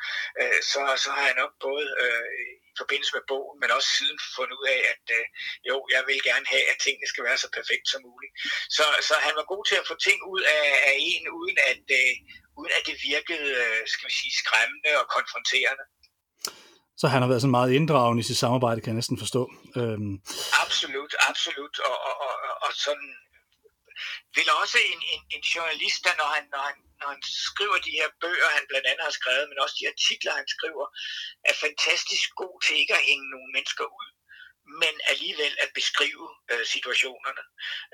øh, 0.41 0.61
så, 0.73 0.81
så 1.05 1.09
har 1.17 1.25
jeg 1.31 1.37
nok 1.43 1.53
både 1.67 1.87
øh, 2.03 2.29
i 2.71 2.73
forbindelse 2.83 3.13
med 3.17 3.25
bogen, 3.33 3.57
men 3.61 3.71
også 3.77 3.89
siden 3.99 4.19
fundet 4.37 4.57
ud 4.61 4.67
af, 4.77 4.81
at 4.93 5.05
øh, 5.19 5.25
jo, 5.69 5.77
jeg 5.95 6.03
vil 6.09 6.29
gerne 6.31 6.47
have, 6.55 6.67
at 6.73 6.81
tingene 6.85 7.09
skal 7.09 7.25
være 7.29 7.39
så 7.45 7.49
perfekt 7.59 7.87
som 7.89 8.01
muligt. 8.09 8.33
Så, 8.77 8.85
så 9.09 9.15
han 9.27 9.35
var 9.39 9.47
god 9.53 9.65
til 9.67 9.77
at 9.81 9.89
få 9.91 9.95
ting 10.07 10.19
ud 10.35 10.43
af, 10.59 10.67
af 10.91 10.95
en, 11.11 11.25
uden 11.39 11.59
at, 11.71 11.85
øh, 12.01 12.15
uden 12.61 12.73
at 12.79 12.87
det 12.89 12.97
virkede, 13.11 13.49
øh, 13.63 13.83
skal 13.93 14.09
vi 14.09 14.15
sige, 14.21 14.35
skræmmende 14.43 14.93
og 15.01 15.07
konfronterende. 15.17 15.85
Så 17.01 17.05
han 17.13 17.21
har 17.23 17.29
været 17.31 17.43
sådan 17.43 17.59
meget 17.59 17.77
inddragende 17.79 18.21
i 18.23 18.29
sit 18.29 18.43
samarbejde, 18.45 18.81
kan 18.81 18.91
jeg 18.93 19.01
næsten 19.01 19.19
forstå. 19.25 19.43
Øhm. 19.81 20.15
Absolut, 20.65 21.13
absolut. 21.31 21.75
Og, 21.89 21.97
og, 22.09 22.15
og, 22.27 22.35
og 22.67 22.71
sådan 22.85 23.11
vil 24.37 24.49
også 24.63 24.79
en, 24.93 25.01
en, 25.15 25.23
en 25.35 25.43
journalist, 25.55 26.01
der 26.07 26.15
når 26.21 26.29
han, 26.37 26.45
når, 26.55 26.63
han, 26.69 26.77
når 27.01 27.09
han 27.15 27.23
skriver 27.49 27.77
de 27.87 27.97
her 27.99 28.09
bøger, 28.23 28.49
han 28.59 28.65
blandt 28.71 28.87
andet 28.91 29.05
har 29.09 29.15
skrevet, 29.21 29.49
men 29.49 29.63
også 29.65 29.77
de 29.81 29.91
artikler, 29.95 30.33
han 30.41 30.49
skriver, 30.57 30.87
er 31.51 31.55
fantastisk 31.67 32.29
god 32.43 32.55
til 32.65 32.75
ikke 32.83 32.97
at 32.99 33.07
hænge 33.09 33.27
nogle 33.35 33.51
mennesker 33.57 33.87
ud 34.01 34.09
men 34.83 34.95
alligevel 35.13 35.55
at 35.65 35.71
beskrive 35.75 36.27
øh, 36.53 36.65
situationerne. 36.75 37.43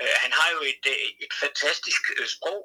Øh, 0.01 0.15
han 0.25 0.33
har 0.39 0.49
jo 0.57 0.61
et, 0.73 0.85
øh, 0.93 1.09
et 1.25 1.35
fantastisk 1.45 2.03
øh, 2.19 2.29
sprog, 2.37 2.63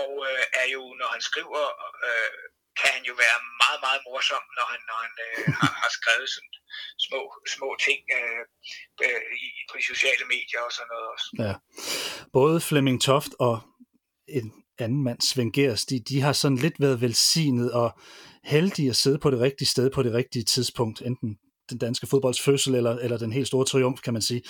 og 0.00 0.10
øh, 0.30 0.44
er 0.62 0.66
jo, 0.76 0.82
når 1.00 1.08
han 1.14 1.22
skriver, 1.30 1.62
øh, 2.08 2.32
kan 2.80 2.90
han 2.96 3.04
jo 3.10 3.14
være 3.24 3.38
meget, 3.62 3.80
meget 3.86 4.00
morsom, 4.08 4.44
når 4.58 4.66
han, 4.72 4.80
når 4.90 4.98
han 5.04 5.12
øh, 5.26 5.44
har, 5.60 5.72
har 5.82 5.90
skrevet 5.98 6.28
sådan 6.34 6.54
små, 7.06 7.20
små 7.56 7.68
ting 7.86 8.00
øh, 8.18 8.42
øh, 9.04 9.20
i, 9.44 9.46
på 9.70 9.74
de 9.78 9.84
sociale 9.92 10.24
medier 10.34 10.60
og 10.66 10.72
sådan 10.76 10.90
noget 10.94 11.06
også. 11.14 11.26
Ja. 11.44 11.54
Både 12.38 12.56
Flemming 12.68 12.98
Toft 13.08 13.32
og 13.48 13.56
en 14.38 14.48
anden 14.84 15.02
mand, 15.04 15.20
Svend 15.20 15.52
Gers, 15.52 15.84
de, 15.84 15.96
de 16.10 16.20
har 16.20 16.32
sådan 16.32 16.58
lidt 16.64 16.80
været 16.80 17.00
velsignet 17.00 17.72
og 17.72 17.88
heldige 18.44 18.90
at 18.90 18.96
sidde 18.96 19.18
på 19.18 19.30
det 19.30 19.40
rigtige 19.40 19.68
sted 19.68 19.90
på 19.90 20.02
det 20.02 20.12
rigtige 20.12 20.44
tidspunkt, 20.44 21.02
enten 21.02 21.38
den 21.70 21.78
danske 21.78 22.06
fodbolds 22.06 22.40
fødsel 22.40 22.74
eller, 22.74 22.96
eller 22.96 23.18
den 23.18 23.32
helt 23.32 23.46
store 23.46 23.64
triumf, 23.64 24.00
kan 24.00 24.12
man 24.12 24.22
sige. 24.22 24.42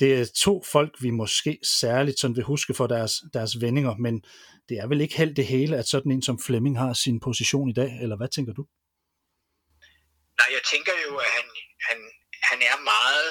Det 0.00 0.20
er 0.20 0.26
to 0.36 0.62
folk, 0.72 1.02
vi 1.02 1.10
måske 1.10 1.58
særligt 1.62 2.18
sådan 2.20 2.36
vil 2.36 2.44
huske 2.44 2.74
for 2.74 2.86
deres, 2.86 3.14
deres 3.32 3.60
vendinger, 3.60 3.96
men 3.96 4.22
det 4.72 4.80
er 4.82 4.88
vel 4.92 5.04
ikke 5.04 5.20
helt 5.22 5.36
det 5.40 5.46
hele, 5.54 5.74
at 5.80 5.90
sådan 5.92 6.12
en 6.12 6.26
som 6.28 6.42
Flemming 6.46 6.76
har 6.82 6.92
sin 7.04 7.18
position 7.26 7.68
i 7.70 7.76
dag, 7.80 7.90
eller 8.02 8.16
hvad 8.18 8.30
tænker 8.36 8.52
du? 8.58 8.62
Nej, 10.38 10.50
jeg 10.56 10.62
tænker 10.72 10.94
jo, 11.06 11.12
at 11.24 11.30
han, 11.36 11.46
han, 11.88 11.98
han 12.50 12.58
er 12.70 12.76
meget, 12.92 13.30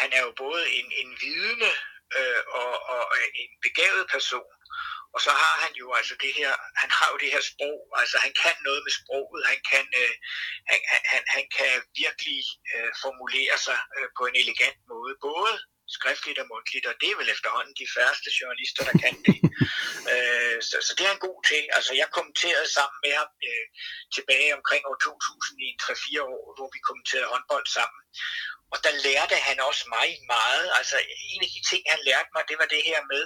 han 0.00 0.10
er 0.16 0.22
jo 0.26 0.32
både 0.44 0.62
en, 0.78 0.88
en 1.00 1.10
vidende 1.24 1.72
øh, 2.18 2.42
og, 2.60 2.72
og 2.92 3.02
en 3.42 3.52
begavet 3.66 4.04
person, 4.14 4.52
og 5.14 5.20
så 5.26 5.32
har 5.42 5.54
han 5.64 5.72
jo 5.82 5.86
altså 5.98 6.14
det 6.24 6.32
her, 6.40 6.52
han 6.82 6.90
har 6.98 7.08
jo 7.12 7.16
det 7.22 7.30
her 7.34 7.42
sprog, 7.50 7.78
altså 8.00 8.16
han 8.24 8.32
kan 8.42 8.56
noget 8.66 8.80
med 8.86 8.92
sproget, 9.00 9.42
han 9.52 9.60
kan, 9.70 9.86
øh, 10.00 10.14
han, 10.70 10.80
han, 11.12 11.22
han 11.34 11.44
kan 11.56 11.72
virkelig 12.02 12.40
øh, 12.74 12.90
formulere 13.04 13.56
sig 13.66 13.78
øh, 13.96 14.08
på 14.16 14.22
en 14.28 14.36
elegant 14.42 14.80
måde, 14.92 15.14
både 15.28 15.54
skriftligt 15.98 16.42
og 16.42 16.46
mundtligt, 16.52 16.86
og 16.90 16.94
det 17.00 17.08
er 17.10 17.18
vel 17.20 17.34
efterhånden 17.36 17.74
de 17.80 17.92
færreste 17.96 18.30
journalister, 18.38 18.82
der 18.88 18.96
kan 19.04 19.14
det. 19.26 19.36
øh, 20.12 20.56
så, 20.68 20.76
så 20.86 20.90
det 20.96 21.04
er 21.04 21.12
han 21.14 21.26
god 21.28 21.38
til. 21.50 21.62
Altså 21.76 21.92
jeg 22.00 22.08
kommenterede 22.18 22.68
sammen 22.76 22.98
med 23.04 23.12
ham 23.20 23.30
øh, 23.48 23.66
tilbage 24.16 24.50
omkring 24.58 24.82
år 24.90 24.98
2000 25.02 25.66
i 25.66 25.70
3-4 25.82 26.22
år, 26.34 26.42
hvor 26.56 26.68
vi 26.74 26.80
kommenterede 26.88 27.32
håndbold 27.32 27.66
sammen. 27.78 28.02
Og 28.72 28.78
der 28.84 28.94
lærte 29.06 29.36
han 29.48 29.58
også 29.68 29.84
mig 29.96 30.08
meget. 30.34 30.66
Altså 30.78 30.96
en 31.32 31.40
af 31.46 31.50
de 31.54 31.60
ting, 31.70 31.82
han 31.94 32.00
lærte 32.08 32.30
mig, 32.34 32.42
det 32.50 32.56
var 32.62 32.68
det 32.74 32.82
her 32.90 33.00
med, 33.12 33.24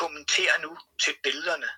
kommentere 0.00 0.54
nu 0.66 0.72
til 1.04 1.14
billederne. 1.24 1.70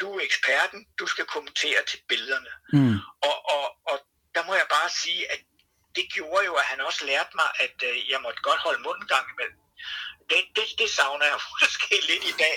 Du 0.00 0.08
er 0.16 0.22
eksperten, 0.28 0.80
du 1.00 1.06
skal 1.12 1.26
kommentere 1.34 1.80
til 1.90 2.00
billederne. 2.08 2.52
Mm. 2.72 2.98
Og, 3.28 3.36
og, 3.56 3.66
og 3.90 3.96
der 4.34 4.42
må 4.46 4.54
jeg 4.54 4.68
bare 4.76 4.90
sige, 5.02 5.22
at 5.32 5.40
det 5.98 6.06
gjorde 6.16 6.44
jo, 6.50 6.54
at 6.62 6.66
han 6.72 6.80
også 6.88 7.00
lærte 7.10 7.32
mig, 7.40 7.48
at 7.64 7.76
øh, 7.88 7.94
jeg 8.12 8.18
måtte 8.24 8.40
godt 8.48 8.60
holde 8.66 8.82
munden 8.86 9.06
gang 9.14 9.26
imellem. 9.34 9.60
Det, 10.30 10.40
det, 10.56 10.66
det 10.80 10.88
savner 10.98 11.26
jeg 11.32 11.38
måske 11.60 11.94
lidt 12.10 12.24
i 12.32 12.34
dag 12.44 12.56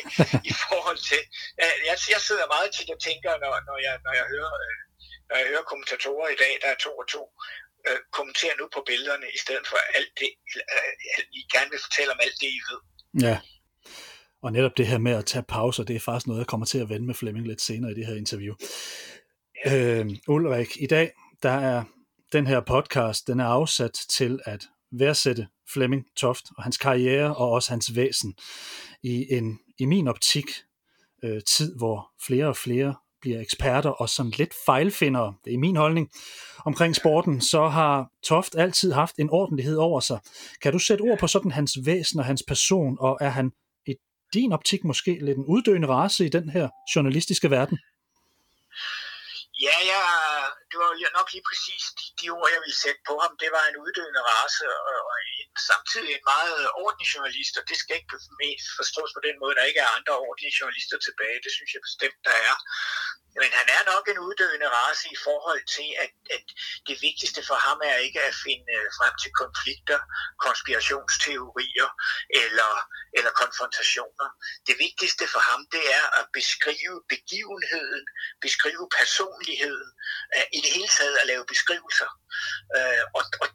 i 0.52 0.54
forhold 0.64 1.00
til... 1.10 1.22
Øh, 1.64 1.78
jeg, 1.90 1.96
jeg 2.14 2.22
sidder 2.28 2.54
meget 2.56 2.70
tit 2.76 2.90
og 2.96 3.00
tænker, 3.08 3.32
når, 3.44 3.54
når, 3.70 3.78
jeg, 3.88 3.96
når, 4.06 4.14
jeg 4.20 4.26
hører, 4.34 4.54
øh, 4.66 4.78
når 5.28 5.36
jeg 5.40 5.48
hører 5.52 5.70
kommentatorer 5.72 6.30
i 6.36 6.38
dag, 6.44 6.54
der 6.62 6.70
er 6.74 6.80
to 6.86 6.92
og 7.02 7.08
to, 7.16 7.24
øh, 7.88 8.00
kommentere 8.18 8.54
nu 8.60 8.66
på 8.76 8.82
billederne, 8.90 9.28
i 9.38 9.40
stedet 9.44 9.66
for 9.72 9.78
alt 9.98 10.14
det, 10.22 10.32
øh, 10.76 10.92
I 11.40 11.42
gerne 11.54 11.70
vil 11.74 11.86
fortælle 11.88 12.12
om 12.16 12.20
alt 12.26 12.38
det, 12.42 12.50
I 12.60 12.62
ved. 12.70 12.80
Ja. 13.28 13.38
Og 14.44 14.50
netop 14.52 14.78
det 14.78 14.88
her 14.92 14.98
med 15.08 15.16
at 15.22 15.26
tage 15.26 15.50
pauser, 15.56 15.84
det 15.84 15.96
er 15.96 16.06
faktisk 16.08 16.28
noget, 16.28 16.44
jeg 16.44 16.52
kommer 16.52 16.66
til 16.66 16.80
at 16.84 16.90
vende 16.90 17.06
med 17.10 17.16
Flemming 17.16 17.48
lidt 17.48 17.62
senere 17.62 17.92
i 17.92 17.96
det 18.00 18.06
her 18.08 18.16
interview. 18.16 18.54
Ja. 19.66 19.72
Øh, 19.72 20.06
Ulrik, 20.28 20.72
i 20.86 20.88
dag, 20.88 21.08
der 21.44 21.56
er 21.72 21.84
den 22.32 22.48
her 22.48 22.60
podcast, 22.60 23.28
den 23.28 23.40
er 23.40 23.46
afsat 23.46 23.94
til 24.10 24.40
at 24.46 24.68
værdsætte 24.92 25.48
Flemming 25.74 26.06
Toft 26.18 26.46
og 26.58 26.64
hans 26.64 26.78
karriere 26.78 27.36
og 27.36 27.50
også 27.50 27.70
hans 27.70 27.96
væsen 27.96 28.36
i 29.04 29.34
en, 29.34 29.60
i 29.80 29.86
min 29.86 30.08
optik, 30.08 30.46
øh, 31.24 31.42
tid, 31.48 31.76
hvor 31.78 32.12
flere 32.26 32.48
og 32.48 32.58
flere 32.58 32.96
bliver 33.22 33.42
eksperter 33.42 33.90
og 33.90 34.10
sådan 34.10 34.32
lidt 34.32 34.54
fejlfindere, 34.66 35.34
det 35.46 35.54
er 35.54 35.58
min 35.58 35.76
holdning, 35.76 36.12
omkring 36.66 36.96
sporten, 36.96 37.42
så 37.42 37.68
har 37.68 38.12
Toft 38.24 38.56
altid 38.56 38.92
haft 38.92 39.16
en 39.20 39.30
ordentlighed 39.30 39.78
over 39.78 40.00
sig. 40.00 40.20
Kan 40.62 40.74
du 40.74 40.80
sætte 40.80 41.02
ord 41.02 41.20
på 41.20 41.28
sådan 41.28 41.52
hans 41.52 41.78
væsen 41.86 42.20
og 42.20 42.26
hans 42.26 42.44
person, 42.48 42.98
og 43.00 43.18
er 43.22 43.30
han 43.30 43.52
i 43.88 43.96
din 44.34 44.52
optik 44.52 44.84
måske 44.84 45.18
lidt 45.22 45.38
en 45.38 45.46
uddøende 45.46 45.88
race 45.88 46.26
i 46.26 46.30
den 46.30 46.50
her 46.50 46.70
journalistiske 46.96 47.50
verden? 47.50 47.80
Ja, 49.62 49.78
jeg, 49.86 50.04
det 50.72 50.78
var 50.84 50.90
nok 51.20 51.30
lige 51.36 51.48
præcis 51.50 51.84
de, 51.98 52.06
de 52.20 52.28
ord, 52.38 52.50
jeg 52.56 52.62
ville 52.66 52.82
sætte 52.86 53.02
på 53.10 53.14
ham. 53.24 53.34
Det 53.44 53.50
var 53.56 53.64
en 53.66 53.82
uddøende 53.84 54.22
race, 54.32 54.64
og, 54.90 54.96
og 55.10 55.18
en, 55.40 55.50
samtidig 55.72 56.12
en 56.14 56.26
meget 56.34 56.60
ordentlig 56.84 57.08
journalist, 57.14 57.54
og 57.60 57.64
det 57.70 57.78
skal 57.82 57.96
ikke 58.00 58.12
forstås 58.80 59.12
på 59.14 59.22
den 59.28 59.36
måde, 59.42 59.56
der 59.58 59.70
ikke 59.70 59.82
er 59.86 59.96
andre 59.98 60.16
ordentlige 60.28 60.58
journalister 60.60 60.98
tilbage. 61.08 61.44
Det 61.46 61.52
synes 61.58 61.72
jeg 61.74 61.82
bestemt, 61.88 62.20
der 62.28 62.36
er. 62.50 62.56
Men 63.42 63.52
han 63.60 63.68
er 63.78 63.84
nok 63.94 64.06
en 64.08 64.20
uddøende 64.28 64.70
race 64.78 65.06
i 65.16 65.18
forhold 65.28 65.64
til, 65.76 65.90
at, 66.04 66.14
at 66.36 66.46
det 66.88 66.98
vigtigste 67.08 67.42
for 67.50 67.58
ham 67.68 67.80
er 67.92 67.96
ikke 67.96 68.22
at 68.30 68.36
finde 68.46 68.70
øh, 68.78 68.88
frem 68.98 69.14
til 69.22 69.32
konflikter, 69.44 70.00
konspirationsteorier 70.46 71.90
eller, 72.44 72.72
eller 73.18 73.32
konfrontationer. 73.44 74.28
Det 74.68 74.76
vigtigste 74.86 75.26
for 75.34 75.42
ham, 75.50 75.62
det 75.76 75.84
er 76.00 76.06
at 76.20 76.26
beskrive 76.40 76.96
begivenheden, 77.14 78.04
beskrive 78.46 78.86
personligheden, 79.02 79.90
øh, 80.36 80.46
i 80.58 80.60
det 80.64 80.72
hele 80.78 80.90
taget 80.98 81.16
at 81.22 81.28
lave 81.32 81.44
beskrivelser. 81.54 82.10
Øh, 82.78 83.04
og, 83.18 83.24
og 83.42 83.48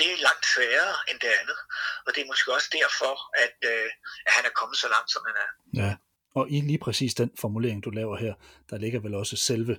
det 0.00 0.06
er 0.14 0.26
langt 0.28 0.44
sværere 0.54 0.94
end 1.08 1.18
det 1.24 1.30
andet. 1.40 1.58
Og 2.06 2.10
det 2.14 2.20
er 2.22 2.28
måske 2.32 2.48
også 2.56 2.70
derfor, 2.80 3.12
at, 3.44 3.58
øh, 3.72 3.88
at 4.26 4.32
han 4.36 4.44
er 4.48 4.54
kommet 4.60 4.76
så 4.84 4.88
langt, 4.94 5.10
som 5.14 5.22
han 5.28 5.36
er. 5.44 5.50
Ja. 5.82 5.90
Og 6.38 6.44
i 6.50 6.60
lige 6.60 6.82
præcis 6.86 7.14
den 7.14 7.30
formulering, 7.42 7.84
du 7.84 7.90
laver 7.90 8.16
her, 8.24 8.34
der 8.70 8.76
ligger 8.78 9.00
vel 9.00 9.14
også 9.14 9.36
selve 9.36 9.74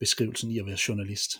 beskrivelsen 0.00 0.50
i 0.50 0.58
at 0.58 0.66
være 0.66 0.78
journalist. 0.88 1.30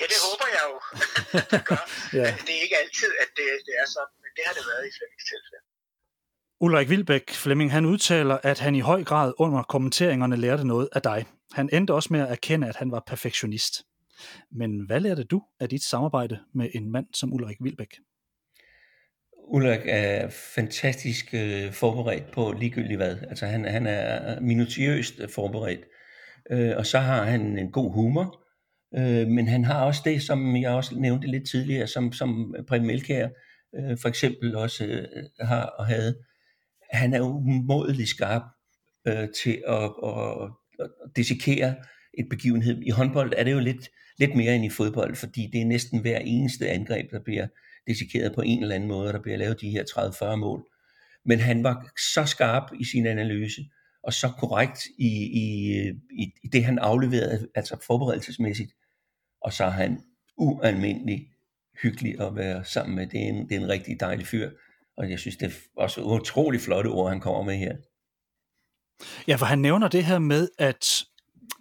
Ja, 0.00 0.06
det 0.12 0.18
håber 0.26 0.46
jeg 0.56 0.64
jo, 0.70 0.76
det 1.56 1.64
gør. 1.68 1.82
ja. 2.20 2.26
Det 2.46 2.52
er 2.58 2.62
ikke 2.66 2.76
altid, 2.82 3.10
at 3.22 3.28
det, 3.36 3.46
det 3.66 3.74
er 3.82 3.86
sådan, 3.94 4.14
men 4.22 4.30
det 4.36 4.42
har 4.46 4.54
det 4.58 4.64
været 4.70 4.84
i 4.88 4.92
Flemmings 4.96 5.24
tilfælde. 5.32 5.64
Ulrik 6.64 6.88
Vilbæk 6.88 7.30
Flemming, 7.30 7.72
han 7.72 7.84
udtaler, 7.86 8.38
at 8.42 8.58
han 8.58 8.74
i 8.74 8.80
høj 8.80 9.04
grad 9.04 9.32
under 9.38 9.62
kommenteringerne 9.62 10.36
lærte 10.36 10.64
noget 10.64 10.88
af 10.92 11.02
dig. 11.02 11.26
Han 11.54 11.68
endte 11.72 11.94
også 11.94 12.08
med 12.12 12.20
at 12.20 12.30
erkende, 12.30 12.68
at 12.68 12.76
han 12.76 12.90
var 12.90 13.02
perfektionist. 13.06 13.82
Men 14.50 14.86
hvad 14.86 15.00
lærte 15.00 15.24
du 15.24 15.42
af 15.60 15.68
dit 15.68 15.82
samarbejde 15.82 16.38
med 16.54 16.68
en 16.74 16.92
mand 16.92 17.06
som 17.14 17.32
Ulrik 17.32 17.56
Vilbæk? 17.60 17.96
Ulrik 19.48 19.80
er 19.84 20.28
fantastisk 20.54 21.34
øh, 21.34 21.72
forberedt 21.72 22.30
på 22.32 22.52
ligegyldigt 22.52 22.96
hvad. 22.96 23.16
Altså 23.30 23.46
han, 23.46 23.64
han 23.64 23.86
er 23.86 24.40
minutiøst 24.40 25.14
forberedt. 25.34 25.80
Øh, 26.50 26.76
og 26.76 26.86
så 26.86 26.98
har 26.98 27.24
han 27.24 27.58
en 27.58 27.72
god 27.72 27.92
humor. 27.92 28.44
Øh, 28.98 29.28
men 29.28 29.48
han 29.48 29.64
har 29.64 29.84
også 29.84 30.02
det, 30.04 30.22
som 30.22 30.56
jeg 30.56 30.70
også 30.70 30.94
nævnte 30.98 31.26
lidt 31.26 31.50
tidligere, 31.50 31.86
som, 31.86 32.12
som 32.12 32.54
Preben 32.68 32.86
Melkær 32.86 33.28
øh, 33.76 33.98
for 33.98 34.08
eksempel 34.08 34.56
også 34.56 34.84
øh, 34.84 35.06
har 35.40 35.62
og 35.62 35.86
havde. 35.86 36.18
Han 36.90 37.14
er 37.14 37.20
umådelig 37.20 38.08
skarp 38.08 38.42
øh, 39.06 39.28
til 39.42 39.62
at, 39.68 39.92
at, 40.04 40.50
at 40.78 40.90
dissekere 41.16 41.74
et 42.18 42.28
begivenhed. 42.30 42.82
I 42.82 42.90
håndbold 42.90 43.32
er 43.36 43.44
det 43.44 43.52
jo 43.52 43.60
lidt, 43.60 43.88
lidt 44.18 44.34
mere 44.34 44.54
end 44.56 44.64
i 44.64 44.70
fodbold, 44.70 45.16
fordi 45.16 45.50
det 45.52 45.60
er 45.60 45.64
næsten 45.64 46.00
hver 46.00 46.18
eneste 46.18 46.68
angreb, 46.68 47.10
der 47.10 47.20
bliver 47.20 47.46
dissekeret 47.86 48.34
på 48.34 48.40
en 48.40 48.62
eller 48.62 48.74
anden 48.74 48.88
måde, 48.88 49.08
og 49.08 49.12
der 49.12 49.22
bliver 49.22 49.38
lavet 49.38 49.60
de 49.60 49.70
her 49.70 49.84
30-40 50.32 50.36
mål. 50.36 50.66
Men 51.24 51.38
han 51.38 51.64
var 51.64 51.90
så 52.14 52.24
skarp 52.24 52.72
i 52.80 52.84
sin 52.84 53.06
analyse, 53.06 53.62
og 54.02 54.12
så 54.12 54.28
korrekt 54.38 54.86
i, 54.98 55.08
i, 55.32 55.86
i, 56.10 56.32
i 56.44 56.48
det, 56.52 56.64
han 56.64 56.78
afleverede, 56.78 57.48
altså 57.54 57.76
forberedelsesmæssigt. 57.86 58.72
Og 59.40 59.52
så 59.52 59.64
er 59.64 59.70
han 59.70 60.02
ualmindelig 60.36 61.28
hyggelig 61.82 62.20
at 62.20 62.36
være 62.36 62.64
sammen 62.64 62.96
med. 62.96 63.06
Det 63.06 63.20
er 63.20 63.28
en, 63.28 63.48
det 63.48 63.56
er 63.56 63.60
en 63.60 63.68
rigtig 63.68 64.00
dejlig 64.00 64.26
fyr, 64.26 64.50
og 64.96 65.10
jeg 65.10 65.18
synes, 65.18 65.36
det 65.36 65.46
er 65.46 65.52
også 65.76 66.02
utrolig 66.02 66.60
flotte 66.60 66.88
ord, 66.88 67.10
han 67.10 67.20
kommer 67.20 67.42
med 67.42 67.56
her. 67.56 67.76
Ja, 69.28 69.36
for 69.36 69.46
han 69.46 69.58
nævner 69.58 69.88
det 69.88 70.04
her 70.04 70.18
med, 70.18 70.48
at 70.58 71.04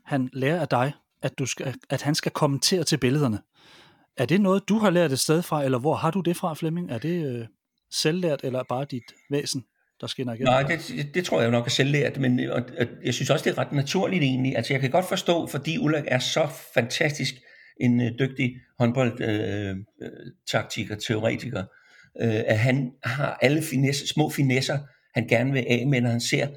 han 0.05 0.29
lærer 0.33 0.61
af 0.61 0.67
dig, 0.67 0.93
at, 1.21 1.39
du 1.39 1.45
skal, 1.45 1.75
at 1.89 2.01
han 2.01 2.15
skal 2.15 2.31
kommentere 2.31 2.83
til 2.83 2.97
billederne. 2.97 3.39
Er 4.17 4.25
det 4.25 4.41
noget, 4.41 4.69
du 4.69 4.77
har 4.77 4.89
lært 4.89 5.11
et 5.11 5.19
sted 5.19 5.41
fra, 5.41 5.63
eller 5.63 5.79
hvor 5.79 5.95
har 5.95 6.11
du 6.11 6.21
det 6.21 6.37
fra, 6.37 6.53
Flemming? 6.53 6.91
Er 6.91 6.97
det 6.97 7.25
øh, 7.25 7.45
selvlært, 7.91 8.39
eller 8.43 8.63
bare 8.69 8.85
dit 8.91 9.03
væsen, 9.29 9.63
der 10.01 10.07
skinner 10.07 10.33
igennem? 10.33 10.51
Nej, 10.51 10.61
det, 10.61 11.09
det 11.13 11.25
tror 11.25 11.41
jeg 11.41 11.51
nok 11.51 11.65
er 11.65 11.69
selvlært, 11.69 12.17
men 12.17 12.49
og, 12.49 12.61
og 12.79 12.85
jeg 13.03 13.13
synes 13.13 13.29
også, 13.29 13.43
det 13.43 13.51
er 13.51 13.57
ret 13.57 13.71
naturligt 13.71 14.23
egentlig. 14.23 14.57
Altså 14.57 14.73
jeg 14.73 14.81
kan 14.81 14.91
godt 14.91 15.09
forstå, 15.09 15.47
fordi 15.47 15.77
Ulrik 15.77 16.03
er 16.07 16.19
så 16.19 16.47
fantastisk 16.73 17.35
en 17.81 18.01
øh, 18.01 18.11
dygtig 18.19 18.55
håndboldtaktiker, 18.79 20.91
øh, 20.91 20.97
øh 20.97 21.01
teoretiker, 21.07 21.63
øh, 22.21 22.41
at 22.47 22.59
han 22.59 22.91
har 23.03 23.37
alle 23.41 23.63
finesse, 23.63 24.07
små 24.07 24.29
finesser, 24.29 24.79
han 25.13 25.27
gerne 25.27 25.51
vil 25.51 25.65
af 25.69 25.87
med, 25.87 26.01
når 26.01 26.09
han 26.09 26.21
ser 26.21 26.47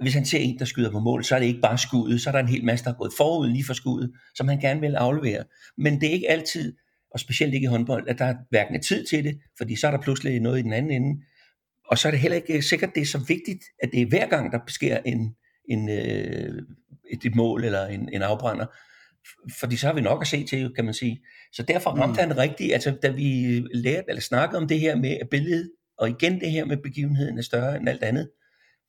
hvis 0.00 0.14
han 0.14 0.24
ser 0.24 0.38
en, 0.38 0.58
der 0.58 0.64
skyder 0.64 0.90
på 0.90 1.00
mål, 1.00 1.24
så 1.24 1.34
er 1.34 1.38
det 1.38 1.46
ikke 1.46 1.60
bare 1.60 1.78
skuddet, 1.78 2.20
så 2.20 2.30
er 2.30 2.32
der 2.32 2.38
en 2.38 2.48
hel 2.48 2.64
masse, 2.64 2.84
der 2.84 2.90
er 2.90 2.94
gået 2.94 3.12
forud 3.16 3.48
lige 3.48 3.64
for 3.64 3.74
skuddet, 3.74 4.12
som 4.34 4.48
han 4.48 4.60
gerne 4.60 4.80
vil 4.80 4.94
aflevere. 4.94 5.44
Men 5.78 6.00
det 6.00 6.08
er 6.08 6.12
ikke 6.12 6.30
altid, 6.30 6.76
og 7.10 7.20
specielt 7.20 7.54
ikke 7.54 7.64
i 7.64 7.68
håndbold, 7.68 8.08
at 8.08 8.18
der 8.18 8.24
er 8.24 8.34
hverken 8.50 8.82
tid 8.82 9.06
til 9.06 9.24
det, 9.24 9.38
fordi 9.58 9.76
så 9.76 9.86
er 9.86 9.90
der 9.90 10.00
pludselig 10.00 10.40
noget 10.40 10.58
i 10.58 10.62
den 10.62 10.72
anden 10.72 10.92
ende. 10.92 11.22
Og 11.90 11.98
så 11.98 12.08
er 12.08 12.10
det 12.10 12.20
heller 12.20 12.36
ikke 12.36 12.62
sikkert, 12.62 12.90
det 12.94 13.00
er 13.00 13.06
så 13.06 13.18
vigtigt, 13.18 13.64
at 13.82 13.90
det 13.92 14.02
er 14.02 14.06
hver 14.06 14.28
gang, 14.28 14.52
der 14.52 14.58
sker 14.68 14.98
en, 15.06 15.34
en, 15.68 15.88
øh, 15.88 16.62
et, 17.12 17.24
et 17.24 17.34
mål 17.34 17.64
eller 17.64 17.86
en, 17.86 18.08
en 18.12 18.22
afbrænder. 18.22 18.66
Fordi 19.60 19.76
så 19.76 19.86
har 19.86 19.94
vi 19.94 20.00
nok 20.00 20.22
at 20.22 20.28
se 20.28 20.44
til, 20.44 20.74
kan 20.74 20.84
man 20.84 20.94
sige. 20.94 21.20
Så 21.52 21.62
derfor 21.62 21.90
ramte 21.90 22.24
mm. 22.24 22.28
han 22.28 22.38
rigtigt, 22.38 22.72
altså 22.72 22.96
da 23.02 23.08
vi 23.08 23.58
lærte, 23.74 24.04
eller 24.08 24.20
snakkede 24.20 24.62
om 24.62 24.68
det 24.68 24.80
her 24.80 24.96
med 24.96 25.16
billedet, 25.30 25.70
og 25.98 26.08
igen 26.08 26.40
det 26.40 26.50
her 26.50 26.64
med 26.64 26.76
begivenheden 26.76 27.38
er 27.38 27.42
større 27.42 27.76
end 27.76 27.88
alt 27.88 28.02
andet. 28.02 28.30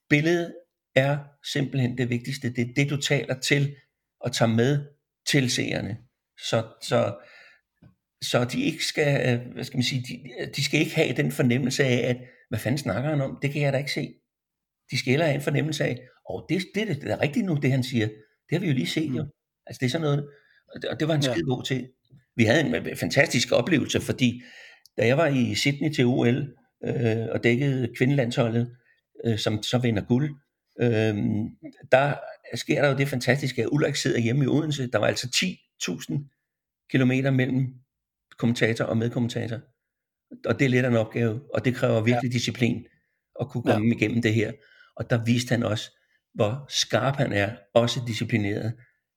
Billedet 0.09 0.53
er 0.95 1.17
simpelthen 1.53 1.97
det 1.97 2.09
vigtigste. 2.09 2.49
Det 2.49 2.61
er 2.69 2.73
det, 2.75 2.89
du 2.89 2.97
taler 2.97 3.39
til 3.39 3.75
og 4.19 4.33
tager 4.33 4.49
med 4.49 4.85
til 5.27 5.51
seerne. 5.51 5.97
Så, 6.49 6.67
så, 6.81 7.17
så 8.21 8.45
de 8.45 8.63
ikke 8.63 8.85
skal, 8.85 9.39
hvad 9.53 9.63
skal 9.63 9.77
man 9.77 9.83
sige, 9.83 10.01
de, 10.07 10.51
de 10.55 10.63
skal 10.63 10.79
ikke 10.79 10.95
have 10.95 11.15
den 11.15 11.31
fornemmelse 11.31 11.83
af, 11.83 12.09
at 12.09 12.17
hvad 12.49 12.59
fanden 12.59 12.77
snakker 12.77 13.09
han 13.09 13.21
om? 13.21 13.37
Det 13.41 13.51
kan 13.51 13.61
jeg 13.61 13.73
da 13.73 13.77
ikke 13.77 13.91
se. 13.91 14.13
De 14.91 14.97
skal 14.97 15.09
heller 15.09 15.25
have 15.25 15.35
en 15.35 15.41
fornemmelse 15.41 15.83
af, 15.83 15.99
og 16.25 16.35
oh, 16.35 16.41
det, 16.49 16.65
det, 16.75 16.87
det, 16.87 17.01
det 17.01 17.11
er 17.11 17.21
rigtigt 17.21 17.45
nu, 17.45 17.55
det 17.55 17.71
han 17.71 17.83
siger. 17.83 18.07
Det 18.49 18.51
har 18.51 18.59
vi 18.59 18.67
jo 18.67 18.73
lige 18.73 18.87
set 18.87 19.15
jo. 19.15 19.23
Mm. 19.23 19.29
Altså 19.67 19.79
det 19.79 19.85
er 19.85 19.89
sådan 19.89 20.01
noget, 20.01 20.27
og 20.75 20.81
det, 20.81 20.89
og 20.89 20.99
det 20.99 21.07
var 21.07 21.15
en 21.15 21.23
ja. 21.23 21.31
skide 21.31 21.45
god 21.45 21.63
til. 21.63 21.89
Vi 22.35 22.43
havde 22.43 22.61
en 22.61 22.97
fantastisk 22.97 23.51
oplevelse, 23.51 24.01
fordi 24.01 24.41
da 24.97 25.07
jeg 25.07 25.17
var 25.17 25.27
i 25.27 25.55
Sydney 25.55 25.93
til 25.93 26.05
OL 26.05 26.53
øh, 26.85 27.27
og 27.31 27.43
dækkede 27.43 27.93
kvindelandsholdet, 27.97 28.75
øh, 29.25 29.37
som 29.37 29.63
så 29.63 29.77
vinder 29.77 30.05
guld, 30.05 30.35
øhm, 30.81 31.49
der 31.91 32.15
sker 32.55 32.81
der 32.81 32.89
jo 32.89 32.97
det 32.97 33.07
fantastiske, 33.07 33.61
at 33.61 33.69
Ulrik 33.71 33.95
sidder 33.95 34.19
hjemme 34.19 34.43
i 34.43 34.47
Odense. 34.47 34.91
Der 34.91 34.97
var 34.97 35.07
altså 35.07 35.27
10.000 35.35 36.87
kilometer 36.91 37.31
mellem 37.31 37.73
kommentator 38.37 38.85
og 38.85 38.97
medkommentator. 38.97 39.59
Og 40.45 40.59
det 40.59 40.65
er 40.65 40.69
lidt 40.69 40.85
af 40.85 40.89
en 40.89 40.95
opgave, 40.95 41.41
og 41.53 41.65
det 41.65 41.75
kræver 41.75 42.01
virkelig 42.01 42.29
ja. 42.29 42.33
disciplin 42.33 42.85
at 43.41 43.49
kunne 43.49 43.63
komme 43.63 43.87
ja. 43.87 43.95
igennem 43.95 44.21
det 44.21 44.33
her. 44.33 44.51
Og 44.95 45.09
der 45.09 45.23
viste 45.23 45.49
han 45.49 45.63
også, 45.63 45.91
hvor 46.33 46.65
skarp 46.69 47.15
han 47.15 47.33
er, 47.33 47.55
også 47.73 47.99
disciplineret, 48.07 48.73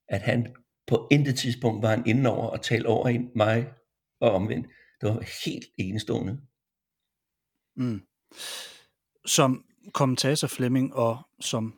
at 0.09 0.21
han 0.21 0.55
på 0.87 1.07
intet 1.11 1.37
tidspunkt 1.37 1.81
var 1.81 1.89
han 1.89 2.03
inde 2.05 2.29
over 2.29 2.47
og 2.47 2.61
tale 2.61 2.87
over 2.87 3.07
en, 3.07 3.29
mig 3.35 3.67
og 4.21 4.31
omvendt. 4.31 4.67
Det 5.01 5.09
var 5.09 5.45
helt 5.45 5.65
enestående. 5.77 6.39
Mm. 7.75 8.01
Som 9.25 9.65
kommentator 9.93 10.47
Flemming 10.47 10.95
og 10.95 11.17
som 11.39 11.73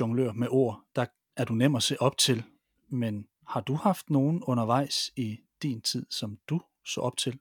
jonglør 0.00 0.32
med 0.32 0.48
ord, 0.50 0.80
der 0.96 1.06
er 1.36 1.44
du 1.44 1.54
nem 1.54 1.74
at 1.74 1.82
se 1.82 2.02
op 2.02 2.18
til, 2.18 2.42
men 2.90 3.26
har 3.48 3.60
du 3.60 3.74
haft 3.74 4.10
nogen 4.10 4.42
undervejs 4.46 5.10
i 5.16 5.38
din 5.62 5.80
tid, 5.80 6.06
som 6.10 6.38
du 6.48 6.60
så 6.86 7.00
op 7.00 7.16
til? 7.16 7.38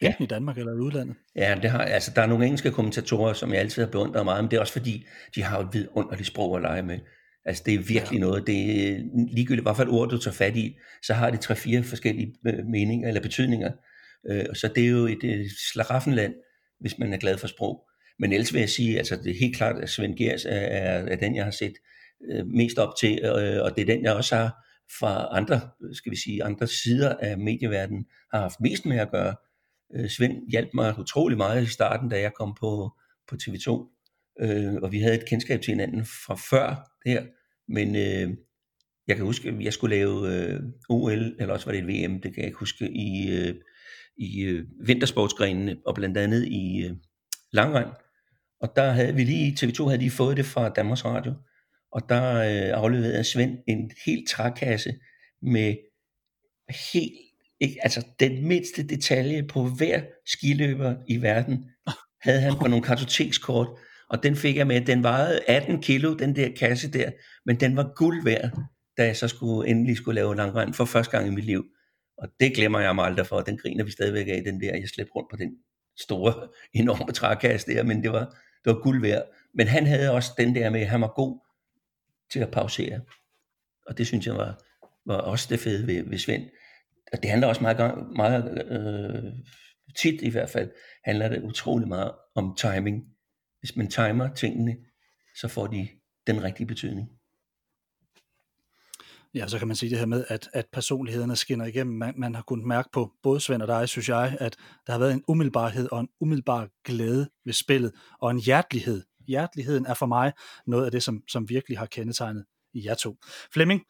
Enten 0.00 0.16
ja. 0.20 0.24
i 0.24 0.26
Danmark 0.26 0.58
eller 0.58 0.72
i 0.72 0.76
udlandet? 0.76 1.16
Ja, 1.36 1.58
det 1.62 1.70
har, 1.70 1.78
altså, 1.78 2.12
der 2.16 2.22
er 2.22 2.26
nogle 2.26 2.44
engelske 2.44 2.70
kommentatorer, 2.70 3.32
som 3.32 3.52
jeg 3.52 3.58
altid 3.60 3.82
har 3.82 3.90
beundret 3.90 4.24
meget, 4.24 4.44
men 4.44 4.50
det 4.50 4.56
er 4.56 4.60
også 4.60 4.72
fordi, 4.72 5.06
de 5.34 5.42
har 5.42 5.58
et 5.58 5.68
vidunderligt 5.72 6.26
sprog 6.26 6.56
at 6.56 6.62
lege 6.62 6.82
med. 6.82 6.98
Altså 7.44 7.62
det 7.66 7.74
er 7.74 7.78
virkelig 7.78 8.18
ja. 8.18 8.20
noget, 8.20 8.46
det 8.46 8.88
er 8.88 9.00
ligegyldigt, 9.34 9.64
hvad 9.64 9.74
for 9.74 9.82
et 9.82 9.88
ord 9.88 10.08
du 10.08 10.18
tager 10.18 10.34
fat 10.34 10.56
i, 10.56 10.76
så 11.02 11.14
har 11.14 11.30
det 11.30 11.40
tre-fire 11.40 11.82
forskellige 11.82 12.34
øh, 12.46 12.66
meninger 12.66 13.08
eller 13.08 13.20
betydninger. 13.20 13.72
Øh, 14.30 14.44
så 14.54 14.68
det 14.74 14.84
er 14.84 14.88
jo 14.88 15.06
et, 15.06 15.24
et 15.24 15.50
slaraffenland, 15.72 16.34
hvis 16.80 16.98
man 16.98 17.12
er 17.12 17.18
glad 17.18 17.38
for 17.38 17.46
sprog. 17.46 17.86
Men 18.20 18.32
ellers 18.32 18.52
vil 18.52 18.60
jeg 18.60 18.68
sige, 18.68 18.98
altså 18.98 19.16
det 19.16 19.30
er 19.30 19.38
helt 19.40 19.56
klart, 19.56 19.82
at 19.82 19.88
Svend 19.88 20.16
Gers 20.16 20.44
er, 20.44 20.50
er, 20.50 21.06
er 21.06 21.16
den, 21.16 21.36
jeg 21.36 21.44
har 21.44 21.50
set 21.50 21.74
øh, 22.30 22.46
mest 22.46 22.78
op 22.78 22.92
til, 23.00 23.20
øh, 23.24 23.62
og 23.64 23.76
det 23.76 23.82
er 23.82 23.94
den, 23.94 24.04
jeg 24.04 24.14
også 24.14 24.36
har 24.36 24.66
fra 24.98 25.28
andre, 25.36 25.60
skal 25.92 26.12
vi 26.12 26.16
sige, 26.16 26.44
andre 26.44 26.66
sider 26.66 27.16
af 27.16 27.38
medieverdenen 27.38 28.06
har 28.32 28.40
haft 28.40 28.60
mest 28.60 28.86
med 28.86 28.98
at 28.98 29.10
gøre. 29.10 29.34
Øh, 29.94 30.08
Svend 30.08 30.50
hjalp 30.50 30.68
mig 30.74 30.98
utrolig 30.98 31.36
meget 31.36 31.62
i 31.62 31.66
starten, 31.66 32.08
da 32.08 32.20
jeg 32.20 32.34
kom 32.34 32.56
på, 32.60 32.90
på 33.28 33.36
TV2, 33.42 33.70
øh, 34.40 34.74
og 34.82 34.92
vi 34.92 35.00
havde 35.00 35.14
et 35.14 35.28
kendskab 35.28 35.60
til 35.60 35.70
hinanden 35.70 36.04
fra 36.04 36.34
før 36.34 36.90
her, 37.06 37.26
Men 37.68 37.96
øh, 37.96 38.36
jeg 39.06 39.16
kan 39.16 39.24
huske, 39.24 39.48
at 39.48 39.60
jeg 39.60 39.72
skulle 39.72 39.96
lave 39.96 40.34
øh, 40.34 40.60
OL, 40.88 41.36
eller 41.38 41.52
også 41.54 41.66
var 41.66 41.72
det 41.72 41.78
et 41.78 41.86
VM, 41.86 42.20
det 42.20 42.34
kan 42.34 42.42
jeg 42.42 42.46
ikke 42.46 42.58
huske, 42.58 42.90
i, 42.90 43.30
øh, 43.30 43.54
i 44.16 44.42
øh, 44.42 44.64
vintersportsgrenene, 44.86 45.76
og 45.86 45.94
blandt 45.94 46.16
andet 46.16 46.46
i 46.46 46.84
øh, 46.84 46.96
langrend. 47.52 47.90
Og 48.60 48.72
der 48.76 48.90
havde 48.90 49.14
vi 49.14 49.24
lige, 49.24 49.56
TV2 49.60 49.84
havde 49.84 49.98
lige 49.98 50.10
fået 50.10 50.36
det 50.36 50.46
fra 50.46 50.68
Danmarks 50.68 51.04
Radio, 51.04 51.34
og 51.92 52.08
der 52.08 52.34
øh, 52.34 52.82
afleverede 52.82 53.24
Svend 53.24 53.58
en 53.68 53.90
helt 54.06 54.28
trækasse 54.28 54.94
med 55.42 55.76
helt, 56.92 57.12
ikke, 57.60 57.78
altså 57.82 58.06
den 58.20 58.46
mindste 58.46 58.86
detalje 58.86 59.42
på 59.42 59.64
hver 59.64 60.00
skiløber 60.26 60.94
i 61.08 61.22
verden, 61.22 61.64
havde 62.22 62.40
han 62.40 62.54
på 62.60 62.68
nogle 62.68 62.84
kartotekskort, 62.84 63.68
og 64.10 64.22
den 64.22 64.36
fik 64.36 64.56
jeg 64.56 64.66
med. 64.66 64.80
Den 64.80 65.02
vejede 65.02 65.40
18 65.48 65.82
kilo, 65.82 66.14
den 66.14 66.36
der 66.36 66.48
kasse 66.58 66.92
der, 66.92 67.10
men 67.46 67.60
den 67.60 67.76
var 67.76 67.92
guld 67.96 68.24
værd, 68.24 68.50
da 68.96 69.04
jeg 69.04 69.16
så 69.16 69.28
skulle, 69.28 69.70
endelig 69.70 69.96
skulle 69.96 70.14
lave 70.14 70.36
langrend 70.36 70.74
for 70.74 70.84
første 70.84 71.10
gang 71.10 71.26
i 71.26 71.34
mit 71.34 71.44
liv. 71.44 71.64
Og 72.18 72.28
det 72.40 72.54
glemmer 72.54 72.80
jeg 72.80 72.94
mig 72.94 73.04
aldrig 73.04 73.26
for, 73.26 73.40
den 73.40 73.58
griner 73.58 73.84
vi 73.84 73.90
stadigvæk 73.90 74.28
af, 74.28 74.42
den 74.44 74.60
der, 74.60 74.76
jeg 74.76 74.88
slæbte 74.88 75.12
rundt 75.12 75.30
på 75.30 75.36
den 75.36 75.50
store, 76.00 76.48
enorme 76.72 77.12
trækasse 77.12 77.66
der, 77.74 77.82
men 77.82 78.02
det 78.02 78.12
var, 78.12 78.36
det 78.64 78.74
var 78.74 78.82
guld 78.82 79.00
værd. 79.00 79.24
Men 79.54 79.66
han 79.66 79.86
havde 79.86 80.10
også 80.10 80.30
den 80.38 80.54
der 80.54 80.70
med, 80.70 80.80
at 80.80 80.88
han 80.88 81.00
var 81.00 81.12
god 81.16 81.40
til 82.32 82.40
at 82.40 82.50
pausere. 82.50 83.00
Og 83.86 83.98
det 83.98 84.06
synes 84.06 84.26
jeg 84.26 84.34
var, 84.34 84.62
var 85.06 85.16
også 85.16 85.46
det 85.50 85.60
fede 85.60 85.86
ved, 85.86 86.04
ved 86.10 86.18
Svend. 86.18 86.50
Og 87.12 87.22
det 87.22 87.30
handler 87.30 87.48
også 87.48 87.62
meget, 87.62 88.06
meget 88.16 88.64
øh, 88.70 89.32
tit 89.96 90.22
i 90.22 90.30
hvert 90.30 90.50
fald, 90.50 90.70
handler 91.04 91.28
det 91.28 91.42
utrolig 91.42 91.88
meget 91.88 92.12
om 92.34 92.56
timing. 92.56 93.04
Hvis 93.60 93.76
man 93.76 93.88
timer 93.88 94.34
tingene, 94.34 94.76
så 95.36 95.48
får 95.48 95.66
de 95.66 95.88
den 96.26 96.42
rigtige 96.42 96.66
betydning. 96.66 97.08
Ja, 99.34 99.46
så 99.48 99.58
kan 99.58 99.68
man 99.68 99.76
sige 99.76 99.90
det 99.90 99.98
her 99.98 100.06
med, 100.06 100.24
at, 100.28 100.48
at 100.52 100.66
personlighederne 100.72 101.36
skinner 101.36 101.64
igennem. 101.64 101.96
Man, 101.96 102.14
man 102.16 102.34
har 102.34 102.42
kunnet 102.42 102.66
mærke 102.66 102.88
på 102.92 103.10
både 103.22 103.40
Svend 103.40 103.62
og 103.62 103.68
dig, 103.68 103.88
synes 103.88 104.08
jeg, 104.08 104.36
at 104.40 104.56
der 104.86 104.92
har 104.92 104.98
været 104.98 105.12
en 105.12 105.22
umiddelbarhed 105.28 105.88
og 105.92 106.00
en 106.00 106.08
umiddelbar 106.20 106.68
glæde 106.84 107.28
ved 107.44 107.52
spillet, 107.52 107.92
og 108.20 108.30
en 108.30 108.38
hjertelighed. 108.38 109.02
Hjerteligheden 109.26 109.86
er 109.86 109.94
for 109.94 110.06
mig 110.06 110.32
noget 110.66 110.84
af 110.84 110.90
det, 110.90 111.02
som, 111.02 111.22
som 111.28 111.48
virkelig 111.48 111.78
har 111.78 111.86
kendetegnet 111.86 112.44
i 112.74 112.86
jer 112.86 112.94
to. 112.94 113.16
Flemming, 113.52 113.82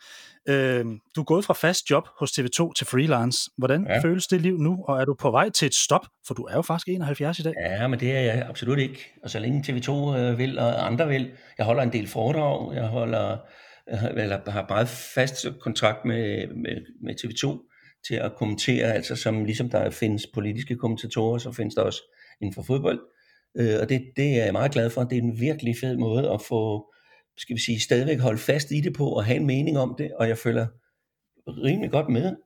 øh, 0.48 0.84
du 1.16 1.20
er 1.20 1.24
gået 1.24 1.44
fra 1.44 1.54
fast 1.54 1.90
job 1.90 2.08
hos 2.18 2.30
TV2 2.30 2.72
til 2.72 2.86
freelance. 2.86 3.50
Hvordan 3.58 3.86
ja. 3.88 3.98
føles 4.02 4.26
det 4.26 4.40
liv 4.40 4.58
nu, 4.58 4.84
og 4.88 5.00
er 5.00 5.04
du 5.04 5.14
på 5.14 5.30
vej 5.30 5.50
til 5.50 5.66
et 5.66 5.74
stop? 5.74 6.06
For 6.26 6.34
du 6.34 6.42
er 6.42 6.54
jo 6.54 6.62
faktisk 6.62 6.88
71 6.88 7.38
i 7.38 7.42
dag. 7.42 7.54
Ja, 7.60 7.88
men 7.88 8.00
det 8.00 8.16
er 8.16 8.20
jeg 8.20 8.46
absolut 8.48 8.78
ikke. 8.78 9.12
Og 9.22 9.30
så 9.30 9.38
længe 9.38 9.60
TV2 9.68 10.16
øh, 10.16 10.38
vil, 10.38 10.58
og 10.58 10.86
andre 10.86 11.08
vil. 11.08 11.30
Jeg 11.58 11.66
holder 11.66 11.82
en 11.82 11.92
del 11.92 12.08
foredrag, 12.08 12.74
jeg 12.74 12.86
holder 12.86 13.36
eller 13.86 14.50
har 14.50 14.66
meget 14.68 14.88
fast 14.88 15.46
kontrakt 15.60 16.04
med, 16.04 16.46
med, 16.46 16.76
med 17.02 17.14
TV2 17.14 17.66
til 18.08 18.14
at 18.14 18.34
kommentere, 18.34 18.94
altså 18.94 19.16
som 19.16 19.44
ligesom 19.44 19.70
der 19.70 19.90
findes 19.90 20.26
politiske 20.34 20.76
kommentatorer, 20.76 21.38
så 21.38 21.52
findes 21.52 21.74
der 21.74 21.82
også 21.82 22.02
inden 22.40 22.54
for 22.54 22.62
fodbold. 22.62 23.00
Øh, 23.56 23.80
og 23.80 23.88
det, 23.88 24.12
det 24.16 24.40
er 24.40 24.44
jeg 24.44 24.52
meget 24.52 24.72
glad 24.72 24.90
for. 24.90 25.04
Det 25.04 25.18
er 25.18 25.22
en 25.22 25.40
virkelig 25.40 25.74
fed 25.80 25.96
måde 25.96 26.30
at 26.30 26.42
få, 26.42 26.92
skal 27.36 27.56
vi 27.56 27.60
sige, 27.60 27.80
stadigvæk 27.80 28.18
holde 28.18 28.38
fast 28.38 28.70
i 28.70 28.80
det 28.80 28.96
på 28.96 29.08
og 29.08 29.24
have 29.24 29.36
en 29.36 29.46
mening 29.46 29.78
om 29.78 29.94
det, 29.98 30.12
og 30.14 30.28
jeg 30.28 30.38
føler 30.38 30.66
rimelig 31.46 31.90
godt 31.90 32.08
med. 32.08 32.36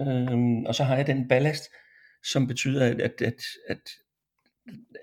Øh, 0.00 0.62
og 0.66 0.74
så 0.74 0.84
har 0.84 0.96
jeg 0.96 1.06
den 1.06 1.28
ballast, 1.28 1.64
som 2.32 2.46
betyder, 2.46 2.86
at, 2.86 3.00
at, 3.00 3.22
at, 3.22 3.40
at 3.68 3.90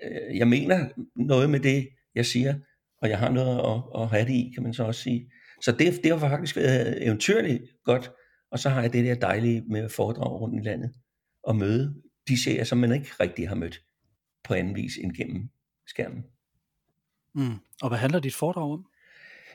øh, 0.02 0.38
jeg 0.38 0.48
mener 0.48 0.88
noget 1.16 1.50
med 1.50 1.60
det, 1.60 1.88
jeg 2.14 2.26
siger, 2.26 2.54
og 3.02 3.08
jeg 3.08 3.18
har 3.18 3.30
noget 3.30 3.58
at, 3.58 4.02
at 4.02 4.08
have 4.08 4.24
det 4.24 4.34
i, 4.34 4.50
kan 4.54 4.62
man 4.62 4.74
så 4.74 4.84
også 4.84 5.02
sige. 5.02 5.30
Så 5.62 5.72
det, 5.72 6.00
det 6.04 6.12
har 6.12 6.18
faktisk 6.18 6.56
været 6.56 7.06
eventyrligt 7.06 7.62
godt, 7.84 8.10
og 8.50 8.58
så 8.58 8.68
har 8.68 8.82
jeg 8.82 8.92
det 8.92 9.04
der 9.04 9.14
dejlige 9.14 9.62
med 9.68 9.80
at 9.80 9.90
foredrage 9.90 10.38
rundt 10.38 10.60
i 10.60 10.68
landet, 10.68 10.92
og 11.42 11.56
møde 11.56 11.94
de 12.28 12.42
serier, 12.42 12.64
som 12.64 12.78
man 12.78 12.92
ikke 12.92 13.10
rigtig 13.20 13.48
har 13.48 13.54
mødt 13.54 13.80
på 14.44 14.54
anden 14.54 14.76
vis 14.76 14.92
end 14.96 15.12
gennem 15.16 15.48
skærmen. 15.86 16.24
Mm. 17.34 17.54
Og 17.82 17.88
hvad 17.88 17.98
handler 17.98 18.20
dit 18.20 18.34
foredrag 18.34 18.72
om? 18.72 18.86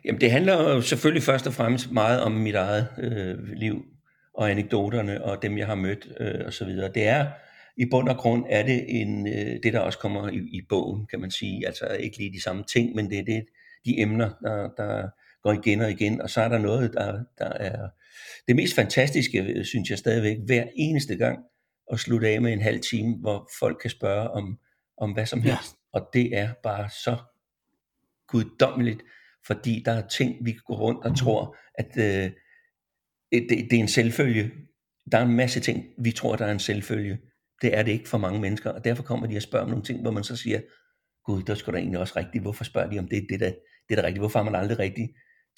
Jamen 0.06 0.22
det 0.22 0.32
handler 0.32 0.74
jo 0.74 0.82
selvfølgelig 0.82 1.24
først 1.24 1.48
og 1.48 1.54
fremmest 1.54 1.92
meget 1.92 2.22
om 2.22 2.32
mit 2.32 2.56
eget 2.56 2.88
øh, 2.98 3.38
liv, 3.44 3.86
og 4.34 4.52
anekdoterne, 4.52 5.24
og 5.24 5.42
dem 5.42 5.58
jeg 5.58 5.68
har 5.68 5.76
mødt, 5.76 6.08
øh, 6.20 6.46
og 6.46 6.54
så 6.54 6.66
videre. 6.66 6.92
Det 6.94 7.08
er, 7.08 7.32
i 7.78 7.86
bund 7.92 8.10
og 8.10 8.18
grund 8.18 8.46
er 8.50 8.64
det 8.64 9.02
en, 9.02 9.28
øh, 9.28 9.60
det, 9.64 9.74
der 9.74 9.80
også 9.80 10.00
kommer 10.00 10.30
i, 10.30 10.38
i 10.38 10.62
bogen, 10.70 11.08
kan 11.08 11.20
man 11.20 11.32
sige. 11.32 11.68
Altså 11.68 11.88
ikke 11.88 12.18
lige 12.18 12.34
de 12.34 12.42
samme 12.42 12.64
ting, 12.64 12.96
men 12.96 13.10
det 13.10 13.20
er 13.20 13.24
det, 13.24 13.46
de 13.86 14.00
emner, 14.00 14.30
der, 14.42 14.70
der, 14.78 15.10
går 15.48 15.54
igen 15.54 15.82
og 15.82 15.92
igen, 15.92 16.22
og 16.22 16.30
så 16.30 16.42
er 16.42 16.48
der 16.48 16.58
noget, 16.58 16.94
der, 16.94 17.24
der 17.38 17.50
er 17.50 17.90
det 18.48 18.56
mest 18.56 18.76
fantastiske, 18.76 19.66
synes 19.66 19.90
jeg 19.90 19.98
stadigvæk, 19.98 20.38
hver 20.46 20.66
eneste 20.76 21.16
gang, 21.16 21.40
at 21.92 22.00
slutte 22.00 22.28
af 22.28 22.42
med 22.42 22.54
en 22.54 22.62
halv 22.62 22.80
time, 22.82 23.16
hvor 23.16 23.50
folk 23.60 23.78
kan 23.82 23.90
spørge 23.90 24.30
om, 24.30 24.58
om 24.98 25.12
hvad 25.12 25.26
som 25.26 25.42
helst. 25.42 25.72
Ja. 25.94 26.00
Og 26.00 26.10
det 26.14 26.38
er 26.38 26.50
bare 26.64 26.90
så 26.90 27.18
guddommeligt, 28.28 29.02
fordi 29.48 29.84
der 29.86 29.92
er 29.92 30.08
ting, 30.08 30.46
vi 30.46 30.54
går 30.66 30.76
rundt 30.76 31.06
og 31.06 31.18
tror, 31.18 31.56
at 31.76 31.98
øh, 31.98 32.32
det, 33.32 33.50
det 33.50 33.74
er 33.74 33.80
en 33.80 33.88
selvfølge. 33.88 34.52
Der 35.12 35.18
er 35.18 35.26
en 35.26 35.36
masse 35.36 35.60
ting, 35.60 35.86
vi 35.98 36.12
tror, 36.12 36.36
der 36.36 36.46
er 36.46 36.52
en 36.52 36.60
selvfølge. 36.60 37.18
Det 37.62 37.78
er 37.78 37.84
det 37.84 37.92
ikke 37.92 38.10
for 38.10 38.18
mange 38.18 38.40
mennesker, 38.40 38.70
og 38.70 38.84
derfor 38.84 39.04
kommer 39.04 39.28
de 39.28 39.38
og 39.38 39.42
spørger 39.42 39.64
om 39.64 39.70
nogle 39.70 39.86
ting, 39.86 40.02
hvor 40.02 40.12
man 40.12 40.24
så 40.24 40.36
siger, 40.36 40.62
gud, 41.26 41.44
der 41.44 41.56
skulle 41.56 41.78
da 41.78 41.82
egentlig 41.82 42.00
også 42.00 42.14
rigtigt, 42.16 42.42
hvorfor 42.42 42.64
spørger 42.64 42.90
de 42.90 43.00
om 43.00 43.08
det, 43.08 43.28
det, 43.30 43.40
der, 43.40 43.52
det 43.90 43.98
er 43.98 44.02
da 44.02 44.08
rigtigt, 44.08 44.22
hvorfor 44.22 44.40
har 44.40 44.44
man 44.52 44.56
aldrig 44.56 44.80
rigtigt 44.80 45.12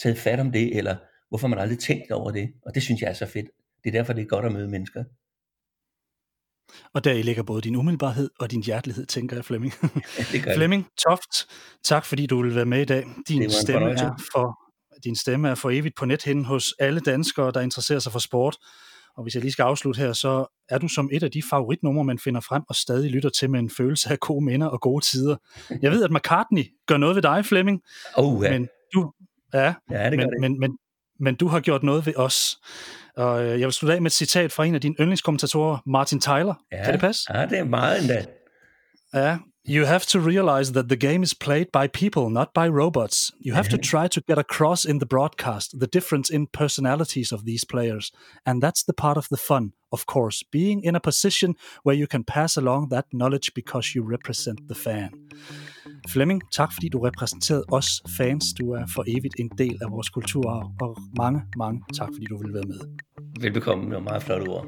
taget 0.04 0.18
fat 0.18 0.40
om 0.40 0.52
det, 0.52 0.78
eller 0.78 0.98
hvorfor 1.30 1.48
man 1.48 1.60
aldrig 1.60 1.80
tænkt 1.80 2.12
over 2.12 2.32
det. 2.32 2.50
Og 2.66 2.76
det 2.76 2.84
synes 2.84 3.02
jeg 3.02 3.10
er 3.10 3.14
så 3.14 3.26
fedt. 3.26 3.48
Det 3.84 3.90
er 3.90 3.92
derfor, 3.92 4.14
det 4.14 4.22
er 4.22 4.28
godt 4.28 4.46
at 4.46 4.52
møde 4.52 4.68
mennesker. 4.68 5.04
Og 6.94 7.04
der 7.04 7.12
i 7.12 7.22
ligger 7.22 7.44
både 7.44 7.62
din 7.62 7.76
umiddelbarhed 7.76 8.30
og 8.40 8.52
din 8.52 8.64
hjertelighed, 8.64 9.06
tænker 9.06 9.36
jeg, 9.38 9.46
Flemming. 9.46 9.74
Ja, 10.34 10.56
Flemming 10.56 10.88
Toft, 11.08 11.48
tak 11.84 12.06
fordi 12.06 12.26
du 12.26 12.42
vil 12.42 12.56
være 12.56 12.66
med 12.66 12.82
i 12.82 12.86
dag. 12.86 13.06
Din 13.28 13.50
stemme, 13.50 13.92
er 13.92 14.30
for, 14.34 14.60
din 15.04 15.16
stemme 15.16 15.50
er 15.50 15.56
for 15.56 15.70
evigt 15.70 15.96
på 15.96 16.06
nethinden 16.06 16.46
hos 16.46 16.74
alle 16.80 17.00
danskere, 17.00 17.52
der 17.52 17.62
interesserer 17.62 18.00
sig 18.00 18.12
for 18.12 18.20
sport. 18.20 18.58
Og 19.18 19.24
hvis 19.24 19.36
jeg 19.36 19.42
lige 19.42 19.52
skal 19.52 19.64
afslutte 19.64 20.00
her, 20.00 20.14
så 20.14 20.46
er 20.70 20.78
du 20.78 20.88
som 20.88 21.10
et 21.14 21.24
af 21.24 21.32
de 21.32 21.42
favoritnumre, 21.50 22.04
man 22.04 22.20
finder 22.20 22.42
frem 22.42 22.64
og 22.70 22.76
stadig 22.76 23.12
lytter 23.12 23.30
til 23.30 23.50
med 23.50 23.60
en 23.60 23.70
følelse 23.70 24.10
af 24.10 24.20
gode 24.20 24.46
minder 24.46 24.68
og 24.68 24.82
gode 24.82 25.06
tider. 25.06 25.36
Jeg 25.82 25.92
ved, 25.92 26.04
at 26.04 26.12
McCartney 26.12 26.64
gør 26.88 26.98
noget 26.98 27.16
ved 27.16 27.22
dig, 27.22 27.46
Flemming. 27.46 27.82
Oh, 28.16 28.44
ja. 28.44 28.52
Men 28.52 28.68
Ja, 29.54 29.74
ja 29.92 30.10
det 30.10 30.18
men, 30.18 30.30
det. 30.30 30.40
Men, 30.40 30.60
men, 30.60 30.78
men 31.20 31.36
du 31.36 31.48
har 31.48 31.60
gjort 31.60 31.84
noget 31.84 32.06
ved 32.06 32.14
os. 32.16 32.58
Og 33.18 33.44
øh, 33.44 33.60
jeg 33.60 33.66
vil 33.66 33.74
slutte 33.74 33.96
af 33.96 34.02
med 34.02 34.12
et 34.12 34.16
citat 34.16 34.52
fra 34.52 34.66
en 34.66 34.76
af 34.76 34.82
dine 34.82 34.96
yndlingskommentatorer, 35.00 35.78
Martin 35.86 36.20
Tyler. 36.20 36.54
Ja, 36.72 36.84
kan 36.84 36.94
det 36.94 37.02
passe? 37.02 37.38
Ja, 37.38 37.46
det 37.46 37.60
er 37.60 37.64
meget 37.64 38.02
endda. 38.02 38.26
Ja, 39.14 39.38
You 39.70 39.86
have 39.86 40.06
to 40.08 40.20
realize 40.20 40.72
that 40.72 40.90
the 40.90 40.96
game 40.96 41.22
is 41.22 41.36
played 41.36 41.72
by 41.72 41.88
people, 41.88 42.32
not 42.32 42.54
by 42.56 42.68
robots. 42.70 43.32
You 43.40 43.54
have 43.54 43.70
to 43.70 43.78
try 43.78 44.08
to 44.08 44.22
get 44.22 44.40
across 44.40 44.84
in 44.84 44.98
the 44.98 45.06
broadcast 45.06 45.80
the 45.80 45.86
difference 45.86 46.32
in 46.32 46.48
personalities 46.48 47.32
of 47.32 47.46
these 47.46 47.66
players. 47.66 48.12
And 48.48 48.64
that's 48.64 48.82
the 48.82 48.94
part 48.94 49.18
of 49.18 49.28
the 49.30 49.38
fun, 49.38 49.74
of 49.92 50.08
course, 50.08 50.42
being 50.42 50.82
in 50.82 50.96
a 50.96 51.00
position 51.00 51.56
where 51.84 51.96
you 51.96 52.08
can 52.08 52.24
pass 52.24 52.58
along 52.58 52.90
that 52.90 53.06
knowledge 53.14 53.54
because 53.54 53.94
you 53.94 54.02
represent 54.02 54.68
the 54.70 54.76
fan. 54.76 55.12
Flemming, 56.14 56.42
tak 56.52 56.74
fordi 56.74 56.90
du 56.90 57.00
repræsenterede 57.00 57.64
os 57.72 58.02
fans. 58.18 58.46
Du 58.60 58.72
er 58.72 58.84
for 58.96 59.04
evigt 59.08 59.36
en 59.40 59.50
del 59.58 59.78
af 59.82 59.92
vores 59.92 60.10
kulturarv, 60.10 60.72
og 60.82 60.98
mange, 61.18 61.42
mange 61.58 61.82
tak 61.94 62.10
fordi 62.14 62.26
du 62.26 62.38
ville 62.38 62.54
være 62.54 62.68
med. 62.68 62.80
Velbekomme, 63.42 63.86
det 63.86 63.94
var 63.94 64.00
meget 64.00 64.24
flot 64.24 64.48
ord. 64.48 64.66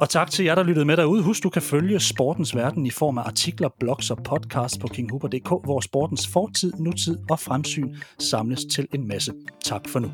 Og 0.00 0.08
tak 0.08 0.30
til 0.30 0.44
jer, 0.44 0.54
der 0.54 0.62
lyttede 0.62 0.84
med 0.84 0.96
derude. 0.96 1.22
Husk, 1.22 1.42
du 1.42 1.48
kan 1.48 1.62
følge 1.62 2.00
sportens 2.00 2.56
verden 2.56 2.86
i 2.86 2.90
form 2.90 3.18
af 3.18 3.22
artikler, 3.22 3.68
blogs 3.80 4.10
og 4.10 4.18
podcasts 4.24 4.78
på 4.78 4.86
kinghuber.dk, 4.86 5.48
hvor 5.48 5.80
sportens 5.80 6.28
fortid, 6.28 6.72
nutid 6.78 7.18
og 7.30 7.40
fremsyn 7.40 7.94
samles 8.18 8.64
til 8.64 8.88
en 8.94 9.08
masse. 9.08 9.32
Tak 9.64 9.88
for 9.88 9.98
nu. 9.98 10.10